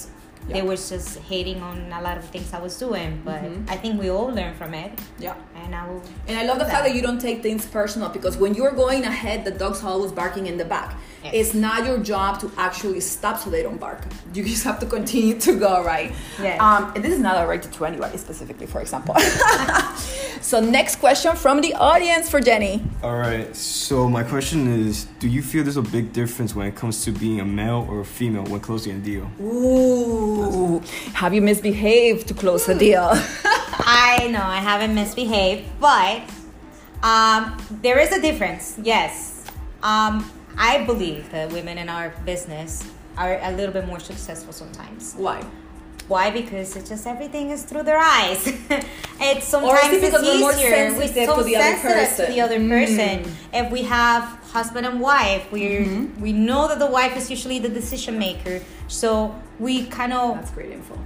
Yeah. 0.47 0.55
they 0.55 0.63
was 0.67 0.81
just 0.93 1.19
hating 1.31 1.59
on 1.69 1.77
a 1.99 2.01
lot 2.07 2.17
of 2.21 2.25
things 2.33 2.51
i 2.53 2.59
was 2.59 2.75
doing 2.77 3.11
but 3.23 3.41
mm-hmm. 3.43 3.73
i 3.73 3.75
think 3.81 3.93
we 4.03 4.09
all 4.15 4.29
learn 4.39 4.53
from 4.61 4.73
it 4.73 4.91
Yeah. 5.17 5.35
and 5.61 5.73
i 5.73 5.87
will 5.87 6.01
And 6.27 6.35
I 6.37 6.43
love 6.49 6.59
the 6.63 6.65
fact 6.65 6.83
that 6.85 6.93
you 6.97 7.01
don't 7.07 7.21
take 7.27 7.39
things 7.47 7.63
personal 7.65 8.09
because 8.17 8.35
when 8.43 8.51
you're 8.57 8.75
going 8.83 9.03
ahead, 9.13 9.45
the 9.45 9.51
dog's 9.63 9.81
always 9.83 10.11
barking 10.11 10.45
in 10.51 10.57
the 10.57 10.65
back. 10.75 10.89
Yes. 11.23 11.33
It's 11.33 11.53
not 11.53 11.85
your 11.85 11.99
job 11.99 12.39
to 12.41 12.51
actually 12.57 12.99
stop 12.99 13.39
so 13.39 13.49
they 13.49 13.63
don't 13.63 13.79
bark. 13.79 14.05
You 14.33 14.43
just 14.53 14.63
have 14.63 14.79
to 14.79 14.85
continue 14.85 15.39
to 15.39 15.57
go, 15.57 15.83
right? 15.83 16.11
Yes. 16.41 16.59
Um, 16.59 16.91
and 16.95 17.03
this 17.03 17.13
is 17.13 17.19
not 17.19 17.35
directed 17.35 17.71
to 17.73 17.85
anybody 17.85 18.17
specifically, 18.17 18.67
for 18.67 18.81
example. 18.81 19.15
so, 20.41 20.59
next 20.59 20.97
question 20.97 21.35
from 21.35 21.61
the 21.61 21.73
audience 21.75 22.29
for 22.29 22.41
Jenny. 22.41 22.83
All 23.01 23.17
right. 23.17 23.55
So 23.55 24.09
my 24.09 24.23
question 24.23 24.67
is, 24.67 25.05
do 25.19 25.27
you 25.27 25.41
feel 25.41 25.63
there's 25.63 25.77
a 25.77 25.81
big 25.81 26.11
difference 26.13 26.55
when 26.55 26.67
it 26.67 26.75
comes 26.75 27.03
to 27.05 27.11
being 27.11 27.39
a 27.39 27.45
male 27.45 27.87
or 27.89 28.01
a 28.01 28.05
female 28.05 28.43
when 28.45 28.59
closing 28.59 28.97
a 28.97 28.99
deal? 28.99 29.29
Ooh, 29.41 30.79
have 31.13 31.33
you 31.33 31.41
misbehaved 31.41 32.27
to 32.27 32.33
close 32.33 32.67
a 32.67 32.77
deal? 32.77 33.09
I 33.85 34.27
know 34.31 34.41
I 34.41 34.57
haven't 34.57 34.93
misbehaved, 34.93 35.67
but 35.79 36.21
um, 37.01 37.57
there 37.81 37.99
is 37.99 38.11
a 38.11 38.21
difference. 38.21 38.77
Yes, 38.81 39.45
um, 39.81 40.29
I 40.57 40.83
believe 40.85 41.29
that 41.31 41.51
women 41.51 41.77
in 41.77 41.89
our 41.89 42.13
business 42.25 42.83
are 43.17 43.39
a 43.41 43.51
little 43.51 43.73
bit 43.73 43.85
more 43.87 43.99
successful 43.99 44.53
sometimes. 44.53 45.13
Why? 45.15 45.43
Why? 46.07 46.31
Because 46.31 46.75
it's 46.75 46.89
just 46.89 47.07
everything 47.07 47.49
is 47.51 47.63
through 47.63 47.83
their 47.83 47.97
eyes. 47.97 48.45
it's 49.21 49.47
sometimes 49.47 49.71
Or 49.71 49.95
it's 49.95 50.05
because 50.05 50.21
we're 50.21 50.39
more 50.39 50.51
easier. 50.51 50.69
sensitive 50.69 51.27
we're 51.27 51.27
so 51.27 51.37
to 51.37 51.43
the 51.43 51.55
other 51.55 51.77
person? 51.79 52.25
to 52.25 52.31
the 52.33 52.41
other 52.41 52.59
person. 52.67 53.31
If 53.53 53.71
we 53.71 53.83
have 53.83 54.23
husband 54.51 54.85
and 54.85 54.99
wife, 54.99 55.49
we 55.51 55.61
Mm-hmm. 55.63 56.21
we 56.21 56.33
know 56.33 56.67
that 56.67 56.79
the 56.79 56.87
wife 56.87 57.15
is 57.17 57.29
usually 57.31 57.59
the 57.59 57.69
decision 57.69 58.19
maker. 58.19 58.61
So 58.89 59.33
we 59.59 59.85
kind 59.85 60.11
of 60.13 60.35
That's 60.35 60.51
great 60.51 60.71
info. 60.71 60.99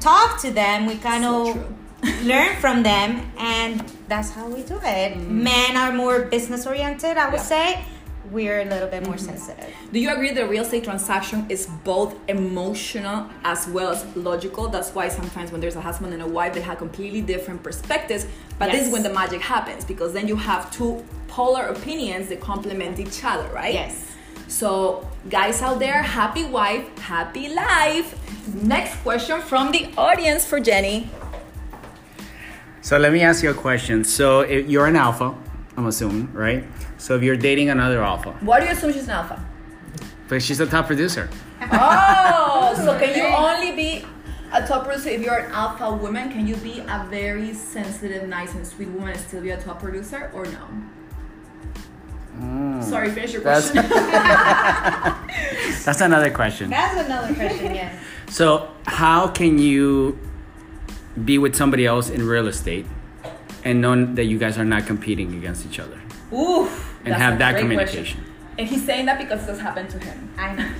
talk 0.00 0.40
to 0.42 0.50
them. 0.52 0.86
We 0.86 0.96
kind 0.96 1.24
of 1.24 1.56
learn 2.24 2.54
from 2.60 2.82
them, 2.84 3.32
and 3.38 3.82
that's 4.08 4.30
how 4.30 4.46
we 4.46 4.62
do 4.62 4.78
it. 4.84 5.16
Men 5.18 5.76
are 5.76 5.90
more 5.92 6.20
business 6.26 6.64
oriented, 6.66 7.16
I 7.16 7.28
would 7.30 7.40
Mm. 7.40 7.50
Yeah. 7.50 7.74
Say. 7.74 7.84
We're 8.34 8.62
a 8.62 8.64
little 8.64 8.88
bit 8.88 9.04
more 9.06 9.14
mm-hmm. 9.14 9.24
sensitive. 9.24 9.72
Do 9.92 10.00
you 10.00 10.12
agree 10.12 10.32
that 10.32 10.50
real 10.50 10.64
estate 10.64 10.82
transaction 10.82 11.46
is 11.48 11.66
both 11.84 12.16
emotional 12.28 13.30
as 13.44 13.68
well 13.68 13.92
as 13.92 14.04
logical? 14.16 14.66
That's 14.66 14.90
why 14.90 15.06
sometimes 15.08 15.52
when 15.52 15.60
there's 15.60 15.76
a 15.76 15.80
husband 15.80 16.12
and 16.12 16.20
a 16.20 16.26
wife, 16.26 16.52
they 16.52 16.60
have 16.60 16.78
completely 16.78 17.20
different 17.20 17.62
perspectives. 17.62 18.26
But 18.58 18.72
this 18.72 18.88
is 18.88 18.92
when 18.92 19.04
the 19.04 19.14
magic 19.14 19.40
happens 19.40 19.84
because 19.84 20.12
then 20.12 20.26
you 20.26 20.34
have 20.34 20.68
two 20.72 21.04
polar 21.28 21.66
opinions 21.66 22.28
that 22.30 22.40
complement 22.40 22.98
each 22.98 23.24
other, 23.24 23.48
right? 23.54 23.72
Yes. 23.72 24.10
So, 24.48 25.08
guys 25.30 25.62
out 25.62 25.78
there, 25.78 26.02
happy 26.02 26.44
wife, 26.44 26.86
happy 26.98 27.54
life. 27.54 28.08
Next 28.52 28.96
question 29.02 29.40
from 29.42 29.70
the 29.70 29.90
audience 29.96 30.44
for 30.44 30.58
Jenny. 30.58 31.08
So 32.82 32.98
let 32.98 33.12
me 33.12 33.22
ask 33.22 33.42
you 33.44 33.50
a 33.50 33.54
question. 33.54 34.04
So 34.04 34.40
if 34.40 34.68
you're 34.68 34.86
an 34.86 34.96
alpha, 34.96 35.34
I'm 35.76 35.86
assuming, 35.86 36.32
right? 36.32 36.64
So 37.04 37.14
if 37.14 37.22
you're 37.22 37.36
dating 37.36 37.68
another 37.68 38.02
alpha, 38.02 38.30
Why 38.40 38.60
do 38.60 38.64
you 38.64 38.72
assume 38.72 38.90
she's 38.94 39.04
an 39.04 39.10
alpha? 39.10 39.38
but 40.26 40.40
she's 40.40 40.58
a 40.60 40.64
top 40.64 40.86
producer. 40.86 41.28
Oh, 41.70 42.72
so 42.82 42.98
can 42.98 43.14
you 43.14 43.24
only 43.46 43.76
be 43.76 44.06
a 44.54 44.66
top 44.66 44.86
producer 44.86 45.10
if 45.10 45.20
you're 45.20 45.36
an 45.36 45.52
alpha 45.52 45.92
woman? 45.94 46.30
Can 46.32 46.46
you 46.46 46.56
be 46.56 46.78
a 46.78 47.06
very 47.10 47.52
sensitive, 47.52 48.26
nice, 48.26 48.54
and 48.54 48.66
sweet 48.66 48.88
woman 48.88 49.10
and 49.10 49.20
still 49.20 49.42
be 49.42 49.50
a 49.50 49.60
top 49.60 49.80
producer, 49.80 50.30
or 50.32 50.46
no? 50.46 50.66
Mm. 52.38 52.82
Sorry, 52.82 53.10
finish 53.10 53.34
your 53.34 53.42
That's- 53.42 53.70
question. 53.70 53.90
That's 55.84 56.00
another 56.00 56.30
question. 56.30 56.70
That's 56.70 57.04
another 57.04 57.34
question, 57.34 57.74
yeah. 57.74 57.98
So 58.30 58.70
how 58.86 59.28
can 59.28 59.58
you 59.58 60.18
be 61.22 61.36
with 61.36 61.54
somebody 61.54 61.84
else 61.84 62.08
in 62.08 62.26
real 62.26 62.48
estate 62.48 62.86
and 63.62 63.82
know 63.82 64.06
that 64.14 64.24
you 64.24 64.38
guys 64.38 64.56
are 64.56 64.64
not 64.64 64.86
competing 64.86 65.34
against 65.34 65.64
each 65.66 65.78
other 65.78 66.00
Ooh, 66.32 66.68
and 67.04 67.12
that's 67.12 67.22
have 67.22 67.38
that 67.38 67.58
communication? 67.58 68.04
question. 68.04 68.24
And 68.58 68.68
he's 68.68 68.84
saying 68.84 69.06
that 69.06 69.18
because 69.18 69.46
this 69.46 69.58
happened 69.60 69.90
to 69.90 69.98
him. 69.98 70.30
I 70.38 70.54
know. 70.54 70.70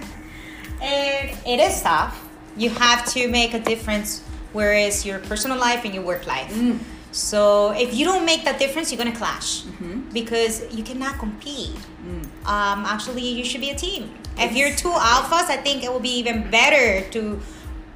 and 0.82 1.30
it 1.46 1.60
is 1.60 1.80
tough. 1.82 2.20
You 2.56 2.70
have 2.70 3.04
to 3.14 3.28
make 3.28 3.54
a 3.54 3.60
difference, 3.60 4.22
whereas 4.52 5.04
your 5.06 5.18
personal 5.20 5.58
life 5.58 5.84
and 5.84 5.94
your 5.94 6.04
work 6.04 6.26
life. 6.26 6.52
Mm. 6.52 6.78
So 7.12 7.70
if 7.72 7.94
you 7.94 8.04
don't 8.04 8.24
make 8.26 8.44
that 8.44 8.58
difference, 8.58 8.90
you're 8.92 8.98
gonna 8.98 9.16
clash 9.16 9.62
Mm-hmm. 9.62 10.10
because 10.12 10.62
you 10.74 10.82
cannot 10.82 11.18
compete. 11.18 11.70
Mm. 12.06 12.24
Um, 12.46 12.84
actually, 12.84 13.22
you 13.28 13.44
should 13.44 13.60
be 13.60 13.70
a 13.70 13.74
team. 13.76 14.12
If 14.36 14.54
you're 14.56 14.74
two 14.74 14.90
alphas, 14.90 15.48
I 15.48 15.56
think 15.56 15.84
it 15.84 15.92
will 15.92 16.00
be 16.00 16.16
even 16.18 16.50
better 16.50 17.08
to 17.10 17.40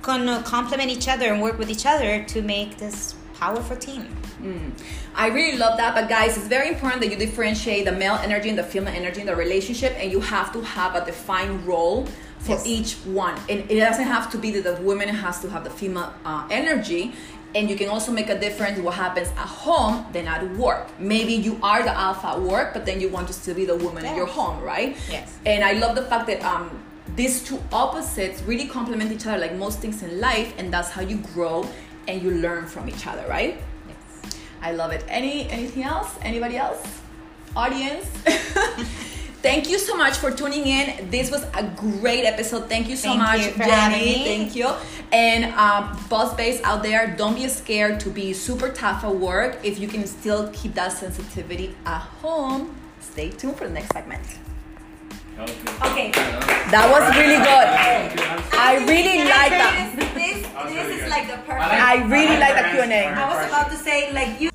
kind 0.02 0.30
of 0.30 0.44
complement 0.44 0.90
each 0.90 1.08
other 1.08 1.26
and 1.32 1.42
work 1.42 1.58
with 1.58 1.68
each 1.70 1.84
other 1.84 2.22
to 2.24 2.42
make 2.42 2.78
this 2.78 3.14
powerful 3.38 3.76
team. 3.76 4.06
I 5.14 5.28
really 5.28 5.58
love 5.58 5.76
that, 5.78 5.94
but 5.94 6.08
guys, 6.08 6.36
it's 6.36 6.46
very 6.48 6.68
important 6.68 7.00
that 7.02 7.10
you 7.10 7.16
differentiate 7.16 7.84
the 7.84 7.92
male 7.92 8.14
energy 8.22 8.48
and 8.48 8.58
the 8.58 8.64
female 8.64 8.94
energy 8.94 9.20
in 9.20 9.26
the 9.26 9.36
relationship, 9.36 9.94
and 9.98 10.10
you 10.10 10.20
have 10.20 10.52
to 10.52 10.60
have 10.62 10.94
a 10.94 11.04
defined 11.04 11.66
role 11.66 12.06
for 12.40 12.52
Yes. 12.52 12.66
each 12.66 12.94
one. 13.04 13.34
And 13.48 13.58
it 13.70 13.80
doesn't 13.80 14.04
have 14.06 14.30
to 14.32 14.38
be 14.38 14.50
that 14.52 14.64
the 14.64 14.76
woman 14.82 15.08
has 15.08 15.40
to 15.40 15.50
have 15.50 15.64
the 15.64 15.70
female 15.70 16.12
uh, 16.24 16.46
energy. 16.50 17.12
And 17.54 17.68
you 17.70 17.76
can 17.76 17.88
also 17.88 18.12
make 18.12 18.28
a 18.28 18.38
difference 18.38 18.78
what 18.78 18.94
happens 18.94 19.28
at 19.28 19.48
home 19.66 20.04
than 20.12 20.28
at 20.28 20.42
work. 20.56 20.86
Maybe 21.00 21.32
you 21.32 21.58
are 21.62 21.82
the 21.82 21.96
alpha 21.96 22.28
at 22.28 22.40
work, 22.40 22.74
but 22.74 22.84
then 22.84 23.00
you 23.00 23.08
want 23.08 23.26
to 23.28 23.32
still 23.32 23.54
be 23.54 23.64
the 23.64 23.74
woman 23.74 24.04
in 24.04 24.14
your 24.14 24.26
home, 24.26 24.62
right? 24.62 24.96
Yes. 25.10 25.38
And 25.46 25.64
I 25.64 25.72
love 25.72 25.96
the 25.96 26.02
fact 26.02 26.26
that 26.26 26.44
um, 26.44 26.70
these 27.16 27.42
two 27.42 27.58
opposites 27.72 28.42
really 28.42 28.66
complement 28.66 29.10
each 29.10 29.26
other, 29.26 29.38
like 29.38 29.54
most 29.56 29.78
things 29.80 30.02
in 30.02 30.20
life, 30.20 30.52
and 30.58 30.70
that's 30.70 30.90
how 30.90 31.00
you 31.00 31.16
grow 31.34 31.66
and 32.08 32.22
you 32.22 32.30
learn 32.32 32.66
from 32.66 32.88
each 32.88 33.06
other, 33.06 33.24
right? 33.28 33.60
Yes. 33.86 34.34
I 34.60 34.72
love 34.72 34.90
it. 34.90 35.04
Any 35.08 35.48
anything 35.50 35.84
else? 35.84 36.16
Anybody 36.22 36.56
else? 36.56 36.82
Audience? 37.54 38.06
Thank 39.40 39.70
you 39.70 39.78
so 39.78 39.96
much 39.96 40.16
for 40.16 40.32
tuning 40.32 40.66
in. 40.66 41.10
This 41.10 41.30
was 41.30 41.44
a 41.54 41.62
great 41.76 42.24
episode. 42.24 42.68
Thank 42.68 42.88
you 42.88 42.96
so 42.96 43.10
Thank 43.10 43.20
much, 43.20 43.46
you 43.46 43.64
Jenny. 43.64 44.24
Thank 44.24 44.56
you. 44.56 44.72
And 45.12 45.54
um, 45.54 45.96
boss 46.08 46.34
base 46.34 46.60
out 46.64 46.82
there, 46.82 47.14
don't 47.16 47.36
be 47.36 47.46
scared 47.46 48.00
to 48.00 48.10
be 48.10 48.32
super 48.32 48.68
tough 48.68 49.04
at 49.04 49.14
work. 49.14 49.60
If 49.62 49.78
you 49.78 49.86
can 49.86 50.08
still 50.08 50.50
keep 50.52 50.74
that 50.74 50.92
sensitivity 50.92 51.76
at 51.86 52.00
home, 52.00 52.74
stay 53.00 53.30
tuned 53.30 53.56
for 53.56 53.68
the 53.68 53.74
next 53.74 53.92
segment. 53.92 54.26
Okay. 55.38 56.10
That 56.74 56.90
was 56.90 57.06
really 57.14 57.38
good. 57.38 57.68
I 58.58 58.82
really 58.90 59.22
like 59.22 59.54
that. 59.54 59.94
This, 60.18 60.42
this 60.42 60.98
is 60.98 61.08
like 61.08 61.30
the 61.30 61.38
perfect. 61.46 61.78
I 61.78 62.02
really 62.10 62.36
like 62.38 62.56
the 62.58 62.70
Q 62.70 62.80
and 62.82 62.92
A. 62.92 63.06
I 63.06 63.28
was 63.30 63.46
about 63.46 63.70
to 63.70 63.76
say 63.76 64.12
like 64.12 64.40
you. 64.40 64.50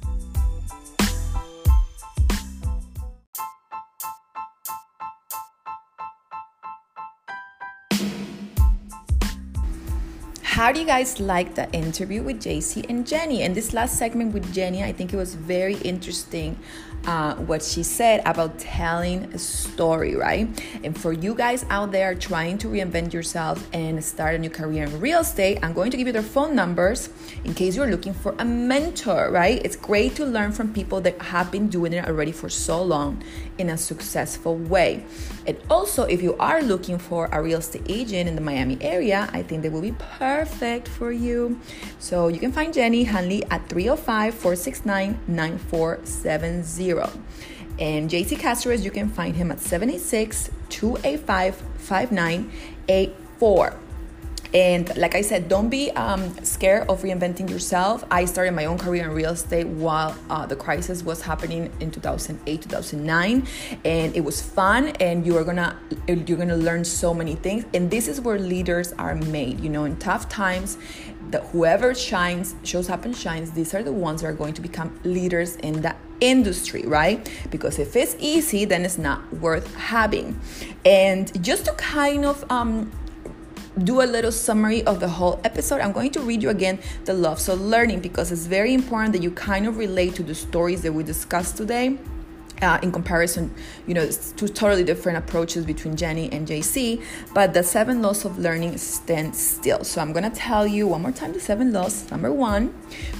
How 10.43 10.71
do 10.73 10.81
you 10.81 10.85
guys 10.85 11.19
like 11.19 11.55
the 11.55 11.71
interview 11.71 12.23
with 12.23 12.43
JC 12.43 12.89
and 12.89 13.07
Jenny? 13.07 13.43
And 13.43 13.55
this 13.55 13.73
last 13.73 13.97
segment 13.97 14.33
with 14.33 14.53
Jenny, 14.53 14.83
I 14.83 14.91
think 14.91 15.13
it 15.13 15.17
was 15.17 15.33
very 15.33 15.75
interesting 15.77 16.59
uh, 17.05 17.35
what 17.35 17.61
she 17.61 17.83
said 17.83 18.21
about 18.25 18.57
telling 18.59 19.25
a 19.33 19.37
story, 19.37 20.15
right? 20.15 20.47
And 20.83 20.97
for 20.97 21.11
you 21.11 21.35
guys 21.35 21.65
out 21.69 21.91
there 21.91 22.15
trying 22.15 22.57
to 22.59 22.67
reinvent 22.67 23.13
yourself 23.13 23.67
and 23.73 24.03
start 24.03 24.35
a 24.35 24.37
new 24.37 24.49
career 24.49 24.83
in 24.85 24.99
real 24.99 25.19
estate, 25.19 25.59
I'm 25.61 25.73
going 25.73 25.91
to 25.91 25.97
give 25.97 26.07
you 26.07 26.13
their 26.13 26.21
phone 26.21 26.55
numbers 26.55 27.09
in 27.43 27.53
case 27.53 27.75
you're 27.75 27.89
looking 27.89 28.13
for 28.13 28.35
a 28.39 28.45
mentor, 28.45 29.29
right? 29.31 29.61
It's 29.63 29.75
great 29.75 30.15
to 30.15 30.25
learn 30.25 30.51
from 30.51 30.73
people 30.73 31.01
that 31.01 31.21
have 31.21 31.51
been 31.51 31.67
doing 31.67 31.93
it 31.93 32.05
already 32.07 32.31
for 32.31 32.49
so 32.49 32.81
long 32.81 33.21
in 33.57 33.69
a 33.69 33.77
successful 33.77 34.55
way. 34.55 35.03
And 35.45 35.57
also, 35.69 36.03
if 36.03 36.21
you 36.21 36.35
are 36.37 36.61
looking 36.61 36.97
for 36.97 37.27
a 37.31 37.41
real 37.41 37.59
estate 37.59 37.83
agent 37.87 38.29
in 38.29 38.35
the 38.35 38.41
Miami 38.41 38.77
area, 38.81 39.29
I 39.33 39.43
think 39.43 39.61
they 39.61 39.69
will 39.69 39.81
be 39.81 39.95
perfect 40.17 40.87
for 40.87 41.11
you. 41.11 41.59
So 41.99 42.29
you 42.29 42.39
can 42.39 42.51
find 42.51 42.73
Jenny 42.73 43.03
Hanley 43.03 43.43
at 43.51 43.67
305 43.67 44.33
469 44.33 45.19
9470. 45.27 46.92
And 47.79 48.09
JC 48.09 48.37
Cáceres, 48.37 48.83
you 48.83 48.91
can 48.91 49.09
find 49.09 49.35
him 49.35 49.51
at 49.51 49.59
786 49.59 50.51
285 50.69 51.55
5984. 51.77 53.79
And 54.53 54.95
like 54.97 55.15
I 55.15 55.21
said, 55.21 55.49
don't 55.49 55.69
be 55.69 55.89
um, 55.91 56.31
scared 56.43 56.87
of 56.87 57.01
reinventing 57.01 57.49
yourself. 57.49 58.05
I 58.11 58.25
started 58.25 58.53
my 58.53 58.65
own 58.65 58.77
career 58.77 59.05
in 59.05 59.09
real 59.09 59.31
estate 59.31 59.65
while 59.65 60.15
uh, 60.29 60.45
the 60.45 60.55
crisis 60.55 61.01
was 61.01 61.23
happening 61.23 61.71
in 61.79 61.89
2008, 61.89 62.61
2009, 62.61 63.47
and 63.83 64.15
it 64.15 64.21
was 64.21 64.41
fun. 64.41 64.89
And 64.99 65.25
you 65.25 65.37
are 65.37 65.43
gonna 65.43 65.79
you're 66.07 66.37
gonna 66.37 66.55
learn 66.55 66.85
so 66.85 67.15
many 67.15 67.33
things. 67.33 67.65
And 67.73 67.89
this 67.89 68.07
is 68.07 68.21
where 68.21 68.37
leaders 68.37 68.93
are 68.93 69.15
made. 69.15 69.59
You 69.59 69.71
know, 69.71 69.85
in 69.85 69.97
tough 69.97 70.29
times, 70.29 70.77
the 71.31 71.39
whoever 71.39 71.95
shines, 71.95 72.55
shows 72.63 72.91
up 72.91 73.05
and 73.05 73.17
shines. 73.17 73.51
These 73.51 73.73
are 73.73 73.81
the 73.81 73.91
ones 73.91 74.21
that 74.21 74.27
are 74.27 74.33
going 74.33 74.53
to 74.53 74.61
become 74.61 74.99
leaders 75.03 75.55
in 75.57 75.81
that 75.81 75.97
industry, 76.23 76.83
right? 76.85 77.29
Because 77.51 77.79
if 77.79 77.95
it's 77.95 78.15
easy, 78.19 78.65
then 78.65 78.85
it's 78.85 78.97
not 78.97 79.21
worth 79.33 79.75
having. 79.75 80.39
And 80.85 81.43
just 81.43 81.65
to 81.65 81.73
kind 81.73 82.25
of 82.25 82.49
um, 82.49 82.91
do 83.83 84.01
a 84.01 84.07
little 84.07 84.31
summary 84.31 84.83
of 84.85 84.99
the 84.99 85.09
whole 85.09 85.39
episode, 85.43 85.81
I'm 85.81 85.91
going 85.91 86.11
to 86.11 86.21
read 86.21 86.41
you 86.41 86.49
again 86.49 86.79
the 87.05 87.13
loves 87.13 87.49
of 87.49 87.59
learning 87.59 87.99
because 87.99 88.31
it's 88.31 88.45
very 88.45 88.73
important 88.73 89.13
that 89.13 89.21
you 89.21 89.31
kind 89.31 89.67
of 89.67 89.77
relate 89.77 90.15
to 90.15 90.23
the 90.23 90.35
stories 90.35 90.81
that 90.83 90.93
we 90.93 91.03
discussed 91.03 91.57
today. 91.57 91.97
Uh, 92.61 92.79
in 92.81 92.91
comparison, 92.91 93.53
you 93.87 93.93
know, 93.93 94.01
it's 94.01 94.31
two 94.31 94.47
totally 94.47 94.85
different 94.85 95.17
approaches 95.17 95.65
between 95.65 95.97
Jenny 95.97 96.31
and 96.31 96.47
JC, 96.47 97.03
but 97.33 97.53
the 97.53 97.61
seven 97.61 98.01
laws 98.01 98.23
of 98.23 98.39
learning 98.39 98.77
stand 98.77 99.35
still. 99.35 99.83
So 99.83 100.01
I'm 100.01 100.13
gonna 100.13 100.29
tell 100.29 100.65
you 100.65 100.87
one 100.87 101.01
more 101.01 101.11
time 101.11 101.33
the 101.33 101.41
seven 101.41 101.73
laws. 101.73 102.09
Number 102.09 102.31
one, 102.31 102.73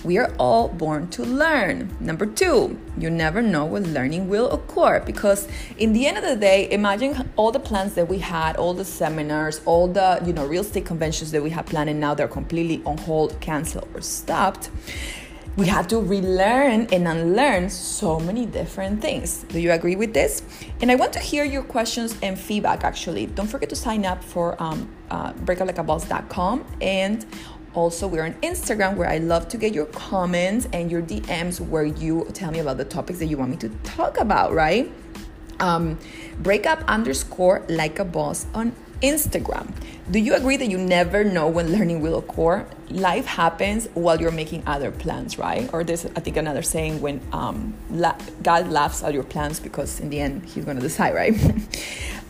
we 0.03 0.17
are 0.17 0.34
all 0.39 0.69
born 0.69 1.09
to 1.09 1.23
learn. 1.23 1.89
Number 1.99 2.25
two, 2.25 2.79
you 2.97 3.09
never 3.09 3.41
know 3.41 3.65
when 3.65 3.93
learning 3.93 4.29
will 4.29 4.49
occur 4.51 5.01
because 5.01 5.47
in 5.77 5.91
the 5.91 6.05
end 6.05 6.17
of 6.17 6.23
the 6.23 6.36
day, 6.36 6.71
imagine 6.71 7.29
all 7.36 7.51
the 7.51 7.59
plans 7.59 7.95
that 7.95 8.07
we 8.07 8.19
had, 8.19 8.55
all 8.55 8.73
the 8.73 8.86
seminars, 8.86 9.59
all 9.65 9.88
the 9.88 10.21
you 10.25 10.31
know 10.31 10.45
real 10.45 10.61
estate 10.61 10.86
conventions 10.86 11.31
that 11.31 11.43
we 11.43 11.49
had 11.49 11.65
planned, 11.65 11.89
and 11.89 11.99
now 11.99 12.13
they're 12.13 12.27
completely 12.27 12.81
on 12.86 12.97
hold, 12.97 13.39
canceled, 13.41 13.88
or 13.93 14.01
stopped 14.01 14.69
we 15.56 15.68
had 15.68 15.88
to 15.89 15.99
relearn 15.99 16.88
and 16.91 17.08
unlearn 17.08 17.70
so 17.70 18.20
many 18.20 18.45
different 18.45 19.01
things. 19.01 19.43
Do 19.49 19.60
you 19.60 19.72
agree 19.72 19.95
with 19.95 20.14
this? 20.14 20.41
And 20.82 20.91
I 20.91 20.95
want 20.95 21.14
to 21.14 21.20
hear 21.20 21.43
your 21.43 21.62
questions 21.62 22.18
and 22.24 22.39
feedback 22.39 22.84
actually. 22.84 23.28
Don't 23.28 23.47
forget 23.47 23.70
to 23.70 23.76
sign 23.76 24.06
up 24.06 24.24
for 24.24 24.62
um, 24.62 24.89
uh, 25.12 25.34
breakuplikeaboss.com 25.34 26.66
and 26.82 27.26
also 27.76 28.08
we're 28.08 28.24
on 28.24 28.34
Instagram 28.36 28.95
where 28.95 29.10
I 29.10 29.18
love 29.18 29.47
to 29.49 29.58
get 29.58 29.74
your 29.74 29.86
comments 29.88 30.68
and 30.74 30.91
your 30.91 31.01
DMs 31.01 31.60
where 31.60 31.86
you 31.86 32.28
tell 32.34 32.51
me 32.51 32.60
about 32.60 32.78
the 32.78 32.86
topics 32.86 33.20
that 33.20 33.28
you 33.28 33.38
want 33.38 33.51
me 33.51 33.58
to 33.58 33.70
talk 33.84 34.18
about, 34.18 34.54
right? 34.54 34.91
Um, 35.60 35.99
breakup 36.39 36.84
underscore 36.88 37.64
like 37.70 37.99
a 37.99 38.06
boss 38.06 38.47
on 38.54 38.76
Instagram. 39.04 39.72
Do 40.12 40.20
you 40.20 40.34
agree 40.34 40.58
that 40.58 40.70
you 40.70 40.78
never 40.78 41.24
know 41.24 41.47
when 41.47 41.72
learning 41.72 42.01
will 42.01 42.18
occur? 42.18 42.66
Life 42.89 43.26
happens 43.26 43.88
while 43.93 44.20
you're 44.20 44.32
making 44.32 44.64
other 44.66 44.91
plans, 44.91 45.38
right? 45.38 45.70
Or 45.74 45.84
there's, 45.84 46.06
I 46.06 46.20
think, 46.20 46.38
another 46.38 46.62
saying 46.62 47.01
when 47.01 47.22
um, 47.32 47.74
la- 47.89 48.18
God 48.41 48.70
laughs 48.70 49.04
at 49.04 49.14
your 49.14 49.24
plans 49.24 49.60
because 49.60 49.99
in 49.99 50.10
the 50.10 50.20
end, 50.20 50.45
He's 50.45 50.66
going 50.66 50.78
to 50.78 50.84
decide, 50.84 51.14
right? 51.16 51.34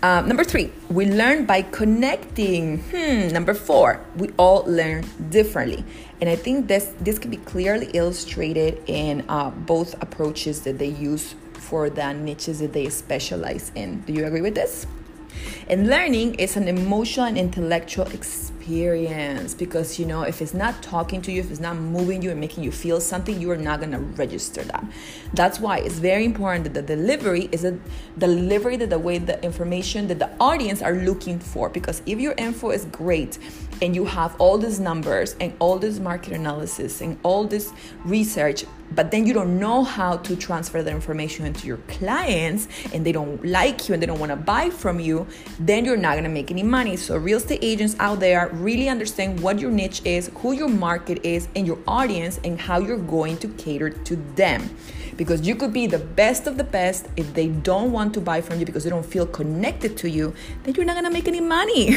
um, 0.03 0.27
number 0.31 0.43
three, 0.43 0.71
we 0.89 1.05
learn 1.05 1.45
by 1.45 1.61
connecting. 1.61 2.79
Hmm. 2.79 3.29
Number 3.29 3.53
four, 3.53 3.99
we 4.17 4.29
all 4.37 4.63
learn 4.67 5.05
differently. 5.29 5.83
And 6.21 6.29
I 6.29 6.35
think 6.35 6.67
this, 6.67 6.93
this 7.01 7.19
can 7.19 7.31
be 7.31 7.37
clearly 7.37 7.89
illustrated 7.93 8.81
in 8.87 9.25
uh, 9.29 9.49
both 9.49 10.01
approaches 10.01 10.61
that 10.61 10.79
they 10.79 10.89
use 10.89 11.35
for 11.53 11.89
the 11.89 12.13
niches 12.13 12.59
that 12.59 12.73
they 12.73 12.89
specialize 12.89 13.71
in. 13.75 14.01
Do 14.01 14.13
you 14.13 14.25
agree 14.25 14.41
with 14.41 14.55
this? 14.55 14.85
And 15.67 15.87
learning 15.87 16.35
is 16.35 16.57
an 16.57 16.67
emotional 16.67 17.25
and 17.25 17.37
intellectual 17.37 18.05
experience 18.07 19.53
because 19.53 19.99
you 19.99 20.05
know 20.05 20.23
if 20.23 20.41
it's 20.41 20.53
not 20.53 20.81
talking 20.81 21.21
to 21.23 21.31
you, 21.31 21.41
if 21.41 21.51
it's 21.51 21.59
not 21.59 21.75
moving 21.77 22.21
you 22.21 22.31
and 22.31 22.39
making 22.39 22.63
you 22.63 22.71
feel 22.71 22.99
something, 23.01 23.39
you 23.39 23.49
are 23.51 23.57
not 23.57 23.79
gonna 23.79 23.99
register 23.99 24.63
that. 24.63 24.85
That's 25.33 25.59
why 25.59 25.79
it's 25.79 25.99
very 25.99 26.25
important 26.25 26.65
that 26.65 26.73
the 26.73 26.95
delivery 26.95 27.49
is 27.51 27.63
a 27.63 27.77
delivery 28.17 28.77
that 28.77 28.89
the 28.89 28.99
way 28.99 29.17
the 29.17 29.43
information 29.43 30.07
that 30.07 30.19
the 30.19 30.29
audience 30.39 30.81
are 30.81 30.93
looking 30.93 31.39
for. 31.39 31.69
Because 31.69 32.01
if 32.05 32.19
your 32.19 32.33
info 32.37 32.71
is 32.71 32.85
great 32.85 33.39
and 33.81 33.95
you 33.95 34.05
have 34.05 34.35
all 34.39 34.57
these 34.57 34.79
numbers 34.79 35.35
and 35.39 35.53
all 35.59 35.77
this 35.77 35.99
market 35.99 36.33
analysis 36.33 37.01
and 37.01 37.17
all 37.23 37.45
this 37.45 37.73
research 38.05 38.65
but 38.95 39.11
then 39.11 39.25
you 39.25 39.33
don't 39.33 39.59
know 39.59 39.83
how 39.83 40.17
to 40.17 40.35
transfer 40.35 40.83
the 40.83 40.91
information 40.91 41.45
into 41.45 41.67
your 41.67 41.77
clients 41.87 42.67
and 42.93 43.05
they 43.05 43.11
don't 43.11 43.43
like 43.45 43.87
you 43.87 43.93
and 43.93 44.01
they 44.01 44.07
don't 44.07 44.19
want 44.19 44.31
to 44.31 44.35
buy 44.35 44.69
from 44.69 44.99
you, 44.99 45.27
then 45.59 45.85
you're 45.85 45.97
not 45.97 46.13
going 46.13 46.23
to 46.23 46.29
make 46.29 46.51
any 46.51 46.63
money. 46.63 46.95
So, 46.97 47.17
real 47.17 47.37
estate 47.37 47.59
agents 47.61 47.95
out 47.99 48.19
there 48.19 48.49
really 48.53 48.89
understand 48.89 49.39
what 49.39 49.59
your 49.59 49.71
niche 49.71 50.01
is, 50.05 50.31
who 50.35 50.51
your 50.53 50.69
market 50.69 51.25
is, 51.25 51.47
and 51.55 51.65
your 51.65 51.79
audience, 51.87 52.39
and 52.43 52.59
how 52.59 52.79
you're 52.79 52.97
going 52.97 53.37
to 53.37 53.47
cater 53.49 53.89
to 53.89 54.15
them. 54.35 54.75
Because 55.17 55.47
you 55.47 55.55
could 55.55 55.73
be 55.73 55.87
the 55.87 55.99
best 55.99 56.47
of 56.47 56.57
the 56.57 56.63
best 56.63 57.07
if 57.17 57.33
they 57.33 57.47
don't 57.47 57.91
want 57.91 58.13
to 58.15 58.21
buy 58.21 58.41
from 58.41 58.59
you 58.59 58.65
because 58.65 58.83
they 58.83 58.89
don't 58.89 59.05
feel 59.05 59.27
connected 59.27 59.95
to 59.97 60.09
you, 60.09 60.33
then 60.63 60.73
you're 60.73 60.85
not 60.85 60.93
going 60.93 61.05
to 61.05 61.11
make 61.11 61.27
any 61.27 61.39
money. 61.39 61.95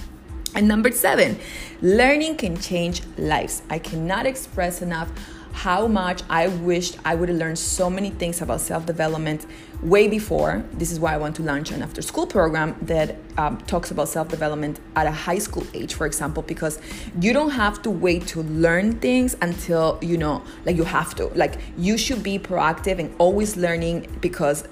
and 0.54 0.66
number 0.66 0.90
seven, 0.90 1.38
learning 1.80 2.36
can 2.36 2.56
change 2.56 3.02
lives. 3.18 3.62
I 3.70 3.78
cannot 3.78 4.26
express 4.26 4.82
enough 4.82 5.10
how 5.56 5.86
much 5.86 6.22
I 6.28 6.48
wished 6.48 6.98
I 7.02 7.14
would 7.14 7.30
have 7.30 7.38
learned 7.38 7.58
so 7.58 7.88
many 7.88 8.10
things 8.10 8.42
about 8.42 8.60
self 8.60 8.84
development 8.84 9.46
way 9.82 10.06
before. 10.06 10.62
This 10.72 10.92
is 10.92 11.00
why 11.00 11.14
I 11.14 11.16
want 11.16 11.34
to 11.36 11.42
launch 11.42 11.70
an 11.70 11.82
after 11.82 12.02
school 12.02 12.26
program 12.26 12.76
that 12.82 13.16
um, 13.38 13.58
talks 13.66 13.90
about 13.90 14.08
self 14.08 14.28
development 14.28 14.80
at 14.94 15.06
a 15.06 15.10
high 15.10 15.38
school 15.38 15.66
age, 15.74 15.94
for 15.94 16.06
example, 16.06 16.42
because 16.42 16.80
you 17.20 17.32
don't 17.32 17.50
have 17.50 17.82
to 17.82 17.90
wait 17.90 18.26
to 18.28 18.42
learn 18.42 18.98
things 18.98 19.36
until 19.42 19.98
you 20.02 20.16
know, 20.16 20.42
like 20.64 20.76
you 20.76 20.84
have 20.84 21.14
to. 21.16 21.26
Like 21.34 21.58
you 21.76 21.98
should 21.98 22.22
be 22.22 22.38
proactive 22.38 22.98
and 22.98 23.14
always 23.18 23.56
learning 23.56 24.06
because 24.20 24.64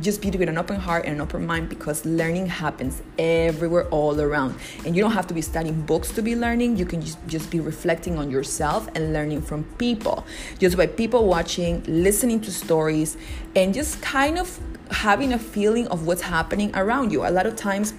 just 0.00 0.22
be 0.22 0.30
with 0.30 0.48
an 0.48 0.58
open 0.58 0.76
heart 0.76 1.04
and 1.04 1.14
an 1.14 1.20
open 1.20 1.46
mind 1.46 1.68
because 1.68 2.04
learning 2.04 2.46
happens 2.46 3.02
everywhere, 3.18 3.86
all 3.88 4.20
around. 4.20 4.54
And 4.84 4.94
you 4.94 5.02
don't 5.02 5.12
have 5.12 5.26
to 5.28 5.34
be 5.34 5.42
studying 5.42 5.80
books 5.82 6.10
to 6.12 6.22
be 6.22 6.36
learning, 6.36 6.76
you 6.76 6.86
can 6.86 7.00
just, 7.00 7.18
just 7.26 7.50
be 7.50 7.60
reflecting 7.60 8.18
on 8.18 8.30
yourself 8.30 8.88
and 8.94 9.12
learning 9.12 9.42
from 9.42 9.64
people 9.78 10.26
just 10.58 10.76
by 10.76 10.86
people 10.86 11.26
watching, 11.26 11.82
listening 11.86 12.40
to 12.42 12.52
stories, 12.52 13.16
and 13.56 13.74
just 13.74 14.00
kind 14.02 14.38
of 14.38 14.58
having 14.90 15.32
a 15.32 15.38
feeling 15.38 15.86
of 15.88 16.06
what's 16.06 16.22
happening 16.22 16.74
around 16.74 17.12
you. 17.12 17.26
A 17.26 17.30
lot 17.30 17.46
of 17.46 17.56
times, 17.56 17.94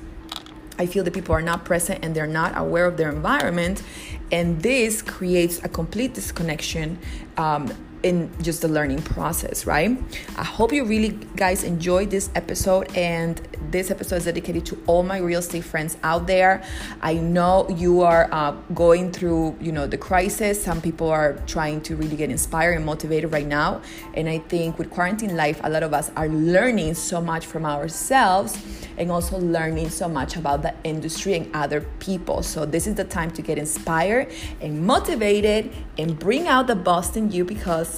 I 0.81 0.87
feel 0.87 1.03
that 1.03 1.13
people 1.13 1.35
are 1.35 1.43
not 1.43 1.63
present 1.63 2.03
and 2.03 2.15
they're 2.15 2.25
not 2.25 2.57
aware 2.57 2.87
of 2.87 2.97
their 2.97 3.11
environment, 3.11 3.83
and 4.31 4.59
this 4.63 5.03
creates 5.03 5.63
a 5.63 5.69
complete 5.69 6.15
disconnection. 6.15 6.97
Um, 7.37 7.71
in 8.03 8.31
just 8.41 8.61
the 8.61 8.67
learning 8.67 9.01
process, 9.01 9.65
right? 9.65 9.97
I 10.37 10.43
hope 10.43 10.73
you 10.73 10.85
really 10.85 11.09
guys 11.35 11.63
enjoyed 11.63 12.09
this 12.09 12.29
episode 12.35 12.95
and 12.95 13.39
this 13.71 13.91
episode 13.91 14.17
is 14.17 14.25
dedicated 14.25 14.65
to 14.67 14.81
all 14.87 15.03
my 15.03 15.17
real 15.17 15.39
estate 15.39 15.63
friends 15.63 15.97
out 16.03 16.27
there. 16.27 16.63
I 17.01 17.13
know 17.13 17.69
you 17.69 18.01
are 18.01 18.27
uh, 18.31 18.51
going 18.73 19.11
through, 19.11 19.57
you 19.61 19.71
know, 19.71 19.87
the 19.87 19.97
crisis. 19.97 20.61
Some 20.61 20.81
people 20.81 21.09
are 21.09 21.33
trying 21.47 21.81
to 21.81 21.95
really 21.95 22.15
get 22.15 22.29
inspired 22.29 22.73
and 22.73 22.85
motivated 22.85 23.31
right 23.31 23.47
now. 23.47 23.81
And 24.13 24.27
I 24.27 24.39
think 24.39 24.77
with 24.77 24.89
quarantine 24.89 25.35
life, 25.35 25.59
a 25.63 25.69
lot 25.69 25.83
of 25.83 25.93
us 25.93 26.11
are 26.15 26.27
learning 26.27 26.95
so 26.95 27.21
much 27.21 27.45
from 27.45 27.65
ourselves 27.65 28.57
and 28.97 29.11
also 29.11 29.37
learning 29.39 29.89
so 29.89 30.07
much 30.07 30.35
about 30.35 30.61
the 30.61 30.73
industry 30.83 31.33
and 31.35 31.53
other 31.55 31.81
people. 31.99 32.43
So 32.43 32.65
this 32.65 32.87
is 32.87 32.95
the 32.95 33.03
time 33.03 33.31
to 33.31 33.41
get 33.41 33.57
inspired 33.57 34.31
and 34.59 34.81
motivated 34.85 35.71
and 35.97 36.17
bring 36.17 36.47
out 36.47 36.67
the 36.67 36.75
Boston 36.75 37.31
you 37.31 37.45
because 37.45 37.90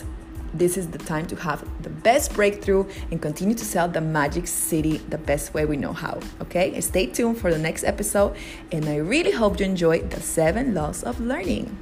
this 0.53 0.77
is 0.77 0.89
the 0.89 0.97
time 0.97 1.25
to 1.27 1.35
have 1.37 1.63
the 1.81 1.89
best 1.89 2.33
breakthrough 2.33 2.85
and 3.11 3.21
continue 3.21 3.55
to 3.55 3.65
sell 3.65 3.87
the 3.87 4.01
magic 4.01 4.47
city 4.47 4.97
the 5.09 5.17
best 5.17 5.53
way 5.53 5.65
we 5.65 5.77
know 5.77 5.93
how. 5.93 6.19
Okay, 6.41 6.79
stay 6.81 7.07
tuned 7.07 7.37
for 7.37 7.51
the 7.51 7.57
next 7.57 7.83
episode, 7.83 8.35
and 8.71 8.85
I 8.85 8.97
really 8.97 9.31
hope 9.31 9.59
you 9.59 9.65
enjoy 9.65 9.99
the 9.99 10.21
seven 10.21 10.73
laws 10.73 11.03
of 11.03 11.19
learning. 11.19 11.77